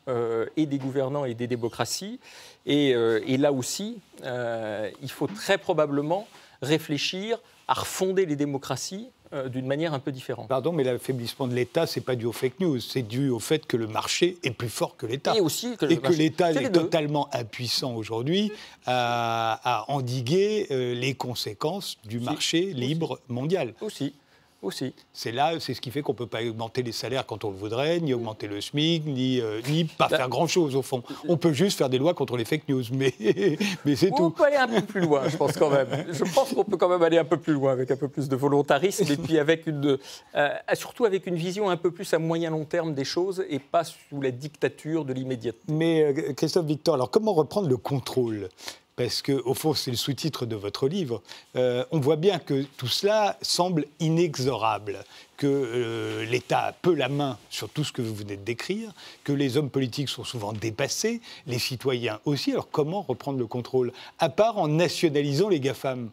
et 0.55 0.67
des 0.67 0.77
gouvernants 0.77 1.25
et 1.25 1.33
des 1.33 1.47
démocraties. 1.47 2.19
Et, 2.67 2.89
et 2.89 3.37
là 3.37 3.51
aussi, 3.51 3.99
il 4.23 5.11
faut 5.11 5.25
très 5.25 5.57
probablement 5.57 6.27
réfléchir 6.61 7.39
à 7.67 7.73
refonder 7.73 8.27
les 8.27 8.35
démocraties 8.35 9.09
euh, 9.31 9.47
d'une 9.47 9.67
manière 9.67 9.93
un 9.93 9.99
peu 9.99 10.11
différente. 10.11 10.47
Pardon, 10.47 10.71
mais 10.71 10.83
l'affaiblissement 10.83 11.47
de 11.47 11.53
l'État, 11.53 11.85
c'est 11.85 12.01
pas 12.01 12.15
dû 12.15 12.25
aux 12.25 12.31
fake 12.31 12.59
news, 12.59 12.79
c'est 12.79 13.03
dû 13.03 13.29
au 13.29 13.39
fait 13.39 13.65
que 13.65 13.77
le 13.77 13.85
marché 13.85 14.37
est 14.43 14.51
plus 14.51 14.69
fort 14.69 14.97
que 14.97 15.05
l'État. 15.05 15.35
Et 15.35 15.39
aussi 15.39 15.77
que, 15.77 15.85
l'État 15.85 16.51
est, 16.51 16.71
totalement 16.71 17.29
impuissant 17.33 17.95
aujourd'hui 17.95 18.51
à, 18.87 19.85
endiguer 19.87 20.67
euh, 20.71 20.95
les 20.95 21.13
conséquences 21.13 21.97
du 22.05 22.19
marché 22.19 22.73
libre 22.73 23.19
mondial. 23.27 23.73
Aussi 23.81 24.13
aussi. 24.61 24.93
C'est 25.13 25.31
là, 25.31 25.59
c'est 25.59 25.73
ce 25.73 25.81
qui 25.81 25.91
fait 25.91 26.01
qu'on 26.01 26.13
ne 26.13 26.17
peut 26.17 26.27
pas 26.27 26.43
augmenter 26.43 26.83
les 26.83 26.91
salaires 26.91 27.25
quand 27.25 27.43
on 27.43 27.49
le 27.49 27.55
voudrait, 27.55 27.99
ni 27.99 28.13
augmenter 28.13 28.47
le 28.47 28.61
SMIC, 28.61 29.05
ni, 29.05 29.39
euh, 29.39 29.61
ni 29.69 29.85
pas 29.85 30.09
faire 30.09 30.29
grand-chose 30.29 30.75
au 30.75 30.81
fond. 30.81 31.03
On 31.27 31.37
peut 31.37 31.53
juste 31.53 31.77
faire 31.77 31.89
des 31.89 31.97
lois 31.97 32.13
contre 32.13 32.37
les 32.37 32.45
fake 32.45 32.67
news, 32.67 32.83
mais, 32.91 33.13
mais 33.85 33.95
c'est 33.95 34.09
tout. 34.09 34.23
On 34.23 34.31
peut 34.31 34.45
aller 34.45 34.57
un 34.57 34.67
peu 34.67 34.81
plus 34.81 35.01
loin, 35.01 35.27
je 35.27 35.37
pense 35.37 35.53
quand 35.53 35.69
même. 35.69 35.87
Je 36.11 36.23
pense 36.23 36.53
qu'on 36.53 36.63
peut 36.63 36.77
quand 36.77 36.89
même 36.89 37.03
aller 37.03 37.17
un 37.17 37.25
peu 37.25 37.37
plus 37.37 37.53
loin 37.53 37.71
avec 37.71 37.91
un 37.91 37.97
peu 37.97 38.07
plus 38.07 38.27
de 38.27 38.35
volontarisme 38.35 39.11
et 39.11 39.17
puis 39.17 39.39
avec 39.39 39.67
une, 39.67 39.97
euh, 40.35 40.49
surtout 40.73 41.05
avec 41.05 41.25
une 41.27 41.35
vision 41.35 41.69
un 41.69 41.77
peu 41.77 41.91
plus 41.91 42.13
à 42.13 42.19
moyen 42.19 42.49
long 42.49 42.65
terme 42.65 42.93
des 42.93 43.05
choses 43.05 43.43
et 43.49 43.59
pas 43.59 43.83
sous 43.83 44.21
la 44.21 44.31
dictature 44.31 45.05
de 45.05 45.13
l'immédiat. 45.13 45.53
Mais 45.67 46.03
euh, 46.03 46.33
Christophe 46.33 46.65
Victor, 46.65 46.95
alors 46.95 47.11
comment 47.11 47.33
reprendre 47.33 47.69
le 47.69 47.77
contrôle? 47.77 48.49
Parce 48.99 49.21
qu'au 49.21 49.53
fond, 49.53 49.73
c'est 49.73 49.91
le 49.91 49.95
sous-titre 49.95 50.45
de 50.45 50.57
votre 50.57 50.89
livre, 50.89 51.21
euh, 51.55 51.85
on 51.91 52.01
voit 52.01 52.17
bien 52.17 52.37
que 52.37 52.63
tout 52.75 52.89
cela 52.89 53.37
semble 53.41 53.85
inexorable, 54.01 55.05
que 55.37 55.47
euh, 55.47 56.25
l'État 56.25 56.63
a 56.63 56.71
peu 56.73 56.93
la 56.93 57.07
main 57.07 57.37
sur 57.49 57.69
tout 57.69 57.85
ce 57.85 57.93
que 57.93 58.01
vous 58.01 58.13
venez 58.13 58.35
de 58.35 58.43
décrire, 58.43 58.91
que 59.23 59.31
les 59.31 59.55
hommes 59.55 59.69
politiques 59.69 60.09
sont 60.09 60.25
souvent 60.25 60.51
dépassés, 60.51 61.21
les 61.47 61.59
citoyens 61.59 62.19
aussi. 62.25 62.51
Alors 62.51 62.69
comment 62.69 63.01
reprendre 63.01 63.39
le 63.39 63.47
contrôle 63.47 63.93
À 64.19 64.27
part 64.27 64.57
en 64.57 64.67
nationalisant 64.67 65.47
les 65.47 65.61
GAFAM? 65.61 66.09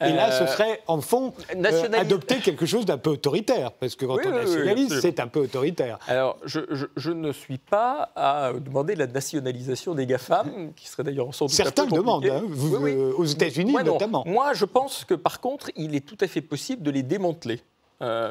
Et 0.00 0.12
là, 0.12 0.30
ce 0.30 0.44
euh, 0.44 0.46
serait, 0.46 0.82
en 0.86 1.00
fond, 1.00 1.32
euh, 1.54 1.88
adopter 1.94 2.36
quelque 2.36 2.66
chose 2.66 2.84
d'un 2.84 2.98
peu 2.98 3.10
autoritaire, 3.10 3.72
parce 3.72 3.94
que 3.94 4.04
quand 4.04 4.18
on 4.24 4.30
nationalise, 4.30 5.00
c'est 5.00 5.20
un 5.20 5.26
peu 5.26 5.40
autoritaire. 5.40 5.98
Alors, 6.06 6.38
je, 6.44 7.10
ne 7.10 7.32
suis 7.32 7.58
pas 7.58 8.10
à 8.14 8.52
demander 8.52 8.94
la 8.94 9.06
nationalisation 9.06 9.94
des 9.94 10.06
GAFAM, 10.06 10.72
qui 10.74 10.88
serait 10.88 11.04
d'ailleurs 11.04 11.34
sans 11.34 11.46
doute 11.46 11.54
Certains 11.54 11.84
un 11.84 11.88
peu 11.88 11.96
demandent, 11.96 12.26
hein, 12.26 12.42
euh, 12.44 13.12
aux 13.16 13.24
États-Unis 13.24 13.74
notamment. 13.84 14.24
Moi, 14.26 14.52
je 14.52 14.64
pense 14.64 15.04
que, 15.04 15.14
par 15.14 15.40
contre, 15.40 15.70
il 15.76 15.94
est 15.94 16.06
tout 16.06 16.18
à 16.20 16.26
fait 16.26 16.42
possible 16.42 16.82
de 16.82 16.90
les 16.90 17.02
démanteler. 17.02 17.60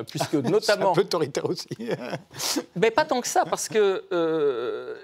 puisque 0.08 0.34
notamment. 0.36 0.92
Un 0.92 0.96
peu 0.96 1.02
autoritaire 1.02 1.50
aussi. 1.50 1.68
Mais 2.76 2.92
pas 2.92 3.06
tant 3.06 3.20
que 3.22 3.28
ça, 3.28 3.44
parce 3.46 3.68
que 3.68 4.04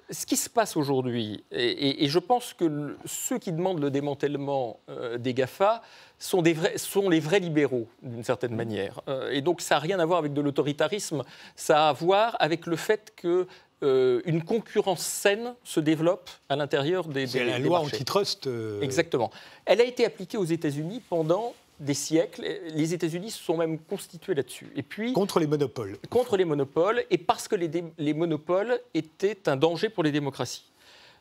ce 0.10 0.26
qui 0.26 0.38
se 0.38 0.50
passe 0.50 0.78
aujourd'hui, 0.78 1.44
et, 1.52 2.08
je 2.08 2.20
pense 2.20 2.54
que 2.54 2.96
ceux 3.06 3.40
qui 3.40 3.52
demandent 3.52 3.82
le 3.82 3.90
démantèlement 3.90 4.80
des 5.18 5.34
GAFA 5.34 5.82
sont, 6.22 6.42
des 6.42 6.54
vrais, 6.54 6.78
sont 6.78 7.10
les 7.10 7.20
vrais 7.20 7.40
libéraux, 7.40 7.88
d'une 8.02 8.24
certaine 8.24 8.56
manière. 8.56 9.02
Euh, 9.08 9.32
et 9.32 9.42
donc 9.42 9.60
ça 9.60 9.76
n'a 9.76 9.80
rien 9.80 10.00
à 10.00 10.06
voir 10.06 10.20
avec 10.20 10.34
de 10.34 10.42
l'autoritarisme, 10.42 11.24
ça 11.56 11.88
a 11.88 11.90
à 11.90 11.94
voir 11.94 12.38
avec 12.40 12.68
le 12.68 12.76
fait 12.76 13.12
que 13.16 13.48
euh, 13.84 14.22
une 14.26 14.44
concurrence 14.44 15.04
saine 15.04 15.56
se 15.64 15.80
développe 15.80 16.30
à 16.48 16.56
l'intérieur 16.56 17.08
des, 17.08 17.26
C'est 17.26 17.44
la 17.44 17.58
loi 17.58 17.80
antitrust. 17.80 18.46
Euh, 18.46 18.80
Exactement. 18.82 19.32
Elle 19.66 19.82
a 19.82 19.84
été 19.84 20.06
appliquée 20.06 20.38
aux 20.38 20.46
États-Unis 20.46 21.02
pendant 21.10 21.56
des 21.80 21.96
siècles. 21.96 22.46
Les 22.76 22.94
États-Unis 22.94 23.32
se 23.32 23.44
sont 23.44 23.58
même 23.58 23.80
constitués 23.80 24.36
là-dessus. 24.36 24.72
Et 24.76 24.84
puis 24.84 25.14
contre 25.14 25.40
les 25.40 25.48
monopoles. 25.48 25.98
Contre 26.12 26.38
les 26.38 26.46
monopoles 26.46 27.04
et 27.10 27.18
parce 27.18 27.48
que 27.48 27.56
les, 27.56 27.72
les 27.98 28.14
monopoles 28.14 28.80
étaient 28.94 29.50
un 29.50 29.56
danger 29.56 29.90
pour 29.90 30.04
les 30.04 30.12
démocraties. 30.12 30.66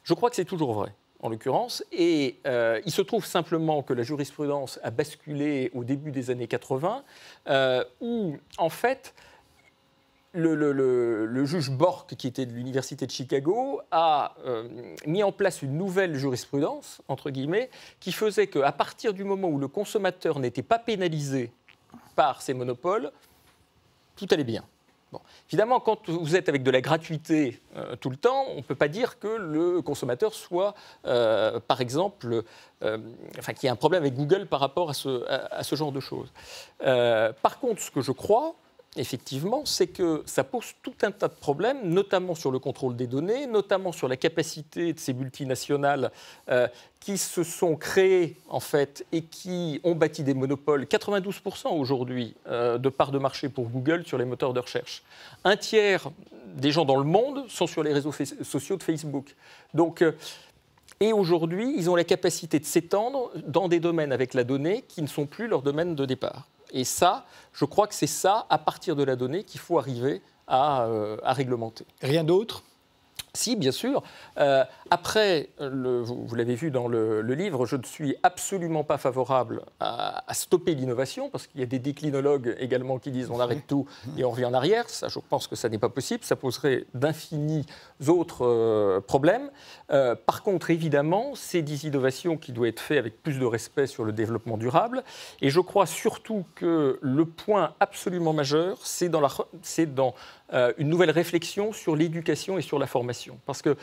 Je 0.04 0.12
crois 0.12 0.28
que 0.28 0.36
c'est 0.36 0.44
toujours 0.44 0.74
vrai 0.74 0.92
en 1.22 1.28
l'occurrence. 1.28 1.84
Et 1.92 2.36
euh, 2.46 2.80
il 2.84 2.92
se 2.92 3.02
trouve 3.02 3.24
simplement 3.24 3.82
que 3.82 3.92
la 3.92 4.02
jurisprudence 4.02 4.80
a 4.82 4.90
basculé 4.90 5.70
au 5.74 5.84
début 5.84 6.10
des 6.10 6.30
années 6.30 6.46
80, 6.46 7.02
euh, 7.48 7.84
où 8.00 8.36
en 8.58 8.70
fait 8.70 9.14
le, 10.32 11.44
juge 11.44 11.70
Bork, 11.70 12.14
qui 12.14 12.26
était 12.26 12.46
de 12.46 12.52
l'université 12.52 13.06
de 13.06 13.10
Chicago, 13.10 13.80
a 13.90 14.34
euh, 14.46 14.68
mis 15.06 15.22
en 15.22 15.32
place 15.32 15.62
une 15.62 15.76
nouvelle 15.76 16.14
jurisprudence, 16.14 17.02
entre 17.08 17.30
guillemets, 17.30 17.70
qui 17.98 18.12
faisait 18.12 18.46
qu'à 18.46 18.72
partir 18.72 19.12
du 19.12 19.24
moment 19.24 19.48
où 19.48 19.58
le 19.58 19.68
consommateur 19.68 20.38
n'était 20.38 20.62
pas 20.62 20.78
pénalisé 20.78 21.50
par 22.14 22.42
ces 22.42 22.54
monopoles, 22.54 23.10
tout 24.16 24.28
allait 24.30 24.44
bien. 24.44 24.64
Évidemment, 25.48 25.80
quand 25.80 26.08
vous 26.08 26.36
êtes 26.36 26.48
avec 26.48 26.62
de 26.62 26.70
la 26.70 26.80
gratuité 26.80 27.60
euh, 27.76 27.96
tout 27.96 28.10
le 28.10 28.16
temps, 28.16 28.44
on 28.50 28.56
ne 28.56 28.62
peut 28.62 28.74
pas 28.74 28.88
dire 28.88 29.18
que 29.18 29.28
le 29.28 29.82
consommateur 29.82 30.34
soit, 30.34 30.74
euh, 31.06 31.58
par 31.60 31.80
exemple, 31.80 32.44
euh, 32.82 32.98
enfin, 33.38 33.52
qu'il 33.52 33.64
y 33.64 33.66
ait 33.66 33.72
un 33.72 33.76
problème 33.76 34.02
avec 34.02 34.14
Google 34.14 34.46
par 34.46 34.60
rapport 34.60 34.90
à 34.90 34.94
ce 34.94 35.76
genre 35.76 35.92
de 35.92 36.00
choses. 36.00 36.32
par 36.78 37.58
contre, 37.60 37.80
ce 37.80 37.90
que 37.90 38.00
je 38.00 38.12
crois, 38.12 38.54
effectivement, 38.96 39.64
c'est 39.64 39.86
que 39.86 40.22
ça 40.26 40.42
pose 40.42 40.74
tout 40.82 40.94
un 41.02 41.12
tas 41.12 41.28
de 41.28 41.34
problèmes, 41.34 41.88
notamment 41.88 42.34
sur 42.34 42.50
le 42.50 42.58
contrôle 42.58 42.96
des 42.96 43.06
données, 43.06 43.46
notamment 43.46 43.92
sur 43.92 44.08
la 44.08 44.16
capacité 44.16 44.92
de 44.92 44.98
ces 44.98 45.12
multinationales 45.12 46.10
euh, 46.48 46.66
qui 46.98 47.16
se 47.16 47.44
sont 47.44 47.76
créées 47.76 48.36
en 48.48 48.60
fait 48.60 49.06
et 49.12 49.22
qui 49.22 49.80
ont 49.84 49.94
bâti 49.94 50.24
des 50.24 50.34
monopoles. 50.34 50.84
92% 50.84 51.68
aujourd'hui 51.78 52.34
euh, 52.48 52.78
de 52.78 52.88
parts 52.88 53.12
de 53.12 53.18
marché 53.18 53.48
pour 53.48 53.68
Google 53.68 54.04
sur 54.04 54.18
les 54.18 54.24
moteurs 54.24 54.52
de 54.52 54.60
recherche. 54.60 55.02
Un 55.44 55.56
tiers 55.56 56.10
des 56.56 56.72
gens 56.72 56.84
dans 56.84 56.96
le 56.96 57.04
monde 57.04 57.44
sont 57.48 57.68
sur 57.68 57.84
les 57.84 57.92
réseaux 57.92 58.12
sociaux 58.12 58.76
de 58.76 58.82
Facebook. 58.82 59.36
Donc 59.72 60.02
euh, 60.02 60.12
et 61.02 61.14
aujourd'hui, 61.14 61.74
ils 61.78 61.88
ont 61.88 61.96
la 61.96 62.04
capacité 62.04 62.58
de 62.58 62.66
s'étendre 62.66 63.30
dans 63.46 63.68
des 63.68 63.80
domaines 63.80 64.12
avec 64.12 64.34
la 64.34 64.44
donnée 64.44 64.84
qui 64.86 65.00
ne 65.00 65.06
sont 65.06 65.24
plus 65.24 65.46
leurs 65.46 65.62
domaines 65.62 65.94
de 65.94 66.04
départ. 66.04 66.46
Et 66.72 66.84
ça, 66.84 67.24
je 67.52 67.64
crois 67.64 67.86
que 67.86 67.94
c'est 67.94 68.06
ça, 68.06 68.46
à 68.50 68.58
partir 68.58 68.96
de 68.96 69.02
la 69.02 69.16
donnée, 69.16 69.44
qu'il 69.44 69.60
faut 69.60 69.78
arriver 69.78 70.22
à, 70.46 70.84
euh, 70.84 71.16
réglementer. 71.22 71.86
Rien 72.02 72.24
d'autre? 72.24 72.64
Si, 73.34 73.56
bien 73.56 73.72
sûr. 73.72 74.02
Euh, 74.38 74.64
après, 74.90 75.50
vous, 75.58 76.34
l'avez 76.34 76.54
vu 76.54 76.70
dans 76.70 76.88
le, 76.88 77.20
livre, 77.34 77.64
je 77.64 77.76
ne 77.76 77.84
suis 77.84 78.16
absolument 78.22 78.84
pas 78.84 78.98
favorable 78.98 79.62
à, 79.78 80.22
stopper 80.32 80.74
l'innovation, 80.74 81.30
parce 81.30 81.46
qu'il 81.46 81.60
y 81.60 81.62
a 81.62 81.66
des 81.66 81.78
déclinologues 81.78 82.56
également 82.58 82.98
qui 82.98 83.10
disent 83.10 83.30
on 83.30 83.40
arrête 83.40 83.66
tout 83.66 83.86
et 84.16 84.24
on 84.24 84.30
revient 84.30 84.46
en 84.46 84.54
arrière. 84.54 84.88
Ça, 84.88 85.08
je 85.08 85.18
pense 85.18 85.46
que 85.46 85.56
ça 85.56 85.68
n'est 85.68 85.78
pas 85.78 85.88
possible. 85.88 86.24
Ça 86.24 86.36
poserait 86.36 86.86
d'infinis 86.94 87.66
autres 88.08 88.46
euh, 88.46 89.00
problèmes. 89.00 89.50
Euh, 89.90 90.14
par 90.14 90.42
contre, 90.42 90.70
évidemment, 90.70 91.32
c'est 91.34 91.62
des 91.62 91.86
innovations 91.86 92.36
qui 92.36 92.52
doivent 92.52 92.68
être 92.68 92.80
faites 92.80 92.98
avec 92.98 93.22
plus 93.22 93.38
de 93.38 93.44
respect 93.44 93.86
sur 93.86 94.04
le 94.04 94.12
développement 94.12 94.56
durable. 94.56 95.02
Et 95.40 95.50
je 95.50 95.60
crois 95.60 95.86
surtout 95.86 96.44
que 96.54 96.98
le 97.00 97.24
point 97.24 97.74
absolument 97.80 98.32
majeur, 98.32 98.78
c'est 98.82 99.08
dans, 99.08 100.14
une 100.78 100.88
nouvelle 100.88 101.10
réflexion 101.10 101.72
sur 101.72 101.96
l'éducation 101.96 102.58
et 102.58 102.62
sur 102.62 102.78
la 102.78 102.86
formation. 102.86 103.38
Parce 103.46 103.62
que 103.62 103.76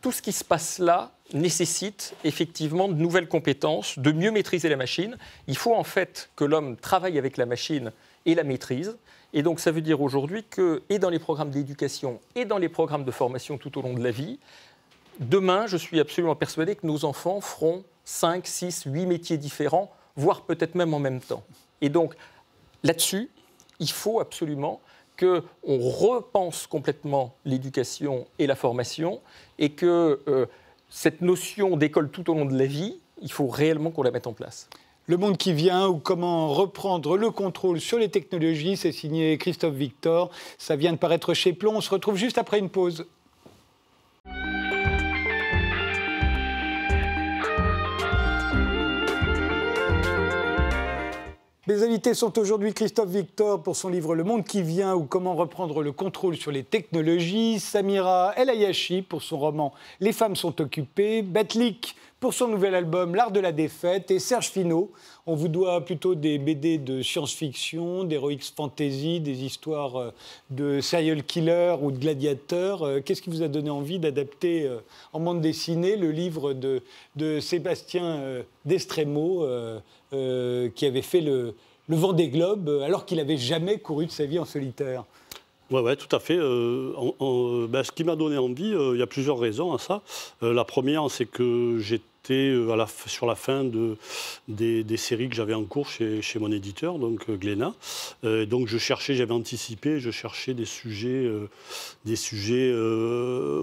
tout 0.00 0.12
ce 0.12 0.22
qui 0.22 0.32
se 0.32 0.44
passe 0.44 0.78
là 0.78 1.12
nécessite 1.32 2.14
effectivement 2.24 2.88
de 2.88 2.94
nouvelles 2.94 3.28
compétences, 3.28 3.98
de 3.98 4.12
mieux 4.12 4.30
maîtriser 4.30 4.68
la 4.68 4.76
machine. 4.76 5.16
Il 5.46 5.56
faut 5.56 5.74
en 5.74 5.84
fait 5.84 6.30
que 6.36 6.44
l'homme 6.44 6.76
travaille 6.76 7.18
avec 7.18 7.36
la 7.36 7.46
machine 7.46 7.92
et 8.26 8.34
la 8.34 8.44
maîtrise. 8.44 8.96
Et 9.32 9.42
donc 9.42 9.60
ça 9.60 9.70
veut 9.70 9.82
dire 9.82 10.00
aujourd'hui 10.00 10.44
que, 10.44 10.82
et 10.88 10.98
dans 10.98 11.10
les 11.10 11.18
programmes 11.18 11.50
d'éducation, 11.50 12.20
et 12.34 12.44
dans 12.44 12.58
les 12.58 12.68
programmes 12.68 13.04
de 13.04 13.10
formation 13.10 13.58
tout 13.58 13.78
au 13.78 13.82
long 13.82 13.94
de 13.94 14.02
la 14.02 14.10
vie, 14.10 14.38
demain, 15.20 15.66
je 15.66 15.76
suis 15.76 16.00
absolument 16.00 16.34
persuadé 16.34 16.74
que 16.74 16.86
nos 16.86 17.04
enfants 17.04 17.40
feront 17.40 17.84
5, 18.04 18.46
6, 18.46 18.84
8 18.86 19.06
métiers 19.06 19.38
différents, 19.38 19.92
voire 20.16 20.42
peut-être 20.42 20.74
même 20.74 20.94
en 20.94 20.98
même 20.98 21.20
temps. 21.20 21.44
Et 21.80 21.90
donc 21.90 22.14
là-dessus, 22.82 23.30
il 23.78 23.90
faut 23.90 24.20
absolument 24.20 24.80
qu'on 25.20 25.78
repense 25.78 26.66
complètement 26.66 27.34
l'éducation 27.44 28.26
et 28.38 28.46
la 28.46 28.54
formation 28.54 29.20
et 29.58 29.70
que 29.70 30.20
euh, 30.26 30.46
cette 30.88 31.20
notion 31.20 31.76
d'école 31.76 32.10
tout 32.10 32.30
au 32.30 32.34
long 32.34 32.46
de 32.46 32.58
la 32.58 32.66
vie, 32.66 32.98
il 33.20 33.30
faut 33.30 33.46
réellement 33.46 33.90
qu'on 33.90 34.02
la 34.02 34.10
mette 34.10 34.26
en 34.26 34.32
place. 34.32 34.68
Le 35.06 35.16
monde 35.16 35.36
qui 35.36 35.52
vient 35.52 35.88
ou 35.88 35.98
comment 35.98 36.48
reprendre 36.48 37.16
le 37.16 37.30
contrôle 37.30 37.80
sur 37.80 37.98
les 37.98 38.08
technologies, 38.08 38.76
c'est 38.76 38.92
signé 38.92 39.36
Christophe 39.38 39.74
Victor. 39.74 40.30
Ça 40.56 40.76
vient 40.76 40.92
de 40.92 40.98
paraître 40.98 41.34
chez 41.34 41.52
Plon. 41.52 41.76
On 41.76 41.80
se 41.80 41.90
retrouve 41.90 42.16
juste 42.16 42.38
après 42.38 42.58
une 42.58 42.70
pause. 42.70 43.06
Les 51.70 51.84
invités 51.84 52.14
sont 52.14 52.36
aujourd'hui 52.36 52.74
Christophe 52.74 53.10
Victor 53.10 53.62
pour 53.62 53.76
son 53.76 53.90
livre 53.90 54.16
Le 54.16 54.24
Monde 54.24 54.42
qui 54.42 54.60
vient 54.60 54.96
ou 54.96 55.04
comment 55.04 55.36
reprendre 55.36 55.84
le 55.84 55.92
contrôle 55.92 56.34
sur 56.34 56.50
les 56.50 56.64
technologies, 56.64 57.60
Samira 57.60 58.32
El 58.34 58.50
Ayashi 58.50 59.02
pour 59.02 59.22
son 59.22 59.38
roman 59.38 59.72
Les 60.00 60.12
femmes 60.12 60.34
sont 60.34 60.60
occupées, 60.60 61.22
Batlik 61.22 61.94
pour 62.20 62.34
son 62.34 62.48
nouvel 62.48 62.74
album 62.74 63.14
L'art 63.14 63.32
de 63.32 63.40
la 63.40 63.50
défaite 63.50 64.10
et 64.10 64.18
Serge 64.18 64.50
Finot. 64.50 64.92
On 65.26 65.34
vous 65.34 65.48
doit 65.48 65.80
plutôt 65.80 66.14
des 66.14 66.38
BD 66.38 66.76
de 66.76 67.00
science-fiction, 67.00 68.04
d'heroic 68.04 68.52
fantasy, 68.54 69.20
des 69.20 69.42
histoires 69.42 69.96
euh, 69.96 70.10
de 70.50 70.82
serial 70.82 71.24
killer 71.24 71.76
ou 71.80 71.90
de 71.90 71.98
gladiateurs. 71.98 72.82
Euh, 72.82 73.00
qu'est-ce 73.00 73.22
qui 73.22 73.30
vous 73.30 73.42
a 73.42 73.48
donné 73.48 73.70
envie 73.70 73.98
d'adapter 73.98 74.66
euh, 74.66 74.80
en 75.14 75.20
bande 75.20 75.40
dessinée 75.40 75.96
le 75.96 76.10
livre 76.10 76.52
de, 76.52 76.82
de 77.16 77.40
Sébastien 77.40 78.42
Destremo 78.66 79.46
qui 80.10 80.86
avait 80.86 81.02
fait 81.02 81.20
le, 81.22 81.54
le 81.88 81.96
vent 81.96 82.12
des 82.12 82.28
globes 82.28 82.82
alors 82.84 83.06
qu'il 83.06 83.16
n'avait 83.16 83.38
jamais 83.38 83.78
couru 83.78 84.06
de 84.06 84.10
sa 84.10 84.26
vie 84.26 84.38
en 84.38 84.44
solitaire? 84.44 85.04
Oui, 85.70 85.80
ouais, 85.80 85.96
tout 85.96 86.14
à 86.14 86.18
fait. 86.18 86.36
Ben, 86.36 87.82
ce 87.84 87.92
qui 87.92 88.04
m'a 88.04 88.16
donné 88.16 88.36
envie, 88.36 88.74
il 88.74 88.98
y 88.98 89.02
a 89.02 89.06
plusieurs 89.06 89.38
raisons 89.38 89.72
à 89.72 89.78
ça. 89.78 90.02
la 90.42 90.64
première, 90.64 91.08
c'est 91.10 91.26
que 91.26 91.78
j'ai 91.80 92.00
euh, 92.34 92.76
la, 92.76 92.86
sur 93.06 93.26
la 93.26 93.34
fin 93.34 93.64
de, 93.64 93.96
des, 94.48 94.96
séries 94.96 95.28
que 95.28 95.34
j'avais 95.34 95.54
en 95.54 95.64
cours 95.64 95.88
chez, 95.88 96.22
chez, 96.22 96.38
mon 96.38 96.50
éditeur, 96.52 96.98
donc 96.98 97.28
euh, 97.28 97.36
Glénat. 97.36 97.74
Euh, 98.24 98.46
donc 98.46 98.68
je 98.68 98.78
cherchais, 98.78 99.14
j'avais 99.14 99.32
anticipé, 99.32 100.00
je 100.00 100.10
cherchais 100.10 100.54
des 100.54 100.64
sujets, 100.64 101.30
des 102.04 102.16
sujets 102.16 102.74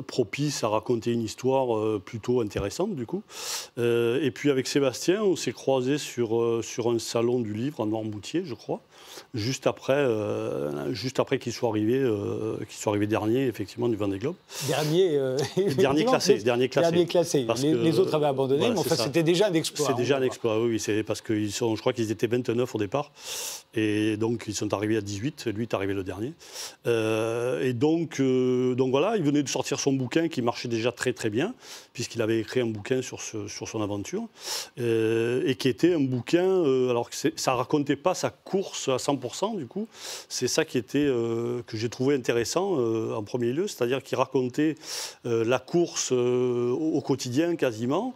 propices 0.07 0.63
à 0.63 0.67
raconter 0.67 1.11
une 1.11 1.23
histoire 1.23 1.99
plutôt 1.99 2.41
intéressante 2.41 2.95
du 2.95 3.05
coup. 3.05 3.23
et 3.77 4.31
puis 4.33 4.49
avec 4.49 4.67
Sébastien, 4.67 5.23
on 5.23 5.35
s'est 5.35 5.51
croisés 5.51 5.97
sur, 5.97 6.63
sur 6.63 6.89
un 6.89 6.99
salon 6.99 7.39
du 7.39 7.53
livre 7.53 7.83
à 7.83 7.85
Noirmoutier, 7.85 8.43
je 8.45 8.53
crois 8.53 8.81
juste 9.33 9.67
après, 9.67 10.05
juste 10.91 11.19
après 11.19 11.39
qu'il 11.39 11.53
soit 11.53 11.69
arrivé, 11.69 11.99
qu'il 12.67 12.77
soit 12.77 12.91
arrivé 12.91 13.07
dernier, 13.07 13.47
effectivement, 13.47 13.89
du 13.89 13.95
Vendée 13.95 14.19
Globe. 14.19 14.35
Dernier, 14.67 15.19
dernier 15.77 16.05
classé, 16.05 16.35
dernier 16.35 16.69
classé. 16.69 16.91
Dernier 16.91 17.05
classé. 17.07 17.47
Les, 17.63 17.99
autres 17.99 18.13
avaient 18.15 18.27
abandonné, 18.27 18.56
mais 18.57 18.77
enfin, 18.77 18.95
c'était 18.95 19.23
déjà 19.23 19.47
un 19.47 19.53
exploit. 19.53 19.87
C'est 19.87 19.95
déjà 19.95 20.17
un 20.17 20.21
exploit, 20.21 20.61
oui, 20.61 20.79
c'est 20.79 21.03
parce 21.03 21.21
que 21.21 21.47
sont, 21.49 21.75
je 21.75 21.81
crois 21.81 21.93
qu'ils 21.93 22.11
étaient 22.11 22.27
29 22.27 22.75
au 22.75 22.77
départ, 22.77 23.11
et 23.73 24.17
donc 24.17 24.45
ils 24.47 24.55
sont 24.55 24.73
arrivés 24.73 24.97
à 24.97 25.01
18. 25.01 25.47
Lui 25.47 25.63
est 25.63 25.73
arrivé 25.73 25.93
le 25.93 26.03
dernier. 26.03 26.33
et 26.85 27.73
donc, 27.73 28.21
donc 28.21 28.91
voilà, 28.91 29.17
il 29.17 29.23
venait 29.23 29.43
de 29.43 29.49
sortir 29.49 29.79
son 29.79 29.93
bouquin 29.93 30.27
qui 30.27 30.41
marchait 30.41 30.67
déjà 30.67 30.91
très 30.91 31.13
très 31.13 31.29
bien, 31.29 31.53
puisqu'il 31.93 32.21
avait 32.21 32.39
écrit 32.39 32.61
un 32.61 32.67
bouquin 32.67 33.01
sur, 33.01 33.21
sur 33.21 33.67
son 33.67 33.81
aventure, 33.81 34.27
et 34.77 35.55
qui 35.57 35.69
était 35.69 35.93
un 35.93 35.99
bouquin, 35.99 36.63
alors 36.89 37.09
que 37.09 37.15
ça 37.35 37.53
racontait 37.53 37.95
pas 37.95 38.13
sa 38.13 38.29
course 38.29 38.89
à 38.89 38.97
100% 38.97 39.57
du 39.57 39.67
coup. 39.67 39.87
C'est 40.29 40.47
ça 40.47 40.65
qui 40.65 40.77
était, 40.77 40.99
euh, 40.99 41.61
que 41.67 41.77
j'ai 41.77 41.89
trouvé 41.89 42.15
intéressant 42.15 42.79
euh, 42.79 43.13
en 43.15 43.23
premier 43.23 43.51
lieu, 43.53 43.67
c'est-à-dire 43.67 44.03
qu'il 44.03 44.17
racontait 44.17 44.75
euh, 45.25 45.43
la 45.45 45.59
course 45.59 46.11
au 46.11 47.01
quotidien 47.05 47.55
quasiment. 47.55 48.15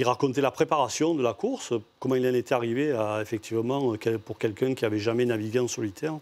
Il 0.00 0.06
racontait 0.06 0.40
la 0.40 0.50
préparation 0.50 1.14
de 1.14 1.22
la 1.22 1.34
course, 1.34 1.74
comment 1.98 2.14
il 2.14 2.26
en 2.26 2.32
était 2.32 2.54
arrivé 2.54 2.92
à, 2.92 3.18
effectivement, 3.20 3.92
pour 4.24 4.38
quelqu'un 4.38 4.72
qui 4.72 4.84
n'avait 4.84 4.98
jamais 4.98 5.26
navigué 5.26 5.58
en 5.58 5.68
solitaire, 5.68 6.14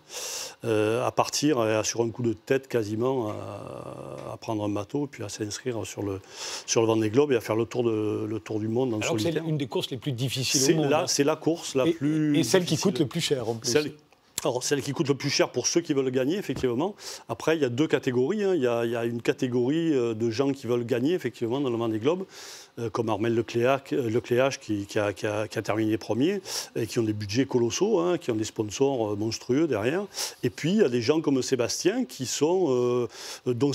à 0.64 1.12
partir 1.14 1.85
sur 1.85 2.03
un 2.03 2.11
coup 2.11 2.25
de 2.25 2.33
tête 2.33 2.67
quasiment 2.67 3.31
à, 3.31 4.37
prendre 4.41 4.64
un 4.64 4.69
bateau, 4.69 5.07
puis 5.07 5.23
à 5.23 5.29
s'inscrire 5.29 5.87
sur 5.87 6.03
le, 6.03 6.21
sur 6.67 6.81
le 6.81 6.88
Vendée 6.88 7.09
Globe 7.09 7.31
et 7.31 7.37
à 7.37 7.41
faire 7.41 7.55
le 7.55 7.67
tour, 7.67 7.85
de, 7.85 8.27
le 8.29 8.41
tour 8.41 8.59
du 8.59 8.67
monde 8.67 8.95
en 8.95 8.97
Alors 8.97 9.11
solitaire. 9.11 9.45
C'est 9.45 9.49
une 9.49 9.59
des 9.59 9.69
courses 9.69 9.91
les 9.93 9.97
plus 9.97 10.11
difficiles 10.11 10.73
au 10.73 10.83
monde. 10.83 10.93
Hein. 10.93 11.05
C'est 11.07 11.23
la 11.23 11.37
course 11.37 11.77
la 11.77 11.87
plus. 11.87 12.37
Et 12.37 12.43
celle 12.43 12.64
qui 12.64 12.79
coûte 12.79 12.99
le 12.99 13.07
plus 13.07 13.21
cher 13.21 13.49
en 13.49 13.55
plus. 13.55 13.77
Alors, 14.44 14.62
celle 14.62 14.83
qui 14.83 14.92
coûte 14.92 15.09
le 15.09 15.14
plus 15.14 15.31
cher 15.31 15.51
pour 15.51 15.66
ceux 15.66 15.81
qui 15.81 15.92
veulent 15.94 16.11
gagner, 16.11 16.37
effectivement. 16.37 16.94
Après, 17.29 17.57
il 17.57 17.62
y 17.62 17.64
a 17.64 17.68
deux 17.68 17.87
catégories. 17.87 18.44
Hein. 18.44 18.55
Il, 18.55 18.62
y 18.62 18.66
a, 18.66 19.05
une 19.05 19.22
catégorie 19.22 19.92
euh, 19.92 20.14
de 20.14 20.31
gens 20.31 20.53
qui 20.53 20.66
veulent 20.66 20.85
gagner, 20.85 21.14
effectivement, 21.14 21.61
dans 21.61 21.70
le 21.70 21.77
monde 21.77 21.92
des 21.92 21.98
globes. 21.98 22.24
Euh, 22.79 22.90
comme 22.90 23.09
Armel 23.09 23.35
Lecléache, 23.35 23.92
euh, 23.92 24.53
qui, 24.61 24.98
a, 24.98 25.48
terminé 25.48 25.98
premier, 25.98 26.40
et 26.77 26.87
qui 26.87 26.98
ont 26.98 27.03
des 27.03 27.12
budgets 27.12 27.44
colossaux, 27.44 27.98
hein, 27.98 28.18
qui 28.18 28.31
ont 28.31 28.37
des 28.37 28.44
sponsors 28.44 29.12
euh, 29.12 29.16
monstrueux 29.16 29.66
derrière. 29.66 30.05
Et 30.44 30.51
puis, 30.51 30.70
il 30.70 30.77
y 30.77 30.85
a 30.85 30.88
des 30.88 31.03
gens 31.03 31.20
comme 31.20 31.42
Sébastien, 31.42 32.05
qui 32.05 32.27
sont, 32.27 32.66
euh, 32.68 33.09
dont 33.46 33.72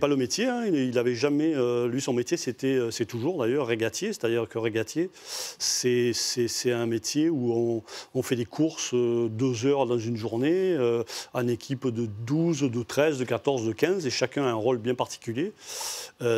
pas 0.00 0.08
le 0.08 0.16
métier, 0.16 0.46
hein. 0.46 0.64
il 0.66 0.94
n'avait 0.94 1.14
jamais, 1.14 1.54
lui, 1.86 2.00
son 2.00 2.14
métier, 2.14 2.36
c'était, 2.36 2.78
c'est 2.90 3.04
toujours 3.04 3.38
d'ailleurs 3.38 3.66
régatier, 3.66 4.08
c'est-à-dire 4.08 4.48
que 4.48 4.58
régatier, 4.58 5.10
c'est, 5.58 6.12
un 6.72 6.86
métier 6.86 7.28
où 7.28 7.52
on, 7.52 7.82
on, 8.14 8.22
fait 8.22 8.36
des 8.36 8.46
courses 8.46 8.94
deux 8.94 9.66
heures 9.66 9.84
dans 9.86 9.98
une 10.00 10.16
journée, 10.16 10.76
en 11.34 11.48
équipe 11.48 11.86
de 11.86 12.08
12, 12.26 12.62
de 12.62 12.82
13, 12.82 13.18
de 13.18 13.24
14, 13.24 13.66
de 13.66 13.72
15, 13.72 14.06
et 14.06 14.10
chacun 14.10 14.44
a 14.44 14.50
un 14.50 14.54
rôle 14.54 14.78
bien 14.78 14.94
particulier. 14.94 15.52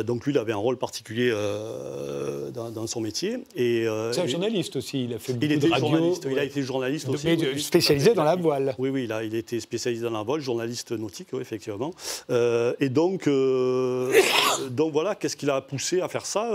donc 0.05 0.25
lui, 0.25 0.33
il 0.33 0.37
avait 0.37 0.53
un 0.53 0.57
rôle 0.57 0.77
particulier 0.77 1.31
euh, 1.31 2.51
dans, 2.51 2.87
son 2.87 3.01
métier. 3.01 3.37
Euh, 3.57 4.11
c'est 4.13 4.21
un 4.21 4.27
journaliste 4.27 4.75
aussi, 4.75 5.05
il 5.05 5.13
a 5.13 5.19
fait 5.19 5.33
beaucoup 5.33 5.53
il 5.53 5.59
de 5.59 5.69
radio. 5.69 5.87
Journaliste, 5.87 6.27
Il 6.29 6.39
a 6.39 6.43
été 6.43 6.61
journaliste 6.61 7.09
aussi. 7.09 7.25
Mais 7.25 7.57
spécialisé 7.57 8.13
dans 8.13 8.23
la 8.23 8.35
voile. 8.35 8.75
Oui, 8.77 8.89
oui, 8.89 9.05
il 9.05 9.11
a, 9.11 9.23
était 9.23 9.59
spécialisé 9.59 10.03
dans 10.03 10.11
la 10.11 10.23
voile, 10.23 10.41
journaliste 10.41 10.91
nautique, 10.91 11.29
effectivement. 11.39 11.91
Euh, 12.29 12.73
et 12.79 12.89
donc, 12.89 13.27
donc 14.71 14.93
voilà, 14.93 15.15
qu'est-ce 15.15 15.35
qui 15.35 15.45
l'a 15.45 15.61
poussé 15.61 16.01
à 16.01 16.07
faire 16.07 16.25
ça 16.25 16.49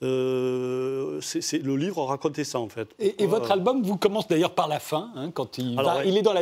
c'est, 0.00 1.58
Le 1.62 1.76
livre 1.76 2.04
racontait 2.04 2.44
ça, 2.44 2.58
en 2.58 2.68
fait. 2.68 2.88
Et, 2.98 3.26
votre 3.26 3.50
album 3.50 3.82
vous 3.82 3.96
commence 3.96 4.26
d'ailleurs 4.26 4.54
par 4.54 4.68
la 4.68 4.80
fin, 4.80 5.10
hein, 5.14 5.30
quand 5.32 5.58
il, 5.58 5.78
il 6.06 6.16
est 6.16 6.22
dans 6.22 6.32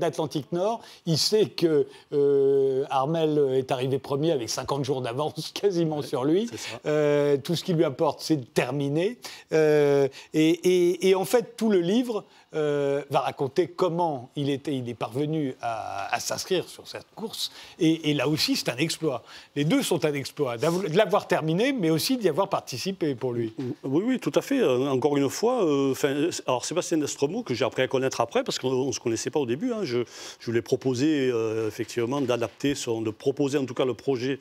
l'Atlantique 0.00 0.52
Nord, 0.52 0.80
il 1.06 1.18
sait 1.18 1.46
que 1.46 1.86
Armel 2.90 3.38
est 3.54 3.70
arrivé 3.70 3.98
premier 3.98 4.32
avec 4.32 4.48
50 4.50 4.84
jours 4.84 5.00
d'avance 5.00 5.50
quasiment 5.54 6.02
sur 6.02 6.24
lui. 6.24 6.46
tout 6.46 7.54
ce 7.54 7.64
qui 7.64 7.72
lui 7.72 7.84
apporte, 7.84 8.20
c'est 8.20 8.52
terminé. 8.54 9.18
Euh, 9.52 10.08
et, 10.32 11.14
en 11.14 11.24
fait, 11.24 11.56
tout 11.56 11.70
le 11.70 11.80
livre 11.80 12.24
euh, 12.54 13.02
va 13.10 13.20
raconter 13.20 13.68
comment 13.68 14.30
il, 14.36 14.50
était, 14.50 14.74
il 14.74 14.88
est 14.88 14.94
parvenu 14.94 15.54
à, 15.60 16.18
s'inscrire 16.20 16.68
sur 16.68 16.86
cette 16.86 17.06
course. 17.14 17.50
Et, 17.78 18.14
là 18.14 18.28
aussi, 18.28 18.56
c'est 18.56 18.68
un 18.68 18.76
exploit. 18.76 19.22
Les 19.56 19.64
deux 19.64 19.82
sont 19.82 20.04
un 20.04 20.14
exploit, 20.14 20.56
de 20.56 20.96
l'avoir 20.96 21.26
terminé, 21.26 21.72
mais 21.72 21.90
aussi 21.90 22.16
d'y 22.16 22.28
avoir 22.28 22.48
participé 22.48 23.14
pour 23.14 23.32
lui. 23.32 23.54
Oui, 23.82 24.04
oui, 24.06 24.20
tout 24.20 24.32
à 24.34 24.42
fait. 24.42 24.60
Euh, 24.60 24.88
encore 24.88 25.16
une 25.16 25.28
fois, 25.28 25.66
alors 26.46 26.64
Sébastien 26.64 26.98
Destromo, 26.98 27.42
que 27.42 27.54
j'ai 27.54 27.64
appris 27.64 27.82
à 27.82 27.88
connaître 27.88 28.20
après, 28.20 28.44
parce 28.44 28.58
qu'on 28.58 28.86
ne 28.86 28.92
se 28.92 29.00
connaissait 29.00 29.30
pas 29.30 29.40
au 29.40 29.46
début, 29.46 29.72
hein, 29.72 29.80
je, 29.82 29.98
je 30.40 30.50
lui 30.50 30.58
ai 30.58 30.62
proposé 30.62 31.32
effectivement 31.66 32.20
d'adapter, 32.20 32.74
de 32.74 33.10
proposer 33.10 33.58
en 33.58 33.66
tout 33.66 33.74
cas 33.74 33.84
le 33.84 33.94
projet 33.94 34.38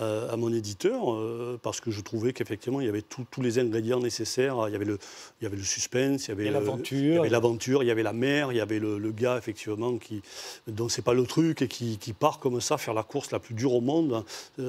à 0.00 0.36
mon 0.36 0.52
éditeur 0.52 1.16
parce 1.62 1.80
que 1.80 1.90
je 1.90 2.00
trouvais 2.00 2.32
qu'effectivement 2.32 2.80
il 2.80 2.86
y 2.86 2.88
avait 2.88 3.02
tous 3.02 3.42
les 3.42 3.58
ingrédients 3.58 4.00
nécessaires. 4.00 4.56
Il 4.68 4.72
y 4.72 4.76
avait 4.76 4.84
le, 4.84 4.98
il 5.40 5.44
y 5.44 5.46
avait 5.46 5.56
le 5.56 5.62
suspense, 5.62 6.26
il 6.26 6.28
y 6.28 6.32
avait 6.32 6.50
l'aventure, 6.50 7.82
il 7.82 7.86
y 7.86 7.90
avait 7.90 8.02
la 8.02 8.12
mer, 8.12 8.52
il 8.52 8.56
y 8.56 8.60
avait 8.60 8.78
le, 8.78 9.10
gars 9.10 9.36
effectivement 9.36 9.98
qui 9.98 10.22
dont 10.68 10.88
c'est 10.88 11.02
pas 11.02 11.14
le 11.14 11.24
truc 11.24 11.62
et 11.62 11.68
qui, 11.68 12.12
part 12.18 12.38
comme 12.38 12.60
ça 12.60 12.78
faire 12.78 12.94
la 12.94 13.02
course 13.02 13.30
la 13.30 13.38
plus 13.38 13.54
dure 13.54 13.74
au 13.74 13.80
monde, 13.80 14.24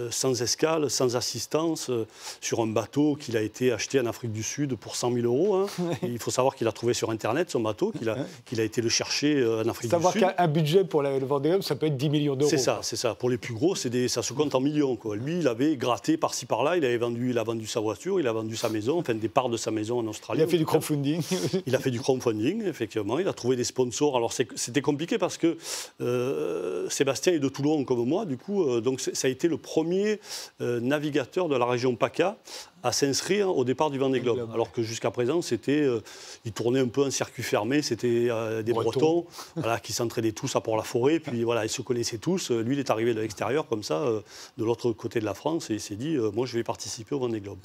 sans 0.09 0.41
escale, 0.41 0.89
sans 0.89 1.15
assistance, 1.15 1.91
sur 2.39 2.61
un 2.61 2.67
bateau 2.67 3.15
qu'il 3.15 3.37
a 3.37 3.41
été 3.41 3.71
acheté 3.71 3.99
en 3.99 4.05
Afrique 4.05 4.31
du 4.31 4.43
Sud 4.43 4.75
pour 4.75 4.95
100 4.95 5.13
000 5.13 5.25
euros. 5.25 5.55
Hein. 5.55 5.67
il 6.03 6.19
faut 6.19 6.31
savoir 6.31 6.55
qu'il 6.55 6.67
a 6.67 6.71
trouvé 6.71 6.93
sur 6.93 7.09
Internet 7.09 7.49
son 7.49 7.59
bateau, 7.59 7.91
qu'il 7.91 8.09
a, 8.09 8.17
qu'il 8.45 8.59
a 8.59 8.63
été 8.63 8.81
le 8.81 8.89
chercher 8.89 9.45
en 9.45 9.67
Afrique 9.67 9.89
du 9.89 9.95
Sud. 9.95 10.11
Savoir 10.11 10.13
qu'un 10.13 10.47
budget 10.47 10.83
pour 10.83 11.01
le 11.01 11.19
Vendée 11.25 11.51
ça 11.61 11.75
peut 11.75 11.87
être 11.87 11.97
10 11.97 12.09
millions 12.09 12.35
d'euros. 12.35 12.49
C'est 12.49 12.57
ça, 12.57 12.79
c'est 12.81 12.95
ça. 12.95 13.15
Pour 13.15 13.29
les 13.29 13.37
plus 13.37 13.53
gros, 13.53 13.75
des, 13.75 14.07
ça 14.07 14.21
se 14.21 14.33
compte 14.33 14.55
en 14.55 14.59
millions. 14.59 14.95
Quoi. 14.95 15.15
Lui, 15.23 15.39
il 15.39 15.47
avait 15.47 15.75
gratté 15.77 16.17
par-ci 16.17 16.45
par-là, 16.45 16.77
il 16.77 16.85
avait 16.85 16.97
vendu, 16.97 17.29
il 17.29 17.37
a 17.37 17.43
vendu 17.43 17.67
sa 17.67 17.79
voiture, 17.79 18.19
il 18.19 18.27
a 18.27 18.33
vendu 18.33 18.55
sa 18.55 18.69
maison, 18.69 18.99
enfin 18.99 19.13
des 19.13 19.29
parts 19.29 19.49
de 19.49 19.57
sa 19.57 19.71
maison 19.71 19.99
en 19.99 20.07
Australie. 20.07 20.41
Il 20.41 20.43
a 20.43 20.47
fait 20.47 20.57
du 20.57 20.65
crowdfunding. 20.65 21.21
il 21.65 21.75
a 21.75 21.79
fait 21.79 21.91
du 21.91 21.99
crowdfunding, 21.99 22.65
effectivement. 22.65 23.19
Il 23.19 23.27
a 23.27 23.33
trouvé 23.33 23.55
des 23.55 23.63
sponsors. 23.63 24.17
Alors 24.17 24.33
c'était 24.33 24.81
compliqué 24.81 25.17
parce 25.17 25.37
que 25.37 25.57
euh, 26.01 26.89
Sébastien 26.89 27.33
est 27.33 27.39
de 27.39 27.49
Toulon 27.49 27.83
comme 27.83 28.07
moi, 28.07 28.25
du 28.25 28.37
coup, 28.37 28.63
euh, 28.63 28.81
donc 28.81 28.99
ça 28.99 29.27
a 29.27 29.31
été 29.31 29.47
le 29.47 29.57
premier 29.57 30.19
euh, 30.61 30.79
navigateur 30.79 31.47
de 31.47 31.55
la 31.55 31.65
région 31.65 31.95
PACA 31.95 32.37
à 32.83 32.91
s'inscrire 32.91 33.55
au 33.55 33.63
départ 33.63 33.91
du 33.91 33.97
Vendée 33.97 34.19
Globe. 34.19 34.49
Alors 34.53 34.71
que 34.71 34.81
jusqu'à 34.81 35.11
présent, 35.11 35.41
c'était, 35.41 35.81
euh, 35.81 36.01
ils 36.45 36.51
tournaient 36.51 36.79
un 36.79 36.87
peu 36.87 37.03
en 37.05 37.11
circuit 37.11 37.43
fermé, 37.43 37.81
c'était 37.81 38.27
euh, 38.29 38.61
des 38.63 38.73
Bretons, 38.73 39.25
voilà, 39.55 39.79
qui 39.79 39.93
s'entraidaient 39.93 40.31
tous 40.31 40.55
à 40.55 40.61
Port-la-Forêt, 40.61 41.19
puis 41.19 41.43
voilà, 41.43 41.65
ils 41.65 41.69
se 41.69 41.81
connaissaient 41.81 42.17
tous. 42.17 42.51
Lui, 42.51 42.75
il 42.75 42.79
est 42.79 42.89
arrivé 42.89 43.13
de 43.13 43.21
l'extérieur, 43.21 43.67
comme 43.67 43.83
ça, 43.83 44.01
euh, 44.01 44.21
de 44.57 44.63
l'autre 44.63 44.91
côté 44.91 45.19
de 45.19 45.25
la 45.25 45.33
France, 45.33 45.69
et 45.69 45.75
il 45.75 45.79
s'est 45.79 45.95
dit, 45.95 46.17
moi, 46.33 46.45
je 46.45 46.57
vais 46.57 46.63
participer 46.63 47.15
au 47.15 47.19
Vendée 47.19 47.41
Globe. 47.41 47.59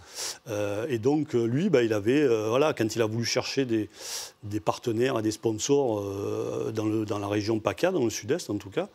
et 0.89 0.99
donc, 0.99 1.33
lui, 1.33 1.71
bah, 1.71 1.83
il 1.83 1.93
avait, 1.93 2.27
voilà, 2.49 2.73
quand 2.73 2.95
il 2.95 3.03
a 3.03 3.07
voulu 3.07 3.25
chercher 3.25 3.65
des, 3.65 3.89
des 4.49 4.61
partenaires 4.61 5.19
et 5.19 5.23
des 5.23 5.31
sponsors 5.31 6.03
dans, 6.73 6.85
le, 6.85 7.05
dans 7.05 7.19
la 7.19 7.29
région 7.29 7.59
PACA, 7.59 7.93
dans 7.93 8.05
le 8.05 8.11
sud-est 8.11 8.51
en 8.51 8.57
tout 8.57 8.71
cas, 8.71 8.89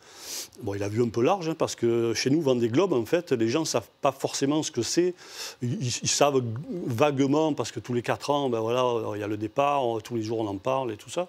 bon, 0.62 0.74
il 0.74 0.82
a 0.82 0.88
vu 0.88 1.02
un 1.02 1.08
peu 1.08 1.22
large, 1.22 1.48
hein, 1.48 1.54
parce 1.56 1.74
que 1.74 2.14
chez 2.14 2.30
nous, 2.30 2.40
Vendée 2.40 2.68
Globe, 2.68 2.92
en 2.92 3.04
fait, 3.04 3.32
les 3.32 3.48
gens 3.48 3.60
ne 3.60 3.66
savent 3.66 3.88
pas 4.00 4.12
forcément 4.12 4.62
ce 4.62 4.70
que 4.70 4.82
c'est. 4.82 5.14
Ils, 5.62 5.90
savent 6.08 6.42
vaguement, 6.86 7.52
parce 7.52 7.72
que 7.72 7.80
tous 7.80 7.94
les 7.94 8.02
quatre 8.02 8.30
ans, 8.30 8.48
ben 8.48 8.60
voilà, 8.60 8.84
il 9.14 9.20
y 9.20 9.24
a 9.24 9.26
le 9.26 9.36
départ, 9.36 9.82
tous 10.02 10.16
les 10.16 10.22
jours 10.22 10.40
on 10.40 10.46
en 10.46 10.56
parle 10.56 10.92
et 10.92 10.96
tout 10.96 11.10
ça. 11.10 11.28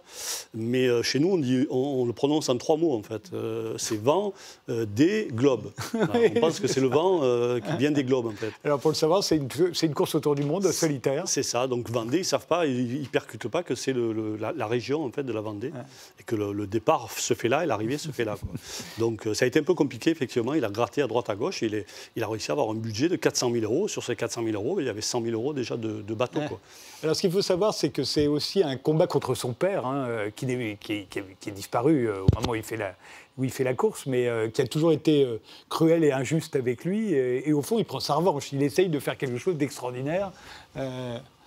Mais 0.54 0.88
euh, 0.88 1.04
chez 1.04 1.20
nous, 1.20 1.32
on, 1.32 1.38
dit, 1.38 1.68
on, 1.70 2.06
le 2.06 2.14
prononce 2.14 2.50
en 2.50 2.58
trois 2.58 2.78
mots, 2.78 2.94
en 2.94 3.04
fait. 3.04 3.32
Euh, 3.34 3.76
c'est 3.78 4.02
vent 4.02 4.34
euh, 4.70 4.86
des 4.86 5.28
globes. 5.32 5.72
on 5.94 6.40
pense 6.40 6.60
que 6.60 6.68
c'est 6.68 6.82
le 6.82 6.88
vent 6.88 7.22
qui 7.60 7.78
vient 7.78 7.92
des 7.92 8.04
globes, 8.04 8.28
en 8.28 8.32
fait. 8.32 8.52
Alors, 8.64 8.80
pour 8.80 8.92
le 8.92 8.96
savoir, 8.96 9.24
c'est 9.24 9.38
une, 9.38 9.48
une, 9.82 9.94
course 9.94 10.16
autour 10.16 10.36
du 10.36 10.44
monde 10.44 10.66
solitaire. 10.72 11.24
C'est 11.28 11.44
ça. 11.44 11.68
Donc, 11.68 11.90
Vendée, 11.90 12.18
ils 12.18 12.22
ne 12.22 12.26
savent 12.26 12.48
pas, 12.48 12.66
ils 12.66 13.02
ne 13.02 13.08
percutent 13.08 13.48
pas 13.48 13.64
que 13.64 13.76
c'est 13.76 13.94
le, 13.94 14.13
la, 14.14 14.68
région, 14.68 15.06
en 15.06 15.12
fait, 15.12 15.24
de 15.24 15.34
la 15.34 15.42
Vendée. 15.42 15.72
Et 16.20 16.24
que 16.24 16.36
le, 16.36 16.68
départ 16.68 17.12
se 17.12 17.34
fait 17.34 17.50
là 17.50 17.64
et 17.64 17.68
l'arrivée 17.68 17.98
se 17.98 18.10
fait 18.12 18.26
là. 18.26 18.36
Donc, 18.98 19.28
ça 19.34 19.46
a 19.46 19.48
été 19.48 19.60
un 19.60 19.64
peu 19.64 19.74
compliqué, 19.74 20.10
effectivement. 20.10 20.54
Il 20.54 20.66
a 20.66 20.70
gratté 20.70 21.02
à 21.02 21.08
droite, 21.08 21.30
à 21.30 21.36
gauche. 21.36 21.62
Et 21.64 21.68
il, 21.68 21.76
est, 21.76 21.86
il 22.16 22.24
a 22.24 22.28
réussi 22.28 22.50
à 22.50 22.54
avoir 22.54 22.70
un 22.70 22.76
budget 22.76 23.10
de 23.10 23.16
400 23.16 23.52
000 23.52 23.64
euros. 23.64 23.88
Sur 23.88 24.04
ces 24.04 24.16
400 24.16 24.44
000 24.44 24.56
euros, 24.56 24.80
il 24.80 24.86
y 24.86 24.90
avait 24.90 25.02
100 25.02 25.22
000 25.24 25.34
euros 25.34 25.54
déjà 25.54 25.78
de, 25.78 26.02
de. 26.02 26.14
Quoi. 26.14 26.60
Alors, 27.02 27.16
ce 27.16 27.22
qu'il 27.22 27.32
faut 27.32 27.42
savoir, 27.42 27.74
c'est 27.74 27.90
que 27.90 28.04
c'est 28.04 28.28
aussi 28.28 28.64
un 28.64 28.78
combat 28.78 29.08
contre 29.08 29.36
son 29.36 29.54
père, 29.54 29.86
hein, 29.86 30.06
euh, 30.08 30.30
qui, 30.34 30.46
qui, 30.80 31.06
qui, 31.08 31.50
est 31.50 31.52
disparu 31.52 32.08
euh, 32.08 32.22
au 32.22 32.28
moment 32.40 32.52
où 32.52 32.56
il 32.56 32.64
fait 32.64 32.78
la, 32.78 32.96
où 33.38 33.44
il 33.44 33.52
fait 33.52 33.64
la 33.64 33.74
course, 33.74 34.06
mais 34.06 34.28
euh, 34.28 34.50
qui 34.50 34.62
a 34.62 34.68
toujours 34.68 34.92
été 34.92 35.28
cruel 35.70 36.04
et 36.04 36.12
injuste 36.12 36.56
avec 36.56 36.86
lui. 36.86 37.14
Et, 37.14 37.50
et, 37.50 37.54
au 37.54 37.62
fond, 37.62 37.78
il 37.78 37.86
prend 37.86 38.00
sa 38.00 38.16
revanche. 38.16 38.54
Il 38.54 38.64
essaye 38.64 38.90
de 38.90 39.00
faire 39.00 39.18
quelque 39.18 39.38
chose 39.38 39.58
d'extraordinaire. 39.58 40.32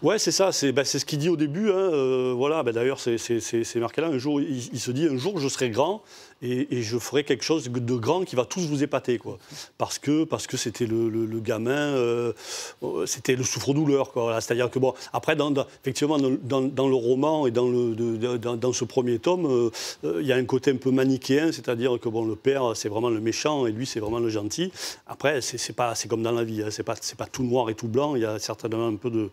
Ouais, 0.03 0.19
c'est 0.19 0.31
ça, 0.31 0.53
c'est 0.53 0.73
bah, 0.73 0.85
ce 0.85 1.05
qu'il 1.05 1.19
dit 1.19 1.29
au 1.29 1.37
début. 1.37 1.71
Hein, 1.71 2.35
voilà, 2.35 2.63
bah, 2.63 2.73
d'ailleurs, 2.73 3.01
c'est 3.01 3.77
marqué 3.77 4.01
là. 4.01 4.09
Un 4.09 4.19
jour, 4.19 4.41
il, 4.41 4.79
se 4.81 4.91
dit 4.91 5.07
un 5.07 5.17
jour, 5.17 5.39
je 5.39 5.49
serai 5.49 5.71
grand 5.71 6.03
et, 6.43 6.83
je 6.83 6.99
ferai 6.99 7.25
quelque 7.25 7.45
chose 7.45 7.71
de 7.71 7.95
grand 7.95 8.25
qui 8.25 8.37
va 8.37 8.45
tous 8.45 8.67
vous 8.67 8.83
épater, 8.83 9.19
quoi. 9.19 9.39
Parce 9.79 9.99
que 9.99 10.25
parce 10.25 10.47
que 10.47 10.57
c'était 10.57 10.87
le, 10.87 11.41
gamin, 11.41 11.71
euh, 11.71 12.33
c'était 13.07 13.37
le 13.37 13.45
souffre-douleur, 13.45 14.13
quoi. 14.13 14.41
C'est-à-dire 14.41 14.71
que 14.71 14.79
bon, 14.79 14.95
après, 15.13 15.35
dans, 15.35 15.53
effectivement, 15.83 16.19
dans, 16.19 16.89
le 16.89 16.95
roman 16.95 17.47
et 17.47 17.51
dans 17.51 17.69
le 17.69 17.95
dans, 18.39 18.73
ce 18.73 18.85
premier 18.85 19.19
tome, 19.19 19.47
euh, 19.47 19.71
euh, 20.05 20.19
il 20.21 20.27
y 20.27 20.33
a 20.33 20.37
un 20.37 20.45
côté 20.45 20.71
un 20.71 20.77
peu 20.77 20.91
manichéen, 20.91 21.53
c'est-à-dire 21.53 21.99
que 22.01 22.09
bon, 22.09 22.25
le 22.25 22.37
père 22.37 22.73
c'est 22.75 22.89
vraiment 22.89 23.11
le 23.11 23.21
méchant 23.21 23.67
et 23.67 23.73
lui 23.73 23.87
c'est 23.87 24.01
vraiment 24.01 24.19
le 24.19 24.29
gentil. 24.29 24.71
Après, 25.07 25.41
c'est 25.41 25.73
pas 25.73 25.95
c'est 25.95 26.09
comme 26.09 26.23
dans 26.23 26.33
la 26.33 26.45
vie, 26.45 26.63
hein, 26.63 26.69
c'est 26.71 26.83
pas 26.83 26.97
c'est 27.01 27.17
pas 27.17 27.27
tout 27.27 27.45
noir 27.45 27.71
et 27.71 27.75
tout 27.75 27.89
blanc. 27.89 28.15
Il 28.15 28.23
y 28.23 28.27
a 28.27 28.39
certainement 28.39 28.89
un 28.89 28.97
peu 28.97 29.11
de, 29.11 29.31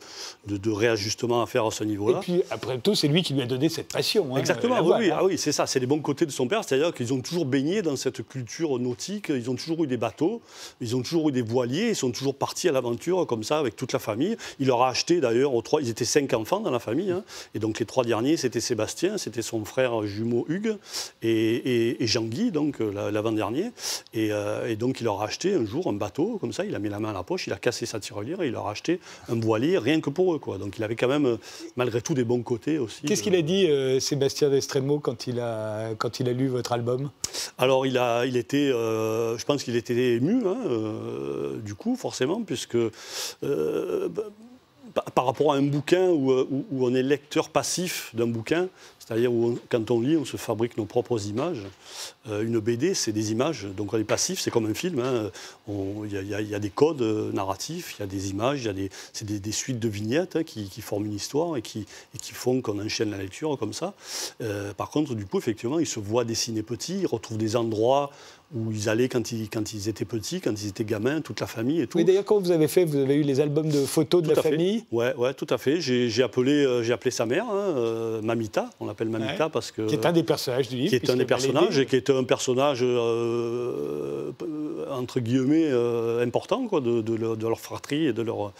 de, 0.47 0.71
réajustement 0.71 1.43
à 1.43 1.47
faire 1.47 1.65
à 1.65 1.71
ce 1.71 1.83
niveau-là. 1.83 2.19
Et 2.19 2.21
puis 2.21 2.43
après 2.49 2.77
tout, 2.77 2.95
c'est 2.95 3.07
lui 3.07 3.23
qui 3.23 3.33
lui 3.33 3.41
a 3.41 3.45
donné 3.45 3.67
cette 3.69 3.91
passion. 3.91 4.35
Hein, 4.35 4.39
Exactement. 4.39 4.79
oui, 4.81 5.11
hein. 5.11 5.17
ah 5.19 5.25
oui 5.25 5.37
c'est 5.37 5.51
ça. 5.51 5.67
C'est 5.67 5.79
les 5.79 5.85
bons 5.85 5.99
côtés 5.99 6.25
de 6.25 6.31
son 6.31 6.47
père, 6.47 6.63
c'est-à-dire 6.63 6.92
qu'ils 6.93 7.13
ont 7.13 7.21
toujours 7.21 7.45
baigné 7.45 7.81
dans 7.81 7.95
cette 7.95 8.27
culture 8.27 8.79
nautique. 8.79 9.29
Ils 9.29 9.49
ont 9.49 9.55
toujours 9.55 9.83
eu 9.83 9.87
des 9.87 9.97
bateaux, 9.97 10.41
ils 10.81 10.95
ont 10.95 11.01
toujours 11.01 11.29
eu 11.29 11.31
des 11.31 11.41
voiliers, 11.41 11.89
ils 11.89 11.95
sont 11.95 12.11
toujours 12.11 12.35
partis 12.35 12.69
à 12.69 12.71
l'aventure 12.71 13.25
comme 13.27 13.43
ça 13.43 13.59
avec 13.59 13.75
toute 13.75 13.93
la 13.93 13.99
famille. 13.99 14.37
Il 14.59 14.67
leur 14.67 14.81
a 14.81 14.89
acheté 14.89 15.19
d'ailleurs 15.19 15.53
aux 15.53 15.61
trois, 15.61 15.81
ils 15.81 15.89
étaient 15.89 16.05
cinq 16.05 16.33
enfants 16.33 16.59
dans 16.59 16.71
la 16.71 16.79
famille, 16.79 17.11
hein. 17.11 17.23
et 17.55 17.59
donc 17.59 17.79
les 17.79 17.85
trois 17.85 18.03
derniers 18.03 18.37
c'était 18.37 18.61
Sébastien, 18.61 19.17
c'était 19.17 19.41
son 19.41 19.65
frère 19.65 20.05
jumeau 20.05 20.45
Hugues 20.49 20.77
et, 21.21 21.97
Jean-Guy, 22.01 22.51
donc 22.51 22.81
euh, 22.81 23.11
l'avant-dernier. 23.11 23.71
Euh, 24.15 24.67
et, 24.67 24.75
donc 24.75 24.99
il 24.99 25.05
leur 25.05 25.21
a 25.21 25.25
acheté 25.25 25.53
un 25.53 25.65
jour 25.65 25.87
un 25.87 25.93
bateau 25.93 26.37
comme 26.39 26.53
ça, 26.53 26.65
il 26.65 26.75
a 26.75 26.79
mis 26.79 26.89
la 26.89 26.99
main 26.99 27.09
à 27.09 27.13
la 27.13 27.23
poche, 27.23 27.47
il 27.47 27.53
a 27.53 27.57
cassé 27.57 27.85
sa 27.85 27.99
tirelire 27.99 28.41
et 28.41 28.47
il 28.47 28.53
leur 28.53 28.67
a 28.67 28.71
acheté 28.71 28.99
un 29.29 29.39
voilier 29.39 29.77
rien 29.77 30.01
que 30.01 30.09
pour 30.09 30.33
eux. 30.33 30.39
Quoi. 30.39 30.57
Donc 30.57 30.77
il 30.77 30.83
avait 30.83 30.95
quand 30.95 31.07
même 31.07 31.37
malgré 31.75 32.01
tout 32.01 32.13
des 32.13 32.23
bons 32.23 32.41
côtés 32.41 32.77
aussi. 32.77 33.01
Qu'est-ce 33.03 33.23
qu'il 33.23 33.35
a 33.35 33.41
dit 33.41 33.67
euh, 33.67 33.99
Sébastien 33.99 34.49
Destremo 34.49 34.99
quand 34.99 35.27
il 35.27 35.39
a, 35.39 35.93
quand 35.97 36.19
il 36.19 36.29
a 36.29 36.33
lu 36.33 36.47
votre 36.47 36.71
album 36.71 36.82
alors, 37.57 37.85
il, 37.85 37.97
a, 37.97 38.25
il 38.25 38.37
était, 38.37 38.71
euh, 38.71 39.37
je 39.37 39.45
pense 39.45 39.63
qu'il 39.63 39.75
était 39.75 40.15
ému, 40.15 40.45
hein, 40.47 40.57
euh, 40.65 41.57
du 41.59 41.75
coup, 41.75 41.95
forcément, 41.95 42.41
puisque 42.41 42.75
euh, 42.75 44.09
par 45.15 45.25
rapport 45.25 45.53
à 45.53 45.57
un 45.57 45.63
bouquin 45.63 46.09
où, 46.09 46.31
où 46.31 46.85
on 46.85 46.93
est 46.93 47.03
lecteur 47.03 47.49
passif 47.49 48.11
d'un 48.13 48.27
bouquin, 48.27 48.67
c'est-à-dire 48.99 49.31
où 49.33 49.59
quand 49.69 49.91
on 49.91 50.01
lit, 50.01 50.17
on 50.17 50.25
se 50.25 50.37
fabrique 50.37 50.77
nos 50.77 50.85
propres 50.85 51.27
images. 51.27 51.63
Euh, 52.29 52.43
une 52.43 52.59
BD, 52.59 52.93
c'est 52.93 53.11
des 53.11 53.31
images, 53.31 53.67
donc 53.75 53.93
on 53.93 53.97
est 53.97 54.05
passif, 54.05 54.39
c'est 54.39 54.51
comme 54.51 54.65
un 54.65 54.73
film. 54.73 54.99
Hein. 54.99 55.29
Il 55.67 56.11
y, 56.11 56.55
a 56.55 56.59
des 56.59 56.69
codes 56.69 57.01
euh, 57.01 57.31
narratifs, 57.33 57.95
il 57.97 58.01
y 58.01 58.03
a 58.03 58.07
des 58.07 58.29
images, 58.29 58.69
c'est 59.11 59.25
des, 59.25 59.51
suites 59.51 59.79
de 59.79 59.89
vignettes 59.89 60.37
hein, 60.37 60.43
qui, 60.43 60.69
forment 60.81 61.05
une 61.05 61.13
histoire 61.13 61.57
et 61.57 61.61
qui, 61.61 61.85
qui 62.21 62.31
font 62.31 62.61
qu'on 62.61 62.79
enchaîne 62.79 63.11
la 63.11 63.17
lecture 63.17 63.57
comme 63.57 63.73
ça. 63.73 63.93
Euh, 64.41 64.73
par 64.73 64.89
contre, 64.89 65.15
du 65.15 65.25
coup, 65.25 65.37
effectivement, 65.37 65.79
ils 65.79 65.87
se 65.87 65.99
voient 65.99 66.23
dessiner 66.23 66.63
petits, 66.63 66.99
ils 67.01 67.07
retrouvent 67.07 67.37
des 67.37 67.57
endroits 67.57 68.09
où 68.55 68.71
ils 68.71 68.87
allaient 68.87 69.09
quand 69.09 69.31
ils, 69.31 69.49
quand 69.49 69.73
ils 69.73 69.89
étaient 69.89 70.05
petits, 70.05 70.39
quand 70.39 70.51
ils 70.51 70.67
étaient 70.67 70.83
gamins, 70.83 71.21
toute 71.21 71.39
la 71.41 71.47
famille 71.47 71.81
et 71.81 71.87
tout. 71.87 71.97
Mais 71.97 72.03
d'ailleurs, 72.03 72.23
quand 72.23 72.39
vous 72.39 72.51
avez 72.51 72.67
fait, 72.67 72.85
vous 72.85 72.97
avez 72.97 73.15
eu 73.15 73.23
les 73.23 73.39
albums 73.39 73.67
de 73.67 73.83
photos 73.83 74.21
de 74.21 74.29
la 74.29 74.41
famille 74.41 74.85
Oui, 74.91 75.05
ouais, 75.17 75.33
tout 75.33 75.47
à 75.49 75.57
fait. 75.57 75.81
J'ai 75.81 76.23
appelé, 76.23 76.83
j'ai 76.83 76.93
appelé 76.93 77.11
sa 77.11 77.25
mère, 77.25 77.45
hein, 77.49 78.21
Mamita, 78.21 78.69
on 78.79 78.85
l'appelle 78.85 79.09
Mamita 79.09 79.49
parce 79.49 79.71
que... 79.71 79.81
Qui 79.81 79.95
est 79.95 80.05
un 80.05 80.11
des 80.11 80.23
personnages 80.23 80.69
du 80.69 80.77
livre. 80.77 80.89
Qui 80.89 80.95
est 80.95 81.09
un 81.09 81.17
des 81.17 81.25
personnages 81.25 81.79
et 81.79 81.85
qui 81.85 81.95
est 81.95 82.11
un 82.17 82.23
personnage, 82.23 82.79
euh, 82.83 84.31
entre 84.91 85.19
guillemets, 85.19 85.67
euh, 85.67 86.23
important 86.23 86.67
quoi, 86.67 86.81
de, 86.81 87.47
leur 87.47 87.59
fratrie 87.59 88.07
et 88.07 88.13
de 88.13 88.21
leur, 88.21 88.53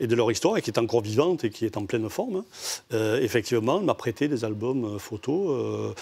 et 0.00 0.06
de 0.06 0.14
leur 0.14 0.30
histoire 0.30 0.56
et 0.56 0.62
qui 0.62 0.70
est 0.70 0.78
encore 0.78 1.02
vivante 1.02 1.44
et 1.44 1.50
qui 1.50 1.64
est 1.64 1.76
en 1.76 1.86
pleine 1.86 2.08
forme. 2.08 2.36
Hein. 2.36 2.44
Euh, 2.92 3.20
effectivement, 3.20 3.80
il 3.80 3.86
m'a 3.86 3.94
prêté 3.94 4.28
des 4.28 4.44
albums 4.44 4.98
photos. 4.98 5.94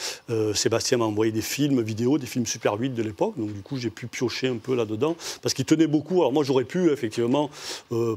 Sébastien 0.55 0.99
m'a 0.99 1.05
envoyé 1.05 1.33
des 1.33 1.43
films 1.43 1.83
vidéos, 1.83 2.19
des 2.19 2.27
films 2.27 2.47
Super 2.47 2.75
8 2.75 2.91
de 2.91 3.03
l'époque. 3.03 3.35
Donc 3.37 3.53
du 3.53 3.61
coup, 3.61 3.77
j'ai 3.77 3.91
pu 3.91 4.07
piocher 4.07 4.49
un 4.49 4.57
peu 4.57 4.75
là-dedans 4.75 5.17
parce 5.43 5.55
qu'il 5.55 5.65
tenait 5.65 5.87
beaucoup. 5.87 6.21
Alors 6.21 6.33
moi, 6.33 6.45
j'aurais 6.45 6.65
pu, 6.65 6.91
effectivement, 6.91 7.51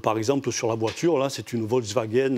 par 0.02 0.18
exemple, 0.18 0.52
sur 0.52 0.68
la 0.68 0.76
voiture, 0.76 1.18
là, 1.18 1.30
c'est 1.30 1.54
une 1.54 1.66
Volkswagen, 1.66 2.36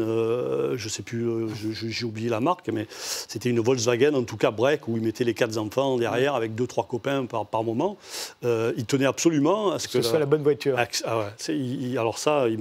je 0.75 0.89
sais 0.89 1.03
plus, 1.03 1.25
j'ai 1.73 2.05
oublié 2.05 2.29
la 2.29 2.39
marque, 2.39 2.69
mais 2.69 2.87
c'était 2.89 3.49
une 3.49 3.59
Volkswagen, 3.59 4.13
en 4.13 4.23
tout 4.23 4.37
cas 4.37 4.51
break, 4.51 4.87
où 4.87 4.97
il 4.97 5.03
mettait 5.03 5.23
les 5.23 5.33
quatre 5.33 5.57
enfants 5.57 5.97
derrière 5.97 6.35
avec 6.35 6.42
deux, 6.51 6.67
trois 6.67 6.85
copains 6.85 7.25
par, 7.25 7.45
par 7.45 7.63
moment. 7.63 7.97
Euh, 8.43 8.73
il 8.77 8.85
tenait 8.85 9.05
absolument 9.05 9.71
à 9.71 9.79
ce 9.79 9.87
que. 9.87 10.01
Ce 10.01 10.09
soit 10.09 10.19
la 10.19 10.25
bonne 10.25 10.43
voiture. 10.43 10.77
Ah 11.05 11.17
ouais. 11.17 11.97
alors 11.97 12.17
ça, 12.17 12.47
ils, 12.49 12.57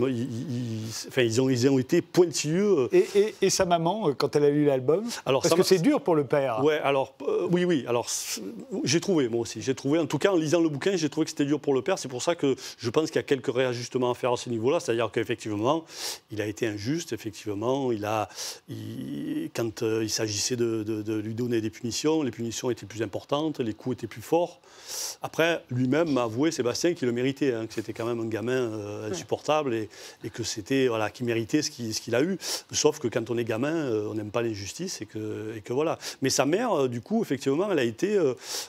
enfin, 1.09 1.23
ils, 1.23 1.41
ont, 1.41 1.49
ils 1.49 1.69
ont 1.69 1.79
été 1.79 2.03
pointilleux. 2.03 2.89
Et, 2.93 3.07
et, 3.15 3.35
et, 3.43 3.51
sa 3.51 3.65
maman, 3.65 4.09
euh, 4.09 4.15
quand 4.15 4.35
elle 4.37 4.45
a 4.45 4.51
lu 4.51 4.65
l'album 4.67 5.05
Parce 5.25 5.55
que 5.55 5.63
c'est 5.63 5.81
dur 5.81 6.01
pour 6.01 6.15
le 6.15 6.25
père. 6.25 6.63
Ouais, 6.65 6.79
alors, 6.83 7.15
euh, 7.23 7.49
oui, 7.51 7.65
oui. 7.65 7.85
Alors, 7.89 8.07
j'ai 8.85 9.01
trouvé, 9.01 9.29
moi 9.29 9.41
aussi. 9.41 9.63
J'ai 9.63 9.75
trouvé, 9.75 9.99
en 9.99 10.07
tout 10.07 10.19
cas, 10.19 10.33
en 10.33 10.37
lisant 10.37 10.61
le 10.61 10.69
bouquin, 10.69 10.97
j'ai 10.97 11.09
trouvé 11.09 11.25
que 11.25 11.31
c'était 11.31 11.45
dur 11.45 11.61
pour 11.61 11.75
le 11.75 11.83
père. 11.83 11.99
C'est 11.99 12.09
pour 12.09 12.23
ça 12.23 12.35
que 12.35 12.55
je 12.79 12.91
pense 12.91 13.07
qu'il 13.11 13.17
y 13.17 13.21
a 13.21 13.25
quelques 13.25 13.53
réajustements 13.53 14.11
à 14.11 14.15
faire 14.15 14.33
à 14.33 14.37
ce 14.37 14.51
niveau-là. 14.51 14.81
C'est-à-dire 14.81 15.11
qu'effectivement, 15.13 15.85
il 16.31 16.41
a 16.41 16.47
été 16.47 16.67
injuste, 16.67 17.13
effectivement. 17.13 17.93
Il 17.93 18.05
a, 18.05 18.29
quand 19.55 19.83
il 19.83 20.11
s'agissait 20.11 20.57
de 20.57 20.83
de, 21.03 21.15
lui 21.15 21.35
donner 21.35 21.61
des 21.61 21.71
punitions. 21.71 22.23
Les 22.23 22.31
punitions 22.31 22.71
étaient 22.71 22.87
plus 22.87 23.03
importantes, 23.03 23.61
les 23.61 23.72
coups 23.75 23.97
étaient 23.97 24.07
plus 24.07 24.23
forts. 24.23 24.61
Après, 25.23 25.63
lui-même 25.71 26.11
m'a 26.11 26.25
avoué 26.25 26.51
Sébastien, 26.51 26.95
qu'il 26.95 27.07
le 27.07 27.13
méritait, 27.13 27.55
hein, 27.55 27.67
que 27.67 27.75
c'était 27.75 27.93
quand 27.93 28.05
même 28.05 28.21
un 28.21 28.27
gamin 28.27 28.53
euh, 28.53 29.11
insupportable 29.11 29.75
et, 29.75 29.89
que 30.31 30.43
c'était 30.43 30.89
voilà, 30.89 31.11
qu'il 31.11 31.27
méritait 31.27 31.63
ce 31.63 31.71
qu'il 31.71 32.15
a 32.15 32.23
eu. 32.23 32.39
Sauf 32.73 32.99
que 32.99 33.09
quand 33.09 33.31
on 33.31 33.39
est 33.39 33.45
gamin, 33.45 33.75
euh, 33.75 34.09
on 34.11 34.15
n'aime 34.15 34.31
pas 34.31 34.43
l'injustice 34.43 35.01
et 35.01 35.07
que, 35.07 35.55
et 35.57 35.61
que 35.61 35.73
voilà. 35.73 35.99
Mais 36.23 36.31
sa 36.31 36.47
mère, 36.47 36.89
du 36.89 37.01
coup, 37.01 37.23
effectivement, 37.23 37.71
elle 37.71 37.79
a 37.79 37.85
été, 37.85 38.19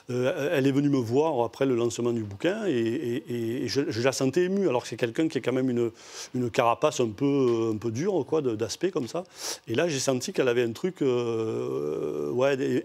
elle 0.08 0.66
est 0.66 0.72
venue 0.72 0.88
me 0.88 0.98
voir 0.98 1.44
après 1.44 1.66
le 1.66 1.74
lancement 1.74 2.12
du 2.12 2.22
bouquin 2.22 2.64
et, 2.66 3.64
je, 3.66 4.02
la 4.02 4.12
sentais 4.12 4.42
émue, 4.42 4.68
alors 4.68 4.82
que 4.82 4.88
c'est 4.88 4.96
quelqu'un 4.96 5.28
qui 5.28 5.38
a 5.38 5.40
quand 5.40 5.52
même 5.52 5.70
une, 5.70 5.90
une 6.34 6.50
carapace 6.50 7.00
un 7.00 7.08
peu, 7.08 7.70
un 7.74 7.76
peu 7.76 7.90
dure, 7.90 8.24
quoi, 8.26 8.42
d'aspect 8.42 8.90
comme 8.90 9.08
ça. 9.08 9.24
Et 9.66 9.74
là, 9.74 9.88
j'ai 9.88 9.98
senti 9.98 10.32
qu'elle 10.32 10.48
avait 10.48 10.62
un 10.62 10.72
truc, 10.72 11.00
ouais, 11.00 12.84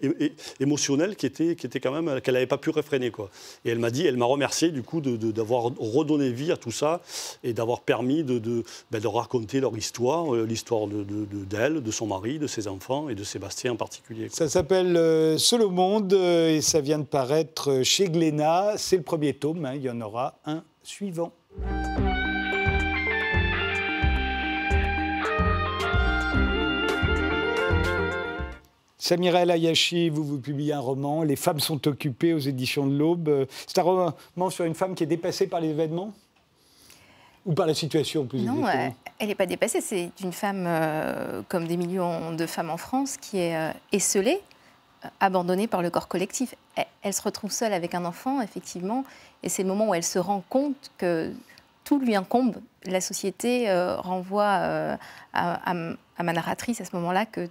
émotionnel 0.59 1.15
qui 1.15 1.25
était, 1.25 1.55
qui 1.55 1.67
était 1.67 1.79
quand 1.79 1.91
même 1.91 2.08
qu'elle 2.23 2.33
n'avait 2.33 2.47
pas 2.47 2.57
pu 2.57 2.69
réfréner, 2.69 3.11
quoi. 3.11 3.29
Et 3.65 3.69
elle 3.69 3.79
m'a 3.79 3.91
dit, 3.91 4.05
elle 4.05 4.17
m'a 4.17 4.25
remercié 4.25 4.69
du 4.69 4.83
coup 4.83 5.01
d'avoir 5.01 5.71
redonné 5.79 6.31
vie 6.31 6.51
à 6.51 6.57
tout 6.57 6.71
ça 6.71 7.01
et 7.43 7.53
d'avoir 7.53 7.81
permis 7.81 8.23
de, 8.23 8.39
de, 8.39 8.63
ben, 8.91 9.01
raconter 9.07 9.59
leur 9.59 9.75
histoire, 9.77 10.33
euh, 10.33 10.45
l'histoire 10.45 10.87
d'elle, 10.87 11.73
de, 11.75 11.79
de, 11.79 11.91
son 11.91 12.07
mari, 12.07 12.39
de 12.39 12.47
ses 12.47 12.67
enfants 12.67 13.09
et 13.09 13.15
de 13.15 13.23
Sébastien 13.23 13.73
en 13.73 13.75
particulier. 13.75 14.29
Ça 14.31 14.49
s'appelle 14.49 14.95
euh, 14.95 15.37
Seul 15.37 15.61
au 15.61 15.69
monde 15.69 16.13
euh, 16.13 16.55
et 16.55 16.61
ça 16.61 16.81
vient 16.81 16.99
de 16.99 17.03
paraître 17.03 17.81
chez 17.83 18.09
Glénat. 18.09 18.73
C'est 18.77 18.97
le 18.97 19.03
premier 19.03 19.33
tome, 19.33 19.65
hein. 19.65 19.73
il 19.75 19.81
y 19.81 19.89
en 19.89 20.01
aura 20.01 20.39
un 20.45 20.63
suivant. 20.83 21.31
Samira 28.99 29.43
El 29.43 29.51
Ayashi, 29.51 30.09
vous, 30.09 30.25
vous 30.25 30.39
publiez 30.39 30.73
un 30.73 30.79
roman, 30.79 31.23
Les 31.23 31.37
femmes 31.37 31.61
sont 31.61 31.87
occupées 31.87 32.33
aux 32.33 32.39
éditions 32.39 32.85
de 32.85 32.95
l'Aube. 32.95 33.47
C'est 33.65 33.79
un 33.79 33.83
roman 33.83 34.49
sur 34.49 34.65
une 34.65 34.75
femme 34.75 34.93
qui 34.93 35.03
est 35.03 35.07
dépassée 35.07 35.47
par 35.47 35.61
l'événement 35.61 36.13
Ou 37.45 37.53
par 37.53 37.65
la 37.65 37.73
situation, 37.73 38.25
plus 38.25 38.41
Non, 38.41 38.65
elle 38.67 39.27
n'est 39.27 39.35
pas 39.35 39.45
dépassée. 39.45 39.79
C'est 39.79 40.11
une 40.21 40.33
femme, 40.33 40.65
euh, 40.67 41.41
comme 41.47 41.65
des 41.65 41.77
millions 41.77 42.33
de 42.33 42.45
femmes 42.45 42.69
en 42.69 42.75
France, 42.75 43.15
qui 43.15 43.37
est 43.37 43.55
euh, 43.55 43.71
esselée, 43.93 44.41
euh, 45.05 45.07
abandonnée 45.21 45.67
par 45.67 45.81
le 45.81 45.89
corps 45.89 46.09
collectif. 46.09 46.53
Elle, 47.01 47.13
se 47.13 47.21
retrouve 47.21 47.51
seule 47.51 47.73
avec 47.73 47.95
un 47.95 48.03
enfant, 48.03 48.41
effectivement, 48.41 49.05
et 49.43 49.49
c'est 49.49 49.63
le 49.63 49.69
moment 49.69 49.87
où 49.87 49.93
elle 49.93 50.03
se 50.03 50.19
rend 50.19 50.43
compte 50.49 50.91
que 50.97 51.31
tout 51.85 51.99
lui 51.99 52.15
incombe. 52.15 52.57
La 52.85 53.01
société 53.01 53.71
renvoie 53.97 54.45
à, 54.45 54.97
à, 55.33 56.23
ma 56.23 56.33
narratrice 56.33 56.79
à 56.81 56.85
ce 56.85 56.95
moment-là 56.95 57.25
que 57.25 57.41
euh, 57.41 57.47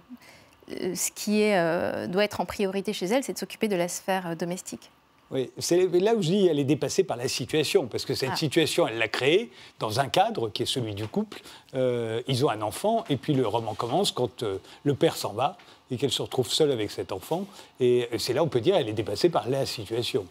ce 0.69 1.11
qui 1.11 1.41
est, 1.41 1.57
euh, 1.57 2.07
doit 2.07 2.23
être 2.23 2.41
en 2.41 2.45
priorité 2.45 2.93
chez 2.93 3.05
elle, 3.07 3.23
c'est 3.23 3.33
de 3.33 3.37
s'occuper 3.37 3.67
de 3.67 3.75
la 3.75 3.87
sphère 3.87 4.27
euh, 4.27 4.35
domestique. 4.35 4.91
Oui, 5.31 5.51
c'est 5.59 5.85
là 5.99 6.15
où 6.15 6.23
je 6.23 6.29
dis 6.29 6.47
elle 6.47 6.57
est 6.57 6.63
dépassée 6.63 7.03
par 7.03 7.15
la 7.15 7.27
situation, 7.27 7.85
parce 7.85 8.03
que 8.03 8.15
cette 8.15 8.31
ah. 8.33 8.35
situation, 8.35 8.87
elle 8.87 8.97
l'a 8.97 9.07
créée 9.07 9.51
dans 9.77 9.99
un 9.99 10.07
cadre 10.07 10.49
qui 10.49 10.63
est 10.63 10.65
celui 10.65 10.95
du 10.95 11.07
couple. 11.07 11.41
ils 11.75 12.45
ont 12.45 12.49
un 12.49 12.63
enfant, 12.63 13.05
et 13.09 13.15
puis 13.15 13.35
le 13.35 13.45
roman 13.45 13.75
commence 13.75 14.11
quand 14.11 14.43
le 14.83 14.93
père 14.95 15.15
s'en 15.15 15.33
va 15.33 15.55
et 15.91 15.97
qu'elle 15.97 16.11
se 16.11 16.23
retrouve 16.23 16.49
seule 16.51 16.71
avec 16.71 16.89
cet 16.89 17.11
enfant. 17.11 17.45
Et 17.79 18.09
c'est 18.17 18.33
là 18.33 18.41
où 18.41 18.47
on 18.47 18.49
peut 18.49 18.59
dire 18.59 18.75
elle 18.75 18.89
est 18.89 18.93
dépassée 18.93 19.29
par 19.29 19.47
la 19.47 19.67
situation. 19.67 20.25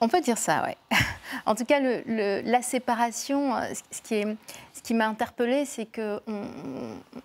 On 0.00 0.08
peut 0.08 0.20
dire 0.20 0.38
ça, 0.38 0.64
oui. 0.66 0.98
en 1.46 1.54
tout 1.54 1.64
cas, 1.64 1.80
la 1.80 2.62
séparation, 2.62 3.52
ce 3.90 4.02
qui 4.02 4.14
est 4.14 4.36
ce 4.78 4.82
qui 4.84 4.94
m'a 4.94 5.08
interpellée, 5.08 5.64
c'est 5.64 5.86
qu'on 5.86 6.20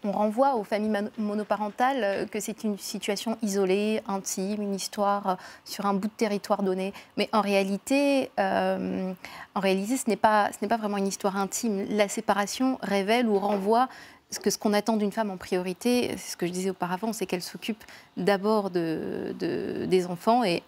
on 0.04 0.12
renvoie 0.12 0.56
aux 0.56 0.64
familles 0.64 1.08
monoparentales 1.20 2.04
euh, 2.04 2.26
que 2.26 2.40
c'est 2.40 2.64
une 2.64 2.80
situation 2.80 3.38
isolée, 3.44 4.02
intime, 4.08 4.64
une 4.64 4.74
histoire 4.74 5.28
euh, 5.30 5.36
sur 5.64 5.86
un 5.86 5.94
bout 5.94 6.08
de 6.08 6.14
territoire 6.14 6.64
donné. 6.64 6.94
Mais 7.16 7.30
en 7.32 7.42
réalité, 7.42 8.32
euh, 8.40 9.14
en 9.54 9.62
ce 9.62 10.10
n'est 10.10 10.16
pas, 10.16 10.50
vraiment 10.62 10.98
une 10.98 11.08
histoire 11.08 11.38
intime. 11.38 11.86
La 11.90 12.08
séparation 12.08 12.80
révèle 12.82 13.28
ou 13.28 13.38
renvoie 13.38 13.88
ce 14.32 14.58
qu'on 14.58 14.74
attend 14.74 14.98
d'une 14.98 15.12
femme 15.12 15.30
en 15.30 15.38
priorité, 15.38 16.10
c'est 16.18 16.32
ce 16.32 16.38
que 16.38 16.48
je 16.48 16.52
disais 16.52 16.72
auparavant, 16.72 17.14
c'est 17.14 17.28
qu'elle 17.28 17.44
s'occupe 17.44 17.84
d'abord 18.18 18.72
de, 18.72 19.36
des 19.38 20.08
enfants 20.08 20.44
et, 20.44 20.64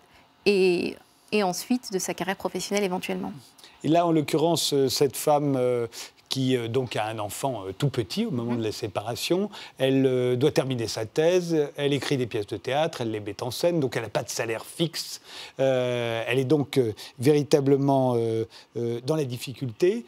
et, 0.45 0.97
et, 1.31 1.43
ensuite 1.43 1.91
de 1.91 1.99
sa 1.99 2.13
carrière 2.13 2.35
professionnelle 2.35 2.83
éventuellement. 2.83 3.33
Et 3.83 3.87
là, 3.87 4.05
en 4.05 4.11
l'occurrence, 4.11 4.73
cette 4.87 5.15
femme 5.15 5.57
qui 6.29 6.55
euh, 6.55 6.67
donc 6.67 6.95
a 6.95 7.05
un 7.05 7.19
enfant 7.19 7.63
euh, 7.65 7.73
tout 7.77 7.89
petit 7.89 8.25
au 8.25 8.31
moment 8.31 8.53
mhm. 8.53 8.59
de 8.59 8.63
la 8.63 8.71
séparation. 8.71 9.49
Elle 9.77 10.05
euh, 10.05 10.35
doit 10.35 10.51
terminer 10.51 10.87
sa 10.87 11.05
thèse, 11.05 11.55
elle 11.77 11.93
écrit 11.93 12.17
des 12.17 12.27
pièces 12.27 12.47
de 12.47 12.57
théâtre, 12.57 13.01
elle 13.01 13.11
les 13.11 13.19
met 13.19 13.41
en 13.41 13.51
scène, 13.51 13.79
donc 13.79 13.95
elle 13.95 14.03
n'a 14.03 14.09
pas 14.09 14.23
de 14.23 14.29
salaire 14.29 14.65
fixe. 14.65 15.21
elle 15.57 16.39
est 16.39 16.45
donc 16.45 16.79
véritablement 17.19 18.17
dans 18.75 19.15
la 19.15 19.25
difficulté. 19.25 20.05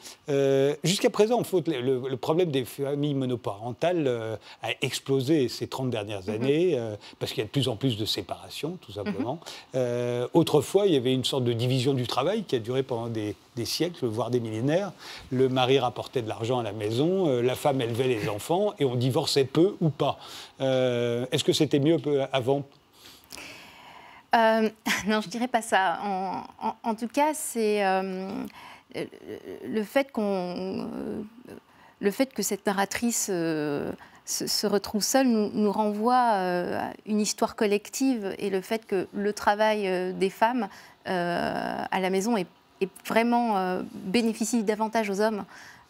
Jusqu'à 0.83 1.09
présent, 1.09 1.41
le, 1.67 2.15
problème 2.15 2.51
des 2.51 2.65
familles 2.65 3.13
monoparentales 3.13 4.37
a 4.63 4.69
explosé 4.81 5.49
ces 5.49 5.67
30 5.67 5.89
dernières 5.89 6.27
mhm. 6.27 6.33
années, 6.33 6.79
parce 7.19 7.31
qu'il 7.31 7.41
y 7.41 7.43
a 7.43 7.47
de 7.47 7.51
plus 7.51 7.67
en 7.67 7.75
plus 7.75 7.97
de 7.97 8.05
séparations, 8.05 8.77
tout 8.81 8.91
simplement. 8.91 9.39
Mhm. 9.73 10.27
autrefois, 10.33 10.87
il 10.87 10.93
y 10.93 10.97
avait 10.97 11.13
une 11.13 11.25
sorte 11.25 11.43
de 11.43 11.53
division 11.53 11.93
du 11.93 12.07
travail 12.07 12.43
qui 12.43 12.55
a 12.55 12.59
duré 12.59 12.83
pendant 12.83 13.07
des 13.07 13.35
des 13.57 13.65
siècles, 13.65 14.05
voire 14.05 14.29
des 14.29 14.39
millénaires. 14.39 14.93
Le 15.31 15.49
mari 15.49 15.79
de 16.15 16.27
l'argent 16.27 16.59
à 16.59 16.63
la 16.63 16.71
maison, 16.71 17.27
euh, 17.27 17.41
la 17.41 17.55
femme 17.55 17.81
élevait 17.81 18.07
les 18.07 18.29
enfants 18.29 18.73
et 18.79 18.85
on 18.85 18.95
divorçait 18.95 19.45
peu 19.45 19.75
ou 19.81 19.89
pas. 19.89 20.17
Euh, 20.61 21.25
est-ce 21.31 21.43
que 21.43 21.53
c'était 21.53 21.79
mieux 21.79 21.97
avant? 22.31 22.63
Euh, 24.35 24.69
Non, 25.07 25.21
je 25.21 25.29
dirais 25.29 25.47
pas 25.47 25.61
ça. 25.61 25.99
En, 26.83 26.95
tout 26.95 27.07
cas, 27.07 27.33
c'est 27.33 27.81
le 28.93 29.83
fait 29.83 30.11
qu'on, 30.11 30.87
le 31.99 32.11
fait 32.11 32.33
que 32.33 32.41
cette 32.41 32.65
narratrice 32.65 33.25
se, 33.27 34.67
retrouve 34.67 35.03
seule 35.03 35.27
nous, 35.27 35.71
renvoie 35.71 36.15
à 36.15 36.93
une 37.05 37.21
histoire 37.21 37.55
collective 37.55 38.35
et 38.39 38.49
le 38.49 38.61
fait 38.61 38.85
que 38.85 39.07
le 39.13 39.33
travail 39.33 40.13
des 40.13 40.29
femmes 40.29 40.67
à 41.05 41.99
la 41.99 42.09
maison 42.09 42.35
est 42.37 42.47
vraiment 43.05 43.81
bénéficie 43.93 44.63
davantage 44.63 45.09
aux 45.09 45.21
hommes 45.21 45.45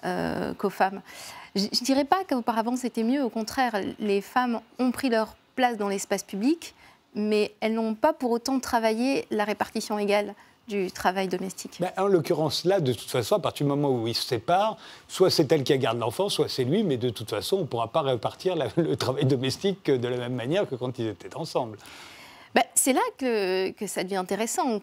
euh, 0.05 0.53
qu'aux 0.53 0.69
femmes. 0.69 1.01
Je 1.55 1.63
ne 1.63 1.85
dirais 1.85 2.05
pas 2.05 2.23
qu'auparavant 2.27 2.75
c'était 2.75 3.03
mieux, 3.03 3.23
au 3.23 3.29
contraire, 3.29 3.73
les 3.99 4.21
femmes 4.21 4.61
ont 4.79 4.91
pris 4.91 5.09
leur 5.09 5.35
place 5.55 5.77
dans 5.77 5.89
l'espace 5.89 6.23
public, 6.23 6.75
mais 7.15 7.53
elles 7.61 7.73
n'ont 7.73 7.95
pas 7.95 8.13
pour 8.13 8.31
autant 8.31 8.59
travaillé 8.59 9.25
la 9.31 9.43
répartition 9.43 9.97
égale 9.97 10.35
du 10.67 10.91
travail 10.91 11.27
domestique. 11.27 11.77
Ben, 11.79 11.91
en 11.97 12.07
l'occurrence, 12.07 12.65
là, 12.65 12.79
de 12.79 12.93
toute 12.93 13.09
façon, 13.09 13.35
à 13.35 13.39
partir 13.39 13.65
du 13.65 13.69
moment 13.69 13.89
où 13.89 14.07
ils 14.07 14.15
se 14.15 14.23
séparent, 14.23 14.77
soit 15.07 15.29
c'est 15.29 15.49
elle 15.51 15.63
qui 15.63 15.77
garde 15.77 15.97
l'enfant, 15.97 16.29
soit 16.29 16.49
c'est 16.49 16.65
lui, 16.65 16.83
mais 16.83 16.97
de 16.97 17.09
toute 17.09 17.29
façon, 17.29 17.57
on 17.57 17.61
ne 17.61 17.65
pourra 17.65 17.87
pas 17.87 18.01
répartir 18.01 18.55
le 18.75 18.95
travail 18.95 19.25
domestique 19.25 19.89
de 19.89 20.07
la 20.07 20.17
même 20.17 20.35
manière 20.35 20.67
que 20.67 20.75
quand 20.75 20.99
ils 20.99 21.07
étaient 21.07 21.35
ensemble. 21.35 21.77
C'est 22.87 22.93
là 22.93 23.01
que, 23.17 23.85
ça 23.85 24.05
devient 24.05 24.15
intéressant. 24.15 24.79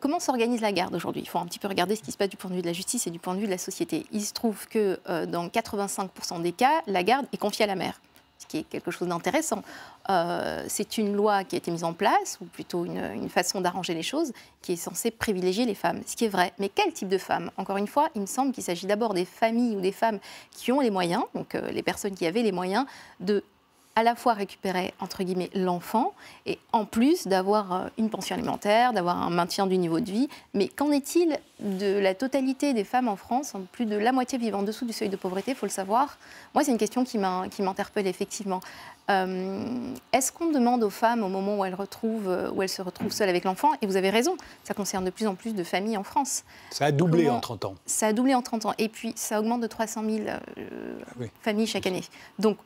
Comment 0.00 0.18
s'organise 0.18 0.60
la 0.60 0.72
garde 0.72 0.92
aujourd'hui? 0.92 1.22
Il 1.22 1.28
faut 1.28 1.38
un 1.38 1.46
petit 1.46 1.60
peu 1.60 1.68
regarder 1.68 1.94
ce 1.94 2.02
qui 2.02 2.10
se 2.10 2.16
passe 2.16 2.28
du 2.28 2.36
point 2.36 2.50
de 2.50 2.56
vue 2.56 2.62
de 2.62 2.66
la 2.66 2.72
justice 2.72 3.06
et 3.06 3.10
du 3.10 3.20
point 3.20 3.32
de 3.36 3.38
vue 3.38 3.46
de 3.46 3.52
la 3.52 3.58
société. 3.58 4.06
Il 4.10 4.22
se 4.22 4.32
trouve 4.32 4.66
que 4.66 4.98
euh, 5.08 5.24
dans 5.24 5.46
85% 5.46 6.42
des 6.42 6.50
cas, 6.50 6.82
la 6.88 7.04
garde 7.04 7.26
est 7.32 7.36
confiée 7.36 7.62
à 7.62 7.68
la 7.68 7.76
mère 7.76 8.00
ce 8.38 8.46
qui 8.46 8.58
est 8.58 8.62
quelque 8.64 8.90
chose 8.90 9.08
d'intéressant. 9.08 9.62
Euh, 10.10 10.64
c'est 10.68 10.98
une 10.98 11.14
loi 11.14 11.44
qui 11.44 11.54
a 11.54 11.58
été 11.58 11.70
mise 11.70 11.84
en 11.84 11.92
place, 11.92 12.38
ou 12.40 12.44
plutôt 12.44 12.84
une, 12.84 13.28
façon 13.28 13.60
d'arranger 13.60 13.94
les 13.94 14.02
choses, 14.02 14.32
qui 14.60 14.72
est 14.72 14.76
censée 14.76 15.10
privilégier 15.10 15.64
les 15.64 15.74
femmes, 15.74 16.02
ce 16.06 16.16
qui 16.16 16.24
est 16.24 16.28
vrai. 16.28 16.52
Mais 16.58 16.68
quel 16.68 16.92
type 16.92 17.08
de 17.08 17.18
femmes? 17.18 17.50
Encore 17.56 17.76
une 17.76 17.86
fois, 17.86 18.08
il 18.14 18.20
me 18.20 18.26
semble 18.26 18.52
qu'il 18.52 18.64
s'agit 18.64 18.86
d'abord 18.86 19.14
des 19.14 19.24
familles 19.24 19.76
ou 19.76 19.80
des 19.80 19.92
femmes 19.92 20.18
qui 20.50 20.72
ont 20.72 20.80
les 20.80 20.90
moyens, 20.90 21.22
donc 21.34 21.54
euh, 21.54 21.70
les 21.70 21.82
personnes 21.82 22.14
qui 22.14 22.26
avaient 22.26 22.42
les 22.42 22.52
moyens 22.52 22.84
de 23.20 23.44
à 23.96 24.02
la 24.02 24.14
fois 24.14 24.34
récupérer 24.34 24.92
entre 25.00 25.22
guillemets 25.22 25.50
l'enfant 25.54 26.14
et 26.46 26.58
en 26.72 26.84
plus 26.84 27.28
d'avoir 27.28 27.72
euh, 27.72 27.88
une 27.96 28.10
pension 28.10 28.34
alimentaire, 28.34 28.92
d'avoir 28.92 29.22
un 29.22 29.30
maintien 29.30 29.66
du 29.66 29.78
niveau 29.78 30.00
de 30.00 30.10
vie. 30.10 30.28
Mais 30.52 30.68
qu'en 30.68 30.90
est-il 30.90 31.38
de 31.60 31.98
la 31.98 32.14
totalité 32.14 32.74
des 32.74 32.82
femmes 32.82 33.08
en 33.08 33.16
France 33.16 33.54
Plus 33.70 33.86
de 33.86 33.96
la 33.96 34.10
moitié 34.10 34.38
vivent 34.38 34.56
en 34.56 34.62
dessous 34.62 34.84
du 34.84 34.92
seuil 34.92 35.08
de 35.08 35.16
pauvreté, 35.16 35.52
il 35.52 35.56
faut 35.56 35.66
le 35.66 35.70
savoir? 35.70 36.18
Moi, 36.54 36.64
c'est 36.64 36.72
une 36.72 36.78
question 36.78 37.04
qui 37.04 37.18
m'interpelle 37.18 38.08
effectivement. 38.08 38.60
Euh, 39.10 39.94
est-ce 40.12 40.32
qu'on 40.32 40.50
demande 40.50 40.82
aux 40.82 40.90
femmes 40.90 41.22
au 41.22 41.28
moment 41.28 41.58
où 41.58 41.64
elles, 41.64 41.74
retrouvent, 41.74 42.50
où 42.54 42.62
elles 42.62 42.68
se 42.68 42.82
retrouvent 42.82 43.12
seules 43.12 43.28
avec 43.28 43.44
l'enfant 43.44 43.70
Et 43.80 43.86
vous 43.86 43.96
avez 43.96 44.10
raison, 44.10 44.36
ça 44.64 44.74
concerne 44.74 45.04
de 45.04 45.10
plus 45.10 45.26
en 45.26 45.34
plus 45.34 45.54
de 45.54 45.62
familles 45.62 45.96
en 45.96 46.04
France. 46.04 46.42
Ça 46.70 46.86
a 46.86 46.92
doublé 46.92 47.30
en 47.30 47.38
30 47.38 47.66
ans. 47.66 47.74
Ça 47.86 48.08
a 48.08 48.12
doublé 48.12 48.34
en 48.34 48.42
30 48.42 48.66
ans. 48.66 48.74
Et 48.78 48.88
puis, 48.88 49.12
ça 49.14 49.38
augmente 49.38 49.60
de 49.60 49.66
300 49.66 50.02
000 50.04 50.26
euh, 50.26 50.38
ah 51.06 51.24
familles 51.42 51.66
chaque 51.66 51.86
année. 51.86 52.04
Donc, 52.38 52.56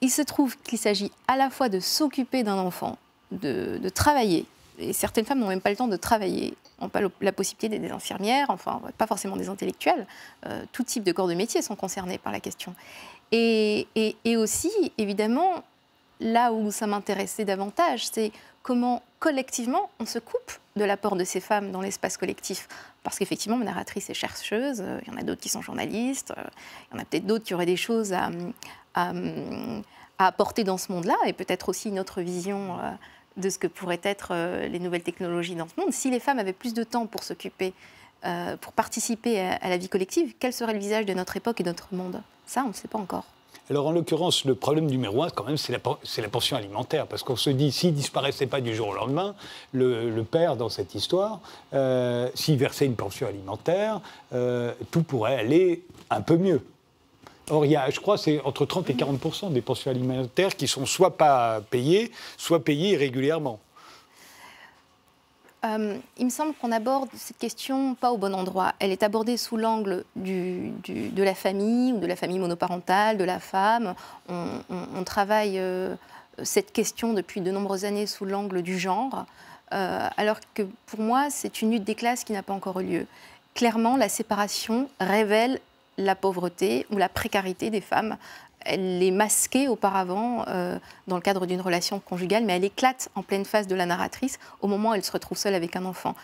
il 0.00 0.10
se 0.10 0.22
trouve 0.22 0.56
qu'il 0.58 0.78
s'agit 0.78 1.10
à 1.28 1.36
la 1.36 1.50
fois 1.50 1.68
de 1.68 1.80
s'occuper 1.80 2.42
d'un 2.42 2.58
enfant, 2.58 2.98
de, 3.32 3.88
travailler, 3.88 4.46
et 4.78 4.92
certaines 4.92 5.24
femmes 5.24 5.40
n'ont 5.40 5.48
même 5.48 5.60
pas 5.60 5.70
le 5.70 5.76
temps 5.76 5.88
de 5.88 5.96
travailler, 5.96 6.54
n'ont 6.80 6.88
pas 6.88 7.00
la 7.20 7.32
possibilité 7.32 7.68
d'être 7.68 7.82
des 7.82 7.90
infirmières, 7.90 8.50
enfin 8.50 8.80
pas 8.98 9.06
forcément 9.06 9.36
des 9.36 9.48
intellectuels, 9.48 10.06
euh, 10.46 10.62
tout 10.72 10.82
type 10.82 11.02
de 11.02 11.12
corps 11.12 11.28
de 11.28 11.34
métier 11.34 11.62
sont 11.62 11.76
concernés 11.76 12.18
par 12.18 12.32
la 12.32 12.40
question. 12.40 12.74
Et, 13.32 13.86
aussi, 14.36 14.70
évidemment, 14.98 15.64
là 16.20 16.52
où 16.52 16.70
ça 16.70 16.86
m'intéressait 16.86 17.44
davantage, 17.44 18.06
c'est 18.06 18.32
comment 18.62 19.02
collectivement 19.18 19.90
on 19.98 20.06
se 20.06 20.18
coupe 20.18 20.52
de 20.76 20.84
l'apport 20.84 21.16
de 21.16 21.24
ces 21.24 21.40
femmes 21.40 21.72
dans 21.72 21.80
l'espace 21.80 22.16
collectif. 22.16 22.68
Parce 23.06 23.20
qu'effectivement, 23.20 23.56
ma 23.56 23.66
narratrice 23.66 24.10
est 24.10 24.14
chercheuse, 24.14 24.80
euh, 24.80 24.98
il 25.06 25.12
y 25.12 25.14
en 25.14 25.16
a 25.16 25.22
d'autres 25.22 25.40
qui 25.40 25.48
sont 25.48 25.62
journalistes, 25.62 26.32
euh, 26.36 26.42
il 26.90 26.96
y 26.96 26.98
en 26.98 27.02
a 27.02 27.04
peut-être 27.04 27.24
d'autres 27.24 27.44
qui 27.44 27.54
auraient 27.54 27.64
des 27.64 27.76
choses 27.76 28.12
à, 28.12 28.30
à, 28.96 29.12
apporter 30.18 30.64
dans 30.64 30.76
ce 30.76 30.90
monde-là, 30.90 31.14
et 31.24 31.32
peut-être 31.32 31.68
aussi 31.68 31.88
une 31.88 32.00
autre 32.00 32.20
vision 32.20 32.80
euh, 32.80 32.90
de 33.36 33.48
ce 33.48 33.60
que 33.60 33.68
pourraient 33.68 34.00
être 34.02 34.34
les 34.66 34.80
nouvelles 34.80 35.04
technologies 35.04 35.54
dans 35.54 35.68
ce 35.68 35.80
monde. 35.80 35.92
Si 35.92 36.10
les 36.10 36.18
femmes 36.18 36.40
avaient 36.40 36.52
plus 36.52 36.74
de 36.74 36.82
temps 36.82 37.06
pour 37.06 37.22
s'occuper, 37.22 37.74
pour 38.60 38.72
participer 38.72 39.38
à 39.38 39.68
la 39.68 39.76
vie 39.76 39.90
collective, 39.90 40.34
quel 40.40 40.54
serait 40.54 40.72
le 40.72 40.80
visage 40.80 41.04
de 41.04 41.12
notre 41.12 41.36
époque 41.36 41.60
et 41.60 41.62
de 41.62 41.68
notre 41.68 41.94
monde? 41.94 42.22
Ça, 42.46 42.64
on 42.64 42.68
ne 42.68 42.72
sait 42.72 42.88
pas 42.88 42.98
encore. 42.98 43.26
Alors 43.68 43.86
en 43.86 43.92
l'occurrence, 43.92 44.44
le 44.44 44.54
problème 44.54 44.86
numéro 44.86 45.24
un, 45.24 45.30
quand 45.30 45.44
même, 45.44 45.56
c'est 45.56 45.72
la, 45.72 45.78
la, 46.18 46.28
pension 46.28 46.56
alimentaire. 46.56 47.06
Parce 47.06 47.24
qu'on 47.24 47.36
se 47.36 47.50
dit, 47.50 47.72
s'il 47.72 47.90
ne 47.90 47.96
disparaissait 47.96 48.46
pas 48.46 48.60
du 48.60 48.74
jour 48.74 48.88
au 48.88 48.94
lendemain, 48.94 49.34
le, 49.72 50.22
père, 50.22 50.56
dans 50.56 50.68
cette 50.68 50.94
histoire, 50.94 51.40
euh, 51.74 52.28
s'il 52.34 52.58
versait 52.58 52.86
une 52.86 52.94
pension 52.94 53.26
alimentaire, 53.26 54.00
euh, 54.32 54.72
tout 54.92 55.02
pourrait 55.02 55.34
aller 55.34 55.82
un 56.10 56.20
peu 56.20 56.36
mieux. 56.36 56.60
Or, 57.50 57.64
il 57.64 57.72
y 57.72 57.76
a, 57.76 57.90
je 57.90 57.98
crois, 57.98 58.18
c'est 58.18 58.40
entre 58.42 58.66
30 58.66 58.90
et 58.90 58.94
40% 58.94 59.52
des 59.52 59.62
pensions 59.62 59.90
alimentaires 59.90 60.56
qui 60.56 60.68
sont 60.68 60.86
soit 60.86 61.16
pas 61.16 61.60
payées, 61.70 62.12
soit 62.36 62.62
payées 62.62 62.92
irrégulièrement. 62.92 63.58
Euh, 65.66 65.98
il 66.18 66.24
me 66.26 66.30
semble 66.30 66.54
qu'on 66.54 66.72
aborde 66.72 67.08
cette 67.14 67.38
question 67.38 67.94
pas 67.94 68.10
au 68.12 68.18
bon 68.18 68.34
endroit. 68.34 68.74
Elle 68.78 68.92
est 68.92 69.02
abordée 69.02 69.36
sous 69.36 69.56
l'angle 69.56 70.04
de 70.16 71.22
la 71.22 71.34
famille 71.34 71.92
ou 71.92 71.98
de 71.98 72.06
la 72.06 72.16
famille 72.16 72.38
monoparentale, 72.38 73.18
de 73.18 73.24
la 73.24 73.40
femme. 73.40 73.94
On, 74.28 75.04
travaille 75.04 75.58
euh, 75.58 75.94
cette 76.42 76.72
question 76.72 77.12
depuis 77.12 77.40
de 77.40 77.50
nombreuses 77.50 77.84
années 77.84 78.06
sous 78.06 78.24
l'angle 78.24 78.62
du 78.62 78.78
genre, 78.78 79.24
euh, 79.72 80.08
alors 80.16 80.38
que 80.54 80.62
pour 80.86 81.00
moi, 81.00 81.28
c'est 81.30 81.62
une 81.62 81.70
lutte 81.70 81.84
des 81.84 81.94
classes 81.94 82.24
qui 82.24 82.32
n'a 82.32 82.42
pas 82.42 82.52
encore 82.52 82.80
eu 82.80 82.84
lieu. 82.84 83.06
Clairement, 83.54 83.96
la 83.96 84.08
séparation 84.08 84.88
révèle 85.00 85.60
la 85.98 86.14
pauvreté 86.14 86.86
ou 86.90 86.98
la 86.98 87.08
précarité 87.08 87.70
des 87.70 87.80
femmes 87.80 88.16
elle 88.66 89.02
est 89.02 89.10
masquée 89.10 89.68
auparavant 89.68 90.44
euh, 90.48 90.78
dans 91.06 91.16
le 91.16 91.22
cadre 91.22 91.46
d'une 91.46 91.60
relation 91.60 92.00
conjugale, 92.00 92.44
mais 92.44 92.56
elle 92.56 92.64
éclate 92.64 93.08
en 93.14 93.22
pleine 93.22 93.44
face 93.44 93.66
de 93.66 93.74
la 93.74 93.86
narratrice 93.86 94.38
au 94.60 94.66
moment 94.66 94.90
où 94.90 94.94
elle 94.94 95.04
se 95.04 95.12
retrouve 95.12 95.38
seule 95.38 95.54
avec 95.54 95.76
un 95.76 95.84
enfant 95.84 96.14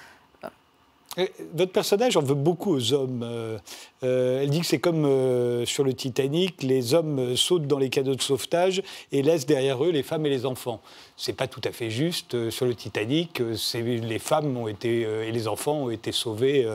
votre 1.54 1.72
personnage 1.72 2.16
en 2.16 2.22
veut 2.22 2.34
beaucoup 2.34 2.74
aux 2.74 2.92
hommes. 2.92 3.22
Euh, 3.22 3.58
euh, 4.02 4.42
elle 4.42 4.50
dit 4.50 4.60
que 4.60 4.66
c'est 4.66 4.78
comme 4.78 5.04
euh, 5.04 5.66
sur 5.66 5.84
le 5.84 5.92
Titanic, 5.92 6.62
les 6.62 6.94
hommes 6.94 7.36
sautent 7.36 7.66
dans 7.66 7.78
les 7.78 7.90
cadeaux 7.90 8.14
de 8.14 8.22
sauvetage 8.22 8.82
et 9.12 9.22
laissent 9.22 9.46
derrière 9.46 9.84
eux 9.84 9.90
les 9.90 10.02
femmes 10.02 10.24
et 10.26 10.30
les 10.30 10.46
enfants. 10.46 10.80
C'est 11.16 11.34
pas 11.34 11.46
tout 11.46 11.60
à 11.64 11.70
fait 11.70 11.90
juste. 11.90 12.50
sur 12.50 12.66
le 12.66 12.74
Titanic, 12.74 13.40
les 13.40 14.18
femmes 14.18 14.56
ont 14.56 14.66
été, 14.66 15.02
et 15.02 15.30
les 15.30 15.46
enfants 15.46 15.84
ont 15.84 15.90
été 15.90 16.10
sauvés 16.10 16.66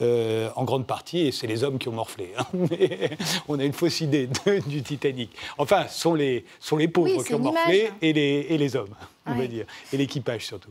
en 0.00 0.64
grande 0.64 0.86
partie 0.86 1.26
et 1.26 1.32
c'est 1.32 1.46
les 1.46 1.64
hommes 1.64 1.78
qui 1.78 1.88
ont 1.88 1.92
morflé. 1.92 2.30
Hein. 2.38 2.44
on 3.48 3.58
a 3.58 3.64
une 3.64 3.74
fausse 3.74 4.00
idée 4.00 4.28
du 4.68 4.82
Titanic. 4.82 5.30
Enfin, 5.58 5.86
sont 5.88 6.14
les, 6.14 6.46
sont 6.60 6.76
les 6.76 6.88
pauvres 6.88 7.22
qui 7.24 7.34
ont 7.34 7.40
morflé 7.40 7.90
et 8.00 8.12
les, 8.12 8.46
et 8.48 8.56
les 8.56 8.76
hommes, 8.76 8.94
on 9.26 9.34
va 9.34 9.46
dire, 9.46 9.66
et 9.92 9.98
l'équipage 9.98 10.46
surtout. 10.46 10.70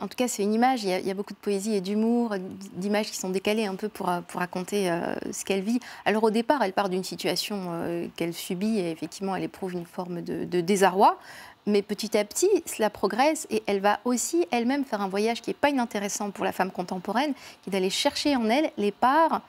En 0.00 0.08
tout 0.08 0.16
cas, 0.16 0.26
c'est 0.26 0.42
une 0.42 0.52
image. 0.52 0.82
Il 0.82 0.90
y, 0.90 1.10
a, 1.10 1.14
beaucoup 1.14 1.34
de 1.34 1.38
poésie 1.38 1.74
et 1.74 1.80
d'humour, 1.80 2.34
d'images 2.74 3.10
qui 3.10 3.16
sont 3.16 3.30
décalées 3.30 3.66
un 3.66 3.76
peu 3.76 3.88
pour, 3.88 4.08
euh, 4.08 4.20
pour 4.22 4.40
raconter 4.40 4.90
euh, 4.90 5.14
ce 5.32 5.44
qu'elle 5.44 5.62
vit. 5.62 5.78
Alors 6.04 6.24
au 6.24 6.30
départ, 6.30 6.62
elle 6.62 6.72
part 6.72 6.88
d'une 6.88 7.04
situation 7.04 7.68
euh, 7.70 8.08
qu'elle 8.16 8.34
subit 8.34 8.80
et 8.80 8.90
effectivement, 8.90 9.36
elle 9.36 9.44
éprouve 9.44 9.74
une 9.74 9.86
forme 9.86 10.20
de, 10.20 10.44
de, 10.44 10.60
désarroi. 10.60 11.18
Mais 11.66 11.80
petit 11.80 12.18
à 12.18 12.24
petit, 12.24 12.50
cela 12.66 12.90
progresse 12.90 13.46
et 13.50 13.62
elle 13.66 13.80
va 13.80 14.00
aussi 14.04 14.46
elle-même 14.50 14.84
faire 14.84 15.00
un 15.00 15.08
voyage 15.08 15.40
qui 15.40 15.50
n'est 15.50 15.54
pas 15.54 15.70
inintéressant 15.70 16.30
pour 16.30 16.44
la 16.44 16.52
femme 16.52 16.72
contemporaine, 16.72 17.32
qui 17.62 17.70
est 17.70 17.72
d'aller 17.72 17.88
chercher 17.88 18.36
en 18.36 18.50
elle 18.50 18.70
les 18.76 18.92
parts 18.92 19.42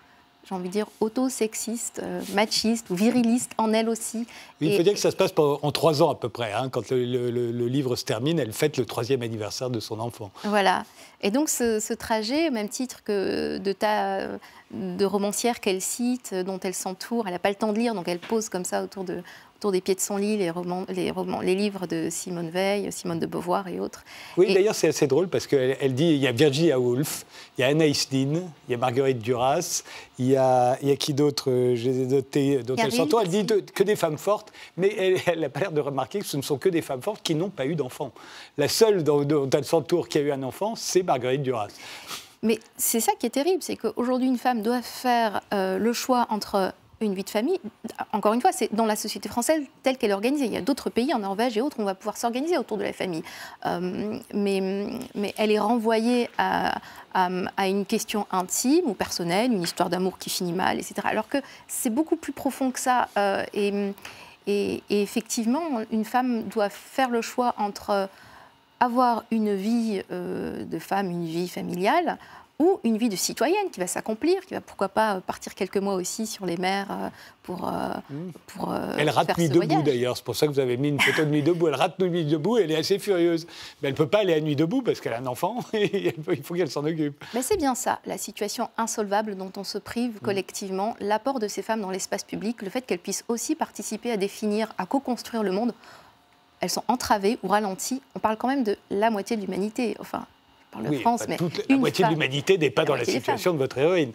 j'ai 0.48 0.56
envie 0.56 0.68
de 0.68 0.74
dire, 0.74 0.88
auto-sexiste, 1.00 2.02
euh, 2.04 2.22
machiste 2.34 2.90
ou 2.90 2.96
viriliste 2.96 3.52
en 3.58 3.74
elle 3.74 3.90
aussi. 3.90 4.28
il 4.62 4.76
faut 4.76 4.84
dire 4.84 4.94
que 4.94 5.00
ça 5.00 5.12
se 5.12 5.16
passe 5.16 5.34
en 5.38 5.72
trois 5.72 6.02
ans 6.02 6.12
à 6.12 6.16
peu 6.16 6.30
près. 6.30 6.54
Hein. 6.54 6.70
Quand 6.70 6.92
le, 6.92 7.68
livre 7.68 7.96
se 7.96 8.06
termine, 8.06 8.40
elle 8.40 8.54
fête 8.54 8.78
le 8.78 8.86
troisième 8.86 9.22
anniversaire 9.22 9.70
de 9.70 9.80
son 9.80 10.00
enfant. 10.00 10.32
Voilà. 10.44 10.84
Et 11.22 11.32
donc 11.32 11.50
ce, 11.50 11.94
trajet, 11.94 12.50
au 12.50 12.52
même 12.52 12.70
titre 12.70 13.04
que 13.04 13.58
de 13.58 13.72
tas 13.74 14.28
de 14.72 15.06
romancières 15.06 15.60
qu'elle 15.60 15.82
cite, 15.82 16.34
dont 16.34 16.60
elle 16.60 16.74
s'entoure, 16.74 17.28
elle 17.28 17.34
n'a 17.34 17.40
pas 17.40 17.50
le 17.50 17.56
temps 17.56 17.74
de 17.74 17.80
lire, 17.80 17.96
donc 17.96 18.08
elle 18.08 18.20
pose 18.20 18.50
comme 18.50 18.66
ça 18.66 18.84
autour 18.84 19.04
de, 19.04 19.24
autour 19.58 19.72
des 19.72 19.82
pieds 19.82 19.96
de 19.96 20.00
son 20.00 20.18
lit 20.18 20.38
les, 20.38 20.50
romans, 20.50 20.86
les, 20.90 21.12
romans, 21.12 21.42
les 21.42 21.56
livres 21.56 21.88
de 21.88 22.10
Simone 22.10 22.50
Veil, 22.50 22.92
Simone 22.92 23.20
de 23.20 23.26
Beauvoir 23.26 23.68
et 23.68 23.80
autres. 23.80 24.04
Oui, 24.38 24.54
d'ailleurs, 24.54 24.76
c'est 24.76 24.88
assez 24.88 25.08
drôle 25.08 25.28
parce 25.28 25.48
qu'elle 25.48 25.78
elle 25.80 25.94
dit 25.94 26.10
il 26.10 26.18
y 26.18 26.28
a 26.28 26.32
Virginia 26.32 26.80
Woolf, 26.80 27.26
il 27.58 27.62
y 27.62 27.64
a 27.64 27.68
Anaïs 27.68 28.12
Nin, 28.12 28.42
il 28.68 28.72
y 28.72 28.74
a 28.74 28.78
Marguerite 28.78 29.20
Duras, 29.20 29.84
il 30.20 30.28
y 30.28 30.36
a, 30.36 30.78
il 30.82 30.90
y 30.90 30.92
a 30.92 30.96
qui 30.96 31.14
d'autre 31.14 31.50
euh, 31.50 31.76
J'ai 31.76 31.92
noté 31.92 32.64
dont 32.64 32.76
elle 32.76 32.92
s'entoure. 32.92 33.22
Elle 33.22 33.30
dit 33.30 33.46
que 33.46 33.84
des 33.84 33.96
femmes 33.96 34.18
fortes, 34.18 34.52
mais 34.78 35.22
elle 35.26 35.40
n'a 35.40 35.50
pas 35.50 35.62
l'air 35.62 35.72
de 35.72 35.82
remarquer 35.82 36.20
que 36.20 36.26
ce 36.26 36.38
ne 36.38 36.42
sont 36.42 36.58
que 36.58 36.70
des 36.70 36.82
femmes 36.82 37.02
fortes 37.02 37.22
qui 37.24 37.36
n'ont 37.36 37.50
pas 37.50 37.66
eu 37.66 37.76
d'enfants. 37.76 38.12
La 38.58 38.68
seule 38.68 39.04
dont, 39.04 39.24
dont 39.24 39.50
elle 39.50 39.66
s'entoure 39.66 40.10
qui 40.10 40.18
a 40.18 40.22
eu 40.22 40.32
un 40.32 40.44
enfant, 40.44 40.76
c'est 40.76 41.04
Marguerite 41.04 41.44
Duras. 41.44 41.70
Mais 42.42 42.60
c'est 42.78 43.00
ça 43.00 43.14
qui 43.18 43.26
est 43.26 43.32
terrible, 43.32 43.64
c'est 43.64 43.76
qu'aujourd'hui, 43.76 44.28
une 44.28 44.38
femme 44.38 44.62
doit 44.62 44.82
faire 44.82 45.42
euh, 45.54 45.80
le 45.80 45.94
choix 45.94 46.28
entre 46.30 46.74
une 47.02 47.14
vie 47.14 47.24
de 47.24 47.30
famille. 47.30 47.60
Encore 48.14 48.34
une 48.34 48.42
fois, 48.42 48.52
c'est 48.52 48.74
dans 48.74 48.86
la 48.86 48.96
société 48.96 49.30
française 49.30 49.62
telle 49.84 49.98
qu'elle 49.98 50.12
est 50.12 50.16
organisée. 50.16 50.46
Il 50.46 50.54
y 50.54 50.58
a 50.58 50.62
d'autres 50.62 50.90
pays, 50.90 51.14
en 51.14 51.20
Norvège 51.20 51.58
et 51.58 51.62
autres, 51.62 51.78
où 51.80 51.82
on 51.82 51.86
va 51.86 51.96
pouvoir 51.96 52.18
s'organiser 52.18 52.58
autour 52.58 52.78
de 52.78 52.84
la 52.84 52.94
famille. 52.94 53.24
Euh, 53.66 54.20
mais, 54.34 54.88
mais 55.14 55.34
elle 55.38 55.52
est 55.52 55.60
renvoyée 55.60 56.30
à, 56.38 56.80
à, 57.14 57.68
une 57.68 57.86
question 57.86 58.28
intime 58.32 58.86
ou 58.86 58.94
personnelle, 58.94 59.52
une 59.52 59.64
histoire 59.64 59.90
d'amour 59.90 60.18
qui 60.18 60.30
finit 60.30 60.54
mal, 60.54 60.78
etc. 60.78 60.96
Alors 61.04 61.28
que 61.28 61.38
c'est 61.68 61.90
beaucoup 61.90 62.16
plus 62.16 62.34
profond 62.34 62.72
que 62.72 62.80
ça. 62.80 63.10
Euh, 63.18 63.44
et, 63.54 63.94
et, 64.48 64.82
effectivement, 64.90 65.82
une 65.92 66.06
femme 66.06 66.44
doit 66.44 66.70
faire 66.70 67.10
le 67.10 67.22
choix 67.22 67.56
entre 67.58 68.10
avoir 68.80 69.24
une 69.32 69.56
vie 69.56 70.02
euh, 70.12 70.64
de 70.66 70.80
femme, 70.80 71.10
une 71.10 71.26
vie 71.26 71.48
familiale, 71.48 72.18
ou 72.60 72.80
une 72.84 72.98
vie 72.98 73.10
de 73.10 73.16
citoyenne 73.16 73.70
qui 73.72 73.80
va 73.80 73.88
s'accomplir, 73.88 74.46
qui 74.46 74.54
va 74.54 74.62
pourquoi 74.62 74.88
pas 74.88 75.20
partir 75.22 75.54
quelques 75.56 75.78
mois 75.78 75.96
aussi 75.96 76.26
sur 76.26 76.46
les 76.46 76.58
mers 76.58 76.88
euh, 76.90 77.10
pour, 77.44 77.68
euh, 77.68 77.90
mmh. 78.10 78.32
pour 78.48 78.72
euh, 78.72 78.96
Elle 78.98 79.10
rate 79.10 79.38
Nuit 79.38 79.50
debout 79.50 79.82
d'ailleurs, 79.82 80.16
c'est 80.16 80.24
pour 80.24 80.36
ça 80.36 80.48
que 80.48 80.52
vous 80.54 80.60
avez 80.60 80.78
mis 80.78 80.90
une 80.90 81.00
photo 81.00 81.24
de 81.24 81.30
Nuit 81.30 81.44
debout. 81.44 81.68
Elle 81.68 81.76
rate 81.76 82.00
Nuit 82.00 82.24
debout 82.24 82.58
et 82.58 82.64
elle 82.64 82.72
est 82.72 82.78
assez 82.78 82.98
furieuse. 82.98 83.46
Mais 83.82 83.90
elle 83.90 83.94
ne 83.94 83.98
peut 83.98 84.08
pas 84.08 84.20
aller 84.20 84.34
à 84.34 84.40
Nuit 84.40 84.56
debout 84.56 84.82
parce 84.82 85.02
qu'elle 85.02 85.14
a 85.14 85.20
un 85.20 85.26
enfant 85.26 85.60
et 85.74 86.16
il 86.32 86.44
faut 86.44 86.54
qu'elle 86.54 86.72
s'en 86.72 86.86
occupe. 86.86 87.24
Mais 87.34 87.42
c'est 87.42 87.58
bien 87.58 87.76
ça, 87.76 88.00
la 88.06 88.18
situation 88.18 88.70
insolvable 88.78 89.36
dont 89.36 89.52
on 89.58 89.64
se 89.64 89.78
prive 89.78 90.16
mmh. 90.16 90.20
collectivement, 90.20 90.96
l'apport 91.02 91.40
de 91.40 91.48
ces 91.48 91.62
femmes 91.62 91.82
dans 91.82 91.92
l'espace 91.92 92.24
public, 92.24 92.62
le 92.62 92.70
fait 92.70 92.82
qu'elles 92.82 93.00
puissent 93.00 93.26
aussi 93.28 93.56
participer 93.56 94.12
à 94.12 94.18
définir, 94.18 94.74
à 94.78 94.86
co-construire 94.86 95.44
le 95.44 95.52
monde. 95.52 95.74
Elles 96.62 96.70
sont 96.70 96.84
entravées 96.88 97.38
ou 97.44 97.50
ralenties. 97.50 98.02
On 98.16 98.20
parle 98.20 98.38
quand 98.38 98.48
même 98.48 98.64
de 98.64 98.78
la 98.90 99.10
moitié 99.10 99.36
de 99.36 99.42
l'humanité. 99.42 99.96
Enfin, 100.00 100.26
France, 101.02 101.26
mais 101.28 101.38
la 101.70 101.78
moitié 101.78 102.06
de 102.06 102.10
l'humanité 102.10 102.58
n'est 102.58 102.70
pas 102.70 102.86
dans 102.86 102.96
la 102.96 103.06
situation 103.06 103.54
de 103.54 103.58
votre 103.58 103.78
héroïne. 103.78 104.12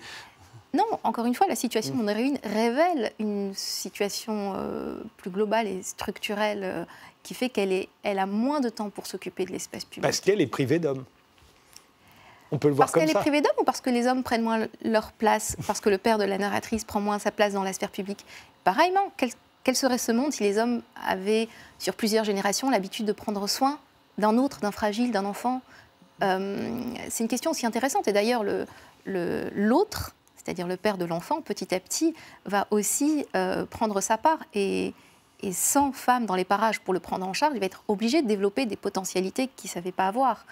Non, 0.72 0.84
encore 1.02 1.26
une 1.26 1.34
fois, 1.34 1.48
la 1.48 1.56
situation 1.56 1.94
de 1.94 2.02
mon 2.02 2.08
héroïne 2.08 2.38
révèle 2.44 3.12
une 3.18 3.52
situation 3.54 4.52
euh, 4.54 5.02
plus 5.16 5.30
globale 5.30 5.66
et 5.66 5.82
structurelle 5.82 6.61
euh, 6.62 6.84
qui 7.24 7.34
fait 7.34 7.48
qu'elle 7.48 7.86
elle 8.04 8.18
a 8.20 8.26
moins 8.26 8.61
de 8.61 8.68
temps 8.68 8.88
pour 8.88 9.06
s'occuper 9.06 9.44
de 9.44 9.50
l'espace 9.50 9.84
public. 9.84 10.02
Parce 10.02 10.20
qu'elle 10.20 10.40
est 10.40 10.46
privée 10.46 10.78
d'hommes. 10.78 11.04
On 12.52 12.58
peut 12.58 12.68
le 12.68 12.74
voir 12.74 12.90
comme 12.90 13.00
ça. 13.00 13.06
Parce 13.06 13.12
qu'elle 13.12 13.20
est 13.20 13.30
privée 13.30 13.40
d'hommes 13.40 13.61
ou 13.61 13.64
parce 13.64 13.80
que 13.80 13.90
les 13.90 14.06
hommes 14.06 14.22
prennent 14.22 14.42
moins 14.42 14.66
leur 14.82 15.11
place, 15.12 15.56
parce 15.66 15.80
que 15.80 15.88
le 15.88 15.98
père 15.98 16.18
de 16.18 16.24
la 16.24 16.38
narratrice 16.38 16.84
prend 16.84 17.00
moins 17.00 17.18
sa 17.18 17.32
place 17.32 17.52
dans 17.52 17.64
la 17.64 17.72
sphère 17.72 17.90
publique? 17.90 18.24
Pareillement, 18.62 19.12
quel, 19.16 19.30
quel 19.64 19.74
serait 19.74 19.98
ce 19.98 20.12
monde 20.12 20.32
si 20.32 20.44
les 20.44 20.58
hommes 20.58 20.82
avaient, 21.04 21.48
sur 21.78 21.94
plusieurs 21.94 22.24
générations, 22.24 22.70
l'habitude 22.70 23.06
de 23.06 23.12
prendre 23.12 23.48
soin 23.48 23.78
d'un 24.18 24.38
autre, 24.38 24.61
d'un 24.61 24.72
fragile, 24.72 25.11
d'un 25.11 25.24
enfant? 25.24 25.62
C'est 26.21 27.25
une 27.25 27.29
question 27.29 27.51
aussi 27.51 27.66
intéressante. 27.66 28.09
Et 28.09 28.12
d'ailleurs, 28.12 28.45
l'autre, 29.05 30.14
c'est-à-dire 30.37 30.66
le 30.66 30.77
père 30.77 30.99
de 30.99 31.05
l'enfant, 31.05 31.43
petit 31.43 31.75
à 31.75 31.81
petit, 31.81 32.14
va 32.45 32.66
aussi 32.71 33.27
euh, 33.37 33.66
prendre 33.66 34.01
sa 34.01 34.16
part. 34.16 34.39
Et, 34.55 34.95
sans 35.53 35.93
femme 35.93 36.27
dans 36.27 36.35
les 36.35 36.45
parages 36.45 36.81
pour 36.81 36.93
le 36.93 37.01
prendre 37.01 37.27
en 37.27 37.33
charge, 37.33 37.53
il 37.55 37.61
va 37.61 37.66
être 37.66 37.83
obligé 37.89 38.21
de 38.21 38.27
développer 38.27 38.66
des 38.66 38.77
potentialités 38.77 39.49
qu'il 39.49 39.68
ne 39.68 39.73
savait 39.73 39.93
pas 39.93 40.07
avoir, 40.07 40.45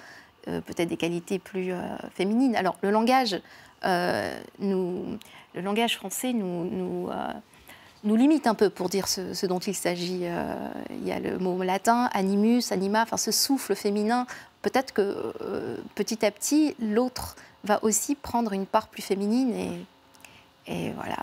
euh, 0.49 0.63
peut-être 0.63 0.89
des 0.89 0.97
qualités 0.97 1.39
plus 1.39 1.73
féminines. 2.15 2.57
Alors, 2.57 2.77
le 2.81 2.91
langage, 2.91 3.39
le 3.83 4.41
langage 5.55 5.97
français 5.97 6.33
nous, 6.33 7.11
limite 8.03 8.47
un 8.47 8.55
peu 8.55 8.71
pour 8.71 8.89
dire 8.89 9.09
ce, 9.09 9.35
ce 9.35 9.45
dont 9.45 9.59
il 9.59 9.75
s'agit. 9.75 10.25
il 10.91 11.07
y 11.07 11.13
a 11.13 11.21
le 11.21 11.39
mot 11.39 11.63
latin, 11.63 12.09
animus, 12.15 12.73
anima, 12.73 13.03
enfin 13.03 13.19
ce 13.19 13.31
souffle 13.31 13.75
féminin 13.75 14.27
peut-être 14.63 14.93
que 14.93 15.33
euh, 15.43 15.77
petit 15.95 16.25
à 16.25 16.31
petit, 16.31 16.75
l'autre 16.81 17.37
va 17.65 17.83
aussi 17.83 18.15
prendre 18.15 18.53
une 18.53 18.67
part 18.67 18.89
plus 18.89 19.03
féminine 19.03 19.55
et, 20.67 20.93
voilà. 20.95 21.17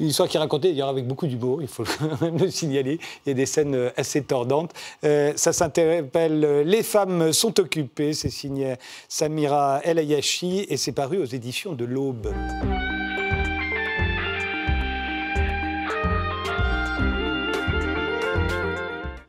Une 0.00 0.08
histoire 0.08 0.28
qui 0.28 0.36
est 0.36 0.40
racontée 0.40 0.70
d'ailleurs 0.70 0.88
avec 0.88 1.06
beaucoup 1.06 1.26
d'humour, 1.26 1.62
il 1.62 1.68
faut 1.68 1.84
quand 1.98 2.20
même 2.20 2.38
le 2.38 2.50
signaler. 2.50 3.00
Il 3.24 3.30
y 3.30 3.32
a 3.32 3.34
des 3.34 3.46
scènes 3.46 3.74
euh, 3.74 3.90
assez 3.96 4.22
tordantes. 4.22 4.72
Euh, 5.04 5.32
ça 5.36 5.52
s'appelle 5.52 6.62
Les 6.64 6.82
femmes 6.82 7.32
sont 7.32 7.58
occupées. 7.60 8.12
C'est 8.12 8.30
signé 8.30 8.76
Samira 9.08 9.80
El 9.84 9.98
Ayashi 9.98 10.66
et 10.68 10.76
c'est 10.76 10.92
paru 10.92 11.18
aux 11.18 11.24
éditions 11.24 11.72
de 11.72 11.84
l'Aube. 11.84 12.32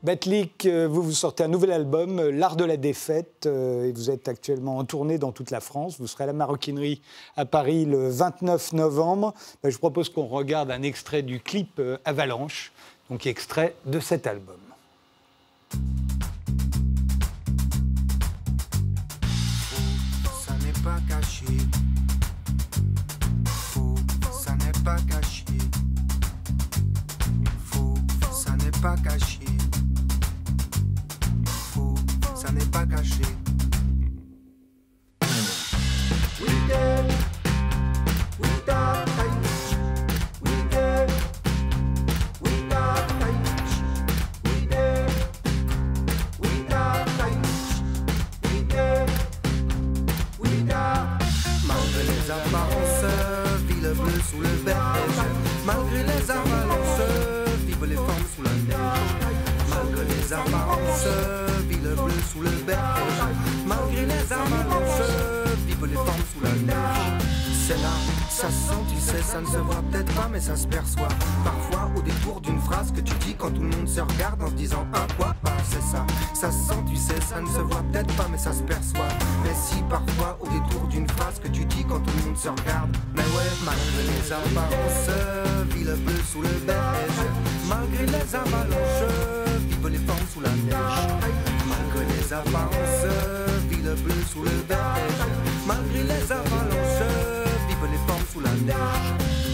Batlik, 0.01 0.65
euh, 0.65 0.87
vous 0.87 1.03
vous 1.03 1.11
sortez 1.11 1.43
un 1.43 1.49
nouvel 1.49 1.73
album, 1.73 2.19
euh, 2.19 2.31
L'Art 2.31 2.55
de 2.55 2.63
la 2.63 2.77
défaite, 2.77 3.45
euh, 3.47 3.91
vous 3.93 4.09
êtes 4.09 4.29
actuellement 4.29 4.77
en 4.77 4.85
tournée 4.85 5.17
dans 5.17 5.33
toute 5.33 5.51
la 5.51 5.59
France. 5.59 5.99
Vous 5.99 6.07
serez 6.07 6.23
à 6.23 6.27
la 6.27 6.31
Maroquinerie 6.33 7.01
à 7.35 7.43
Paris 7.43 7.83
le 7.83 8.07
29 8.07 8.71
novembre. 8.71 9.33
Ben, 9.61 9.69
je 9.69 9.77
propose 9.77 10.07
qu'on 10.07 10.27
regarde 10.27 10.71
un 10.71 10.83
extrait 10.83 11.21
du 11.21 11.41
clip 11.41 11.81
Avalanche, 12.05 12.71
donc 13.09 13.27
extrait 13.27 13.75
de 13.85 13.99
cet 13.99 14.25
album. 14.25 14.55
ça 20.45 20.53
n'est 20.65 20.71
pas 20.81 20.99
caché. 21.09 21.45
Ça 24.31 24.55
n'est 24.55 24.83
pas 24.83 24.97
caché. 25.09 25.45
Ça 28.31 28.55
n'est 28.55 28.81
pas 28.81 28.95
caché. 28.95 29.48
Ça 32.59 32.65
n'est 32.65 32.71
pas 32.71 33.38
ça 68.39 68.47
se 68.47 68.69
sent, 68.69 68.83
tu 68.87 68.95
sais, 68.95 69.21
ça 69.21 69.41
ne 69.41 69.45
se 69.45 69.57
voit 69.57 69.83
peut-être 69.91 70.13
pas, 70.15 70.29
mais 70.31 70.39
ça 70.39 70.55
se 70.55 70.65
perçoit. 70.65 71.09
Parfois, 71.43 71.91
au 71.93 72.01
détour 72.01 72.39
d'une 72.39 72.59
phrase 72.59 72.89
que 72.93 73.01
tu 73.01 73.13
dis 73.15 73.35
quand 73.37 73.51
tout 73.51 73.61
le 73.61 73.67
monde 73.67 73.87
se 73.87 73.99
regarde 73.99 74.41
en 74.41 74.47
se 74.47 74.53
disant 74.53 74.87
un 74.93 75.13
quoi, 75.17 75.35
bah, 75.43 75.51
c'est 75.69 75.81
ça. 75.81 76.05
Ça 76.33 76.49
se 76.49 76.69
sent, 76.69 76.81
tu 76.89 76.95
sais, 76.95 77.19
ça 77.19 77.41
ne 77.41 77.47
se 77.47 77.59
voit 77.59 77.83
peut-être 77.91 78.13
pas, 78.15 78.27
mais 78.31 78.37
ça 78.37 78.53
se 78.53 78.61
perçoit. 78.63 79.11
Mais 79.43 79.51
si 79.53 79.83
parfois, 79.89 80.37
au 80.39 80.47
détour 80.47 80.87
d'une 80.87 81.09
phrase 81.09 81.39
que 81.43 81.49
tu 81.49 81.65
dis 81.65 81.83
quand 81.83 81.99
tout 81.99 82.13
le 82.17 82.27
monde 82.27 82.37
se 82.37 82.47
regarde, 82.47 82.95
mais 83.13 83.23
ouais, 83.23 83.51
malgré 83.65 84.03
les 84.07 84.31
apparences, 84.31 85.09
vit 85.75 85.83
le 85.83 85.95
bleu 85.95 86.21
sous 86.31 86.41
le 86.41 86.55
beige. 86.65 87.21
Malgré 87.67 88.05
les 88.05 88.35
avalanches, 88.35 89.11
vivent 89.67 89.89
les 89.89 89.97
formes 90.07 90.27
sous 90.33 90.41
la 90.41 90.51
neige. 90.51 91.11
Malgré 91.67 92.05
les 92.15 92.33
apparences, 92.33 93.05
vit 93.69 93.83
le 93.83 93.95
bleu 93.95 94.15
sous 94.31 94.43
le 94.43 94.55
beige. 94.69 95.27
Malgré 95.67 96.03
les 96.03 96.31
avalanches, 96.31 96.48
sous 98.31 98.39
la 98.39 98.51
neige. 98.51 98.75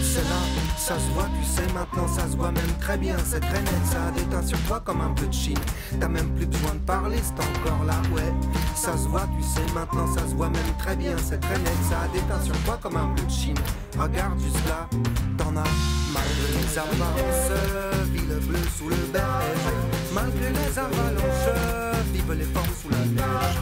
C'est 0.02 0.24
là, 0.24 0.40
ça 0.76 0.94
se 0.94 1.12
voit, 1.14 1.28
tu 1.38 1.46
sais, 1.46 1.66
maintenant 1.74 2.08
ça 2.08 2.22
se 2.30 2.36
voit 2.36 2.50
même 2.50 2.72
très 2.80 2.96
bien, 2.96 3.16
c'est 3.24 3.40
très 3.40 3.60
net, 3.60 3.84
ça 3.84 4.10
déteint 4.16 4.46
sur 4.46 4.58
toi 4.62 4.80
comme 4.84 5.00
un 5.00 5.12
peu 5.14 5.26
de 5.26 5.32
chine. 5.32 5.58
T'as 6.00 6.08
même 6.08 6.30
plus 6.30 6.46
besoin 6.46 6.74
de 6.74 6.84
parler, 6.86 7.18
c'est 7.22 7.32
encore 7.34 7.84
là, 7.84 7.94
ouais. 8.14 8.32
Ça 8.74 8.92
se 8.96 9.08
voit, 9.08 9.28
tu 9.36 9.42
sais, 9.42 9.66
maintenant 9.74 10.06
ça 10.14 10.20
se 10.28 10.34
voit 10.34 10.48
même 10.48 10.72
très 10.78 10.96
bien, 10.96 11.14
c'est 11.18 11.40
très 11.40 11.58
net, 11.58 11.78
ça 11.88 12.08
déteint 12.12 12.42
sur 12.42 12.56
toi 12.64 12.78
comme 12.82 12.96
un 12.96 13.08
peu 13.14 13.22
de 13.22 13.30
chine. 13.30 13.58
Regarde 13.98 14.38
juste 14.40 14.66
là, 14.68 14.88
t'en 15.36 15.56
as, 15.56 15.70
malgré 16.12 16.48
les 16.58 16.78
apparences, 16.78 18.10
vit 18.12 18.26
le 18.26 18.38
bleu 18.40 18.60
sous 18.78 18.88
le 18.88 18.96
beige. 19.12 19.66
Malgré 20.14 20.48
les 20.48 20.78
avalanches, 20.78 22.02
vivent 22.12 22.32
les 22.32 22.44
formes 22.44 22.74
sous 22.80 22.90
la 22.90 23.04
neige. 23.04 23.56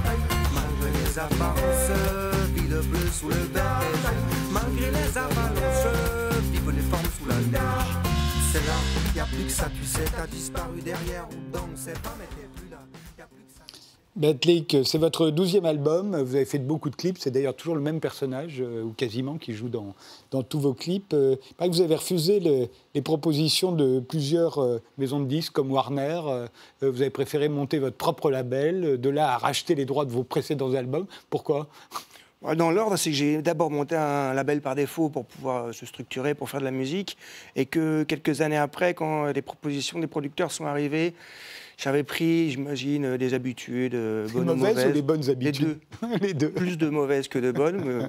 Malgré 0.54 0.90
les 0.92 1.18
vit 1.18 2.23
le. 3.28 3.36
Malgré 4.52 4.90
les 4.90 5.18
sous 7.18 7.26
la. 7.28 7.34
C'est 8.52 8.66
là, 8.66 8.74
a 9.20 9.24
plus 9.26 9.44
que 9.44 9.52
disparu 10.30 10.80
derrière 10.80 11.26
ou 11.30 11.52
pas, 12.02 12.14
mais 12.18 12.26
t'es 12.26 12.48
plus 12.60 12.70
là. 12.70 12.78
C'est 14.84 14.98
votre 14.98 15.30
douzième 15.30 15.64
album. 15.64 16.16
Vous 16.22 16.36
avez 16.36 16.44
fait 16.44 16.60
beaucoup 16.60 16.88
de 16.88 16.94
clips. 16.94 17.18
C'est 17.18 17.32
d'ailleurs 17.32 17.56
toujours 17.56 17.74
le 17.74 17.80
même 17.80 17.98
personnage, 17.98 18.60
euh, 18.60 18.84
ou 18.84 18.90
quasiment, 18.90 19.38
qui 19.38 19.54
joue 19.54 19.68
dans, 19.68 19.92
dans 20.30 20.44
tous 20.44 20.60
vos 20.60 20.72
clips. 20.72 21.12
Euh, 21.14 21.34
que 21.68 21.72
vous 21.74 21.80
avez 21.80 21.96
refusé 21.96 22.38
le- 22.38 22.68
les 22.94 23.02
propositions 23.02 23.72
de 23.72 23.98
plusieurs 23.98 24.58
euh, 24.62 24.80
maisons 24.98 25.18
de 25.18 25.26
disques 25.26 25.52
comme 25.52 25.72
Warner. 25.72 26.20
Vous 26.80 27.00
avez 27.00 27.10
préféré 27.10 27.48
monter 27.48 27.80
votre 27.80 27.96
propre 27.96 28.30
label, 28.30 29.00
de 29.00 29.10
là 29.10 29.32
à 29.34 29.36
racheter 29.38 29.74
les 29.74 29.84
droits 29.84 30.04
de 30.04 30.12
vos 30.12 30.22
précédents 30.22 30.72
albums. 30.74 31.06
Pourquoi? 31.28 31.66
Dans 32.56 32.70
l'ordre, 32.70 32.96
c'est 32.96 33.10
que 33.10 33.16
j'ai 33.16 33.42
d'abord 33.42 33.70
monté 33.70 33.96
un 33.96 34.34
label 34.34 34.60
par 34.60 34.74
défaut 34.74 35.08
pour 35.08 35.24
pouvoir 35.24 35.66
euh, 35.66 35.72
se 35.72 35.86
structurer, 35.86 36.34
pour 36.34 36.50
faire 36.50 36.60
de 36.60 36.64
la 36.64 36.70
musique, 36.70 37.16
et 37.56 37.64
que 37.64 38.02
quelques 38.02 38.40
années 38.42 38.58
après, 38.58 38.92
quand 38.94 39.26
les 39.32 39.42
propositions 39.42 39.98
des 39.98 40.06
producteurs 40.06 40.52
sont 40.52 40.66
arrivées, 40.66 41.14
j'avais 41.76 42.04
pris, 42.04 42.50
j'imagine, 42.50 43.04
euh, 43.04 43.18
des 43.18 43.34
habitudes, 43.34 43.94
euh, 43.94 44.26
Les 44.26 44.32
bonnes 44.32 44.50
ou 44.50 44.54
mauvaises 44.54 44.74
mauvaises. 44.74 44.90
ou 44.90 44.94
les 44.94 45.02
bonnes 45.02 45.30
habitudes? 45.30 45.78
Les 46.20 46.34
deux. 46.34 46.50
Plus 46.50 46.78
de 46.78 46.88
mauvaises 46.88 47.28
que 47.28 47.38
de 47.38 47.50
bonnes, 47.50 47.82
mais, 47.84 48.06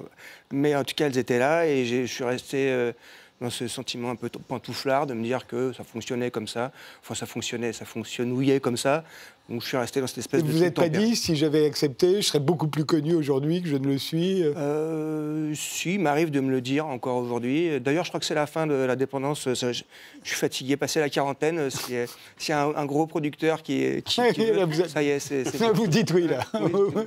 mais 0.52 0.76
en 0.76 0.84
tout 0.84 0.94
cas, 0.94 1.06
elles 1.06 1.18
étaient 1.18 1.38
là, 1.38 1.66
et 1.66 1.84
je 1.84 2.06
suis 2.06 2.24
resté 2.24 2.70
euh, 2.70 2.92
dans 3.40 3.50
ce 3.50 3.68
sentiment 3.68 4.10
un 4.10 4.16
peu 4.16 4.28
pantouflard 4.28 5.06
de 5.06 5.14
me 5.14 5.22
dire 5.22 5.46
que 5.46 5.72
ça 5.72 5.84
fonctionnait 5.84 6.30
comme 6.30 6.48
ça. 6.48 6.72
Enfin, 7.02 7.14
ça 7.14 7.26
fonctionnait, 7.26 7.72
ça 7.72 7.84
fonctionnouillait 7.84 8.60
comme 8.60 8.76
ça. 8.76 9.04
Donc 9.48 9.62
je 9.62 9.66
suis 9.68 9.76
resté 9.76 10.00
dans 10.00 10.08
cette 10.08 10.18
espèce 10.18 10.42
de 10.42 10.50
Vous 10.50 10.58
n'êtes 10.58 10.74
pas 10.74 10.88
dit, 10.88 11.14
si 11.14 11.36
j'avais 11.36 11.66
accepté, 11.66 12.16
je 12.20 12.26
serais 12.26 12.40
beaucoup 12.40 12.66
plus 12.66 12.84
connu 12.84 13.14
aujourd'hui 13.14 13.62
que 13.62 13.68
je 13.68 13.76
ne 13.76 13.86
le 13.86 13.96
suis. 13.98 14.42
euh. 14.42 14.52
Euh, 14.56 15.52
si, 15.54 15.94
il 15.94 16.00
m'arrive 16.00 16.30
de 16.32 16.40
me 16.40 16.50
le 16.50 16.60
dire 16.60 16.86
encore 16.86 17.16
aujourd'hui. 17.18 17.80
D'ailleurs, 17.80 18.04
je 18.04 18.10
crois 18.10 18.18
que 18.18 18.26
c'est 18.26 18.34
la 18.34 18.46
fin 18.48 18.66
de 18.66 18.74
la 18.74 18.96
dépendance. 18.96 19.52
Ça, 19.54 19.72
je, 19.72 19.82
je 20.24 20.28
suis 20.28 20.36
fatigué, 20.36 20.76
passé 20.76 20.98
la 20.98 21.08
quarantaine. 21.08 21.58
euh, 21.58 21.70
S'il 21.70 21.94
y 21.94 21.98
a, 21.98 22.06
y 22.48 22.52
a 22.52 22.64
un, 22.64 22.74
un 22.74 22.86
gros 22.86 23.06
producteur 23.06 23.62
qui, 23.62 24.02
qui, 24.04 24.20
qui 24.34 24.44
veut, 24.46 24.56
Là, 24.56 24.64
vous 24.64 24.80
êtes- 24.80 24.90
ça 24.90 25.02
y 25.02 25.08
est, 25.10 25.20
c'est 25.20 25.44
Vous 25.74 25.86
dites 25.86 26.12
oui, 26.12 26.26
là. 26.26 26.40
Oui. 26.60 27.02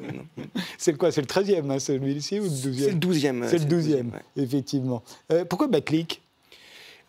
C'est 0.78 0.94
quoi 0.98 1.12
C'est 1.12 1.22
le 1.22 1.28
13e, 1.28 1.70
hein, 1.70 1.80
celui-ci, 1.80 2.40
ou 2.40 2.44
le 2.44 2.50
12e 2.50 2.74
c'est 2.80 2.90
le 2.90 2.96
douzième. 2.96 3.46
C'est 3.50 3.58
le 3.58 3.66
12e, 3.66 3.96
ouais. 3.96 4.04
effectivement. 4.38 5.04
Euh, 5.34 5.44
pourquoi 5.44 5.68
Batlik 5.68 6.22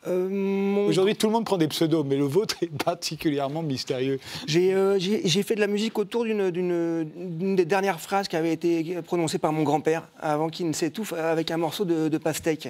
Euh, 0.07 0.28
mon- 0.30 0.86
Aujourd'hui, 0.86 1.14
tout 1.14 1.26
le 1.26 1.32
monde 1.32 1.44
prend 1.44 1.59
des 1.59 1.68
pseudos, 1.68 2.05
mais 2.07 2.16
le 2.16 2.24
vôtre 2.24 2.57
est 2.62 2.70
particulièrement 2.84 3.62
mystérieux. 3.62 4.18
J'ai 4.46 4.72
euh, 4.72 4.98
fait 4.98 5.55
de 5.55 5.61
la 5.61 5.66
musique 5.66 5.98
autour 5.98 6.24
d'une- 6.24 7.55
des 7.55 7.64
dernières 7.66 8.01
phrases 8.01 8.26
qui 8.26 8.36
avait 8.36 8.53
été 8.53 9.03
prononcée 9.03 9.38
par 9.38 9.53
mon 9.53 9.62
grand-père 9.62 10.09
avant 10.18 10.48
qu'il 10.48 10.66
ne 10.68 10.72
s'étouffe 10.72 11.12
avec 11.12 11.51
un 11.51 11.59
morceau 11.59 11.84
de, 11.84 12.09
de 12.09 12.18
pastèque. 12.18 12.68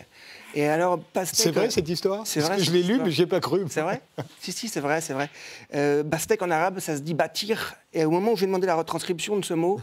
Et 0.56 0.66
alors, 0.66 0.98
pastèque. 0.98 1.38
C'est 1.40 1.50
vrai 1.52 1.70
cette 1.70 1.88
histoire? 1.88 2.26
C'est 2.26 2.40
vrai, 2.40 2.56
que 2.56 2.64
je 2.64 2.72
l'ai 2.72 2.82
lu, 2.82 2.98
mais 3.04 3.12
je 3.12 3.22
ai 3.22 3.26
pas 3.26 3.38
cru. 3.40 3.60
C'est 3.68 3.82
vrai? 3.82 4.02
Si, 4.40 4.50
si, 4.50 4.66
c'est 4.66 4.80
vrai, 4.80 5.00
c'est 5.00 5.12
vrai. 5.12 5.30
Euh, 5.74 6.02
Bastek 6.02 6.42
en 6.42 6.50
arabe, 6.50 6.80
ça 6.80 6.96
se 6.96 7.02
dit 7.02 7.14
bâtir. 7.14 7.74
Et 7.94 8.04
au 8.04 8.10
moment 8.10 8.32
où 8.32 8.36
j'ai 8.36 8.46
demandé 8.46 8.66
la 8.66 8.74
retranscription 8.74 9.36
de 9.38 9.44
ce 9.44 9.54
mot, 9.54 9.80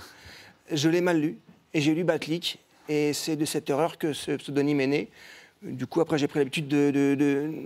je 0.70 0.90
l'ai 0.90 1.00
mal 1.00 1.22
lu. 1.22 1.38
Et 1.74 1.80
j'ai 1.80 1.94
lu 1.94 2.04
Batlik. 2.04 2.60
Et 2.90 3.14
c'est 3.14 3.36
de 3.38 3.46
cette 3.46 3.70
erreur 3.70 3.98
que 3.98 4.12
ce 4.12 4.32
pseudonyme 4.32 4.82
est 4.82 4.88
né. 4.88 5.08
Du 5.64 5.88
coup, 5.88 6.02
après, 6.02 6.18
j'ai 6.18 6.28
pris 6.28 6.40
l'habitude 6.40 6.68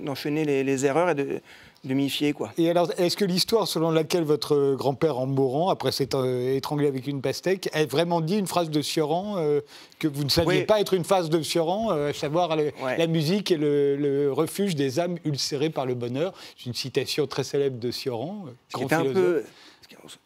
d'enchaîner 0.03 0.43
de, 0.43 0.47
les, 0.47 0.63
les 0.63 0.85
erreurs 0.85 1.09
et 1.09 1.15
de, 1.15 1.41
de 1.83 1.93
m'y 1.93 2.09
fier, 2.09 2.31
quoi. 2.33 2.51
Et 2.57 2.69
alors, 2.69 2.89
est-ce 2.97 3.17
que 3.17 3.25
l'histoire 3.25 3.67
selon 3.67 3.91
laquelle 3.91 4.23
votre 4.23 4.75
grand-père, 4.75 5.17
en 5.19 5.25
mourant, 5.25 5.69
après 5.69 5.91
s'être 5.91 6.15
euh, 6.17 6.55
étranglé 6.55 6.87
avec 6.87 7.05
une 7.07 7.21
pastèque, 7.21 7.69
a 7.73 7.85
vraiment 7.85 8.21
dit 8.21 8.37
une 8.37 8.47
phrase 8.47 8.69
de 8.69 8.81
Sioran 8.81 9.35
euh, 9.37 9.59
que 9.99 10.07
vous 10.07 10.23
ne 10.23 10.29
saviez 10.29 10.59
Oui. 10.59 10.65
pas 10.65 10.79
être 10.79 10.93
une 10.93 11.03
phrase 11.03 11.29
de 11.29 11.41
Sioran, 11.41 11.91
euh, 11.91 12.09
à 12.09 12.13
savoir 12.13 12.55
le- 12.55 12.71
Ouais. 12.81 12.97
la 12.97 13.07
musique 13.07 13.51
est 13.51 13.57
le, 13.57 13.97
le 13.97 14.31
refuge 14.31 14.75
des 14.75 14.99
âmes 14.99 15.17
ulcérées 15.25 15.69
par 15.69 15.85
le 15.85 15.93
bonheur? 15.95 16.33
C'est 16.57 16.67
une 16.67 16.73
citation 16.73 17.27
très 17.27 17.43
célèbre 17.43 17.77
de 17.79 17.91
Sioran, 17.91 18.45
grand 18.73 18.91
un 18.93 19.03
peu, 19.03 19.43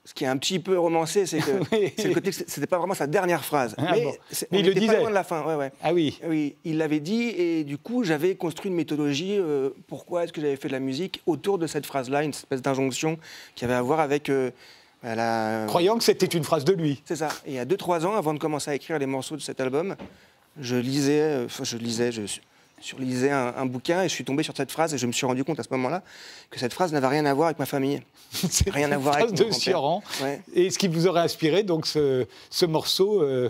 ce 0.03 0.13
qui- 0.13 0.23
est 0.23 0.27
un 0.27 0.37
petit 0.37 0.59
peu 0.59 0.77
romancé, 0.79 1.25
c'est 1.25 1.39
que 1.39 1.51
Oui. 1.71 1.93
c'était 2.47 2.67
pas 2.67 2.77
vraiment 2.77 2.93
sa 2.93 3.07
dernière 3.07 3.43
phrase. 3.43 3.75
Ah 3.77 3.91
mais 3.91 4.03
bon. 4.03 4.13
c'est- 4.31 4.47
Mais 4.51 4.57
on 4.57 4.61
il 4.61 4.67
le 4.67 4.73
disait. 4.73 4.87
pas 4.93 4.99
loin 4.99 5.09
de 5.09 5.13
la 5.15 5.23
fin. 5.23 5.43
Ouais, 5.45 5.55
ouais. 5.55 5.71
Ah 5.83 5.93
oui, 5.93 6.19
Oui, 6.27 6.55
il 6.63 6.77
l'avait 6.77 6.99
dit 6.99 7.23
et 7.29 7.63
du 7.63 7.77
coup 7.77 8.03
j'avais 8.03 8.35
construit 8.35 8.69
une 8.69 8.77
méthodologie. 8.77 9.37
euh, 9.37 9.69
pourquoi 9.87 10.23
est-ce 10.23 10.33
que 10.33 10.41
j'avais 10.41 10.55
fait 10.55 10.67
de 10.67 10.73
la 10.73 10.79
musique 10.79 11.21
autour 11.25 11.57
de 11.57 11.67
cette 11.67 11.85
phrase-là, 11.85 12.23
une 12.23 12.29
espèce 12.31 12.61
d'injonction 12.61 13.17
qui 13.55 13.65
avait 13.65 13.73
à 13.73 13.81
voir 13.81 13.99
avec 13.99 14.29
euh, 14.29 14.51
bah, 15.03 15.15
la- 15.15 15.65
croyant 15.67 15.97
que 15.97 16.03
c'était 16.03 16.25
une 16.25 16.43
phrase 16.43 16.65
de 16.65 16.73
lui. 16.73 17.01
C'est 17.05 17.15
ça. 17.17 17.29
Et 17.45 17.51
il 17.51 17.55
y 17.55 17.59
a 17.59 17.65
2-3 17.65 18.05
ans, 18.05 18.15
avant 18.15 18.33
de 18.33 18.39
commencer 18.39 18.71
à 18.71 18.75
écrire 18.75 18.97
les 18.99 19.05
morceaux 19.05 19.35
de 19.35 19.41
cet 19.41 19.59
album, 19.61 19.95
je 20.59 20.75
lisais, 20.77 21.19
euh, 21.21 21.45
enfin 21.45 21.63
je 21.63 21.77
lisais, 21.77 22.11
je, 22.11 22.21
surlisais 22.79 23.31
un, 23.31 23.53
un 23.57 23.65
bouquin 23.65 24.03
et 24.03 24.09
je 24.09 24.13
suis 24.13 24.23
tombé 24.23 24.43
sur 24.43 24.55
cette 24.55 24.71
phrase 24.71 24.93
et 24.93 24.97
je 24.97 25.07
me 25.07 25.11
suis 25.11 25.25
rendu 25.25 25.43
compte 25.43 25.59
à 25.59 25.63
ce 25.63 25.69
moment-là 25.71 26.03
que 26.49 26.59
cette 26.59 26.73
phrase 26.73 26.93
n'avait 26.93 27.07
rien 27.07 27.25
à 27.25 27.33
voir 27.33 27.47
avec 27.47 27.59
ma 27.59 27.65
famille. 27.65 28.01
C'est 28.31 28.69
Rien 28.69 28.91
à 28.91 28.97
voir 28.97 29.15
avec 29.15 29.35
phrase 29.35 29.65
de. 29.65 30.23
Ouais. 30.23 30.41
Et 30.53 30.69
ce 30.69 30.77
qui 30.77 30.87
vous 30.87 31.07
aurait 31.07 31.21
inspiré, 31.21 31.63
donc, 31.63 31.87
ce, 31.87 32.25
ce 32.49 32.65
morceau, 32.65 33.21
euh, 33.21 33.49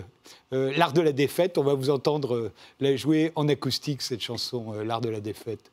euh, 0.52 0.72
L'Art 0.76 0.92
de 0.92 1.00
la 1.00 1.12
défaite, 1.12 1.58
on 1.58 1.64
va 1.64 1.74
vous 1.74 1.90
entendre 1.90 2.34
euh, 2.34 2.52
la 2.80 2.94
jouer 2.94 3.32
en 3.34 3.48
acoustique, 3.48 4.00
cette 4.02 4.20
chanson, 4.20 4.74
euh, 4.74 4.84
L'Art 4.84 5.00
de 5.00 5.08
la 5.08 5.20
défaite. 5.20 5.72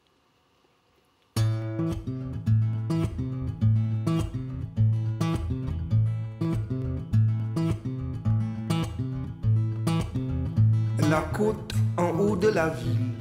La 11.09 11.21
côte 11.35 11.73
en 11.97 12.09
haut 12.17 12.35
de 12.35 12.47
la 12.47 12.69
ville 12.69 13.12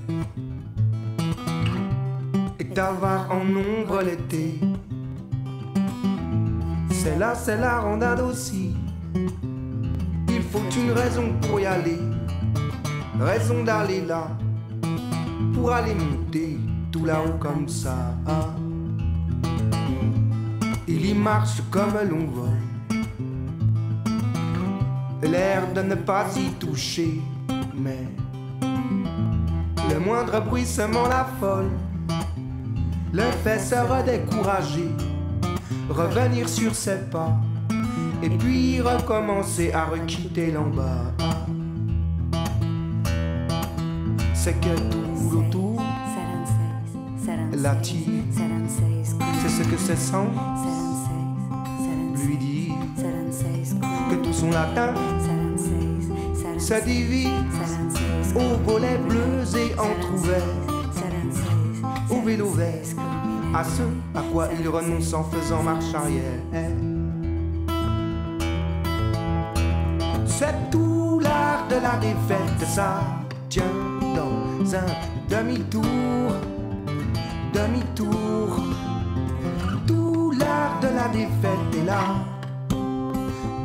avare 2.78 3.30
en 3.30 3.42
ombre 3.42 4.02
l'été. 4.02 4.60
C'est 6.90 7.18
là, 7.18 7.34
c'est 7.34 7.56
la 7.56 7.80
rondade 7.80 8.20
aussi. 8.20 8.74
Il 10.28 10.42
faut 10.42 10.62
une 10.76 10.92
raison 10.92 11.32
pour 11.40 11.60
y 11.60 11.66
aller, 11.66 11.98
raison 13.18 13.64
d'aller 13.64 14.02
là, 14.02 14.28
pour 15.54 15.72
aller 15.72 15.94
monter 15.94 16.58
tout 16.90 17.04
là-haut 17.04 17.38
comme 17.38 17.68
ça. 17.68 17.96
Il 20.86 21.06
y 21.06 21.14
marche 21.14 21.62
comme 21.70 21.94
l'on 22.08 22.26
vole, 22.26 22.50
l'air 25.22 25.72
de 25.72 25.82
ne 25.82 25.94
pas 25.94 26.26
y 26.36 26.50
toucher, 26.52 27.20
mais 27.74 28.06
le 29.90 29.98
moindre 29.98 30.40
bruissement 30.40 31.08
l'affole, 31.08 31.70
le 33.12 33.22
fait 33.44 33.58
se 33.58 33.74
redécourager, 33.74 34.90
revenir 35.88 36.48
sur 36.48 36.74
ses 36.74 36.98
pas, 37.10 37.32
et 38.22 38.30
puis 38.30 38.80
recommencer 38.80 39.72
à 39.72 39.84
requitter 39.84 40.50
l'en 40.50 40.68
bas. 40.68 41.12
C'est 44.34 44.58
que 44.60 44.74
tout 44.90 45.38
autour 45.38 45.82
l'attire, 47.52 48.24
c'est 49.40 49.48
ce 49.48 49.62
que 49.62 49.76
ses 49.76 49.96
sens 49.96 50.28
lui 52.26 52.36
dit 52.36 52.72
que 54.10 54.14
tout 54.16 54.32
son 54.32 54.50
latin 54.50 54.94
se 56.58 56.84
divise 56.84 57.28
aux 58.34 58.56
volets 58.64 58.98
bleus 59.08 59.56
et 59.56 59.78
entrouverts, 59.78 60.61
au 62.12 62.20
vélo 62.20 62.50
vert, 62.50 62.84
à 63.54 63.64
ce 63.64 63.82
à 64.14 64.22
quoi 64.32 64.48
il 64.58 64.68
renonce 64.68 65.12
en 65.14 65.24
faisant 65.24 65.62
marche 65.62 65.94
arrière. 65.94 66.40
C'est 70.26 70.70
tout 70.70 71.20
l'art 71.20 71.66
de 71.68 71.76
la 71.76 71.96
défaite, 71.96 72.68
ça 72.68 73.00
tient 73.48 73.64
dans 74.14 74.74
un 74.74 74.86
demi-tour, 75.28 76.32
demi-tour. 77.54 78.60
Tout 79.86 80.32
l'art 80.38 80.80
de 80.80 80.88
la 80.88 81.08
défaite 81.08 81.74
est 81.80 81.84
là, 81.84 82.04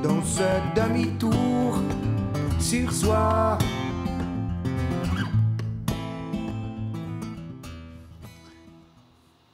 dans 0.03 0.23
ce 0.23 0.43
demi-tour 0.75 1.79
sur 2.59 2.91
soi. 2.91 3.57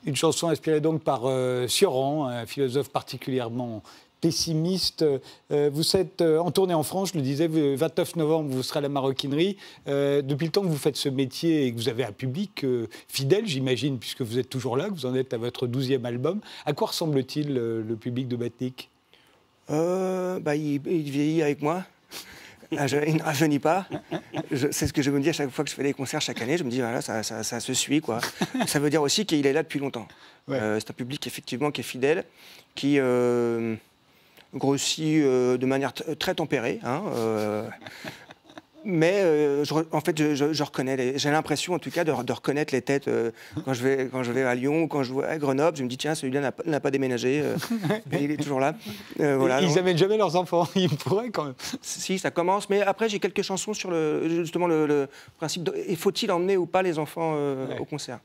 Une 0.06 0.16
chanson 0.16 0.50
inspirée 0.50 0.82
donc 0.82 1.02
par 1.02 1.22
euh, 1.26 1.68
Sioran, 1.68 2.28
un 2.28 2.46
philosophe 2.46 2.90
particulièrement 2.90 3.84
pessimiste. 4.24 5.04
Euh, 5.52 5.70
vous 5.72 5.98
êtes 5.98 6.22
euh, 6.22 6.40
en 6.40 6.50
tournée 6.50 6.74
en 6.74 6.84
France, 6.84 7.10
je 7.12 7.18
le 7.18 7.22
disais, 7.22 7.50
le 7.50 7.76
29 7.76 8.16
novembre, 8.16 8.50
vous 8.50 8.64
serez 8.64 8.80
à 8.80 8.82
la 8.82 8.88
maroquinerie. 8.88 9.58
Euh, 9.90 10.22
depuis 10.22 10.46
le 10.46 10.52
temps 10.52 10.62
que 10.62 10.68
vous 10.68 10.78
faites 10.78 10.96
ce 10.96 11.10
métier 11.10 11.66
et 11.66 11.74
que 11.74 11.78
vous 11.78 11.90
avez 11.90 12.06
un 12.06 12.14
public 12.14 12.66
fidèle, 13.10 13.46
j'imagine, 13.46 14.00
puisque 14.00 14.22
vous 14.22 14.40
êtes 14.40 14.50
toujours 14.50 14.78
là, 14.78 14.88
que 14.88 14.94
vous 14.94 15.06
en 15.06 15.14
êtes 15.14 15.34
à 15.34 15.38
votre 15.38 15.68
12e 15.68 16.06
album, 16.06 16.40
à 16.66 16.72
quoi 16.72 16.88
ressemble-t-il 16.88 17.54
le 17.54 17.96
public 18.00 18.30
de 18.30 18.38
Batnik? 18.38 18.90
Bah, 19.68 20.56
il 20.56 20.80
vieillit 20.80 21.42
avec 21.42 21.62
moi. 21.62 21.84
Ah, 22.80 22.88
je- 22.88 22.98
il 23.08 23.16
ne 23.18 23.24
rajeunit 23.24 23.60
pas. 23.60 23.88
C'est 24.52 24.88
ce 24.88 24.94
que 24.94 25.02
je 25.02 25.12
me 25.12 25.20
dis 25.20 25.30
à 25.30 25.34
chaque 25.34 25.50
fois 25.50 25.64
que 25.64 25.70
je 25.70 25.76
fais 25.76 25.84
des 25.84 25.94
concerts 25.94 26.22
chaque 26.22 26.42
année. 26.42 26.58
Je 26.58 26.64
me 26.64 26.70
dis, 26.70 26.80
voilà, 26.82 27.02
ça, 27.02 27.24
ça- 27.24 27.44
ça 27.44 27.60
se 27.60 27.74
suit. 27.74 28.02
Quoi. 28.02 28.20
ça 28.68 28.80
veut 28.80 28.90
dire 28.90 29.02
aussi 29.02 29.26
qu'il 29.26 29.46
est 29.46 29.54
là 29.54 29.64
depuis 29.64 29.80
longtemps. 29.80 30.08
Ouais. 30.48 30.60
Euh, 30.60 30.80
c'est 30.80 30.90
un 30.92 30.94
public 30.94 31.26
effectivement 31.28 31.72
qui 31.72 31.82
est 31.82 31.84
fidèle, 31.86 32.26
qui 32.76 33.00
euh, 33.00 33.76
grossit 34.54 35.24
euh, 35.24 35.58
de 35.58 35.66
manière 35.66 35.94
très 35.94 36.36
tempérée. 36.36 36.80
hein, 36.84 37.04
mais 38.86 39.14
euh, 39.16 39.64
je 39.64 39.74
en 39.92 40.02
fait, 40.02 40.18
je, 40.18 40.36
je- 40.36 40.54
je 40.54 40.64
reconnais, 40.64 41.18
j'ai 41.18 41.32
l'impression 41.32 41.74
en 41.74 41.80
tout 41.80 41.90
cas 41.92 42.04
de, 42.04 42.12
re- 42.12 42.24
de 42.26 42.34
reconnaître 42.34 42.74
les 42.74 42.82
têtes 42.82 43.08
euh, 43.08 43.32
quand, 43.66 43.74
je 43.74 43.84
vais, 43.84 44.08
quand 44.12 44.24
je 44.24 44.32
vais 44.32 44.44
à 44.44 44.56
Lyon 44.56 44.84
ou 44.84 44.88
quand 44.88 45.04
je 45.04 45.14
vais 45.14 45.24
à 45.26 45.38
Grenoble. 45.38 45.78
Je 45.78 45.84
me 45.84 45.88
dis, 45.88 45.98
tiens, 45.98 46.16
celui-là 46.16 46.42
n'a 46.42 46.52
pas- 46.52 46.64
n'a 46.66 46.80
pas 46.80 46.92
déménagé, 46.92 47.42
euh, 47.44 47.56
il 48.20 48.32
est 48.32 48.38
toujours 48.38 48.60
là. 48.60 48.76
Voilà, 49.18 49.62
Ils 49.62 49.74
n'amènent 49.76 49.98
jamais 49.98 50.18
leurs 50.18 50.36
enfants, 50.36 50.68
ils 50.76 50.90
pourraient 50.90 51.30
quand 51.30 51.46
même. 51.46 51.54
si, 51.82 52.20
ça 52.20 52.32
commence, 52.32 52.70
mais 52.70 52.82
après 52.82 53.10
j'ai 53.10 53.20
quelques 53.20 53.42
chansons 53.44 53.74
sur 53.74 53.90
le, 53.92 54.28
justement 54.30 54.68
le, 54.68 54.86
le 54.88 55.08
principe 55.38 55.64
de 55.64 55.74
faut-il 55.96 56.32
emmener 56.32 56.58
ou 56.58 56.66
pas 56.66 56.82
les 56.82 57.00
enfants 57.00 57.34
Ouais. 57.34 57.80
au 57.80 57.86
concert? 57.86 58.20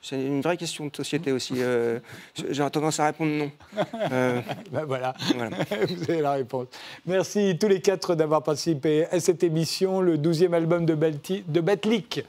C'est 0.00 0.20
une 0.24 0.40
vraie 0.40 0.56
question 0.56 0.86
de 0.86 0.94
société 0.94 1.32
aussi. 1.32 1.54
euh, 1.56 1.98
J'ai 2.50 2.68
tendance 2.70 3.00
à 3.00 3.06
répondre 3.06 3.32
non. 3.32 3.50
Euh, 4.12 4.40
Ben 4.70 4.84
voilà. 4.84 5.14
voilà. 5.34 5.56
Vous 5.88 6.10
avez 6.10 6.20
la 6.22 6.32
réponse. 6.32 6.66
Merci 7.06 7.56
tous 7.60 7.68
les 7.68 7.80
quatre 7.80 8.14
d'avoir 8.14 8.42
participé 8.42 9.06
à 9.10 9.18
cette 9.20 9.42
émission. 9.42 10.00
Le 10.00 10.16
12e 10.16 10.54
album 10.54 10.86
de, 10.86 10.94
Balti- 10.94 11.42
de 11.48 11.60
Batlik 11.60 12.24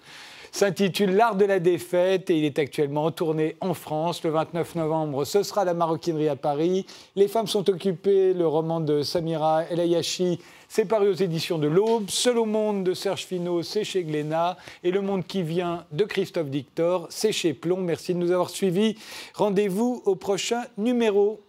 s'intitule 0.51 1.11
L'art 1.15 1.35
de 1.35 1.45
la 1.45 1.59
défaite 1.59 2.31
et 2.31 2.37
il 2.39 2.43
est 2.43 2.57
actuellement 2.57 3.05
en 3.05 3.11
tournée 3.11 3.55
en 3.61 3.75
France. 3.75 4.23
Le 4.23 4.31
29 4.31 4.75
novembre, 4.75 5.23
ce 5.23 5.43
sera 5.43 5.63
la 5.63 5.75
maroquinerie 5.75 6.27
à 6.27 6.35
Paris. 6.35 6.87
Les 7.15 7.27
femmes 7.27 7.45
sont 7.47 7.69
occupées, 7.69 8.33
le 8.33 8.47
roman 8.47 8.79
de 8.79 9.03
Samira 9.03 9.63
El 9.69 9.79
Ayashi, 9.79 10.39
c'est 10.71 10.85
paru 10.85 11.09
aux 11.09 11.13
éditions 11.13 11.57
de 11.57 11.67
l'Aube. 11.67 12.11
Seul 12.11 12.37
au 12.37 12.45
monde 12.45 12.83
de 12.83 12.93
Serge 12.93 13.25
Finot, 13.25 13.63
c'est 13.63 13.83
chez 13.83 14.03
Glénat. 14.03 14.55
Et 14.83 14.91
Le 14.91 15.01
monde 15.01 15.25
qui 15.25 15.41
vient 15.41 15.85
de 15.91 16.05
Christophe 16.05 16.51
Dictor, 16.51 17.07
c'est 17.09 17.31
chez 17.31 17.55
Plomb. 17.55 17.81
Merci 17.81 18.13
de 18.13 18.19
nous 18.19 18.31
avoir 18.31 18.51
suivis. 18.51 18.95
Rendez-vous 19.33 20.03
au 20.05 20.15
prochain 20.15 20.61
numéro. 20.77 21.41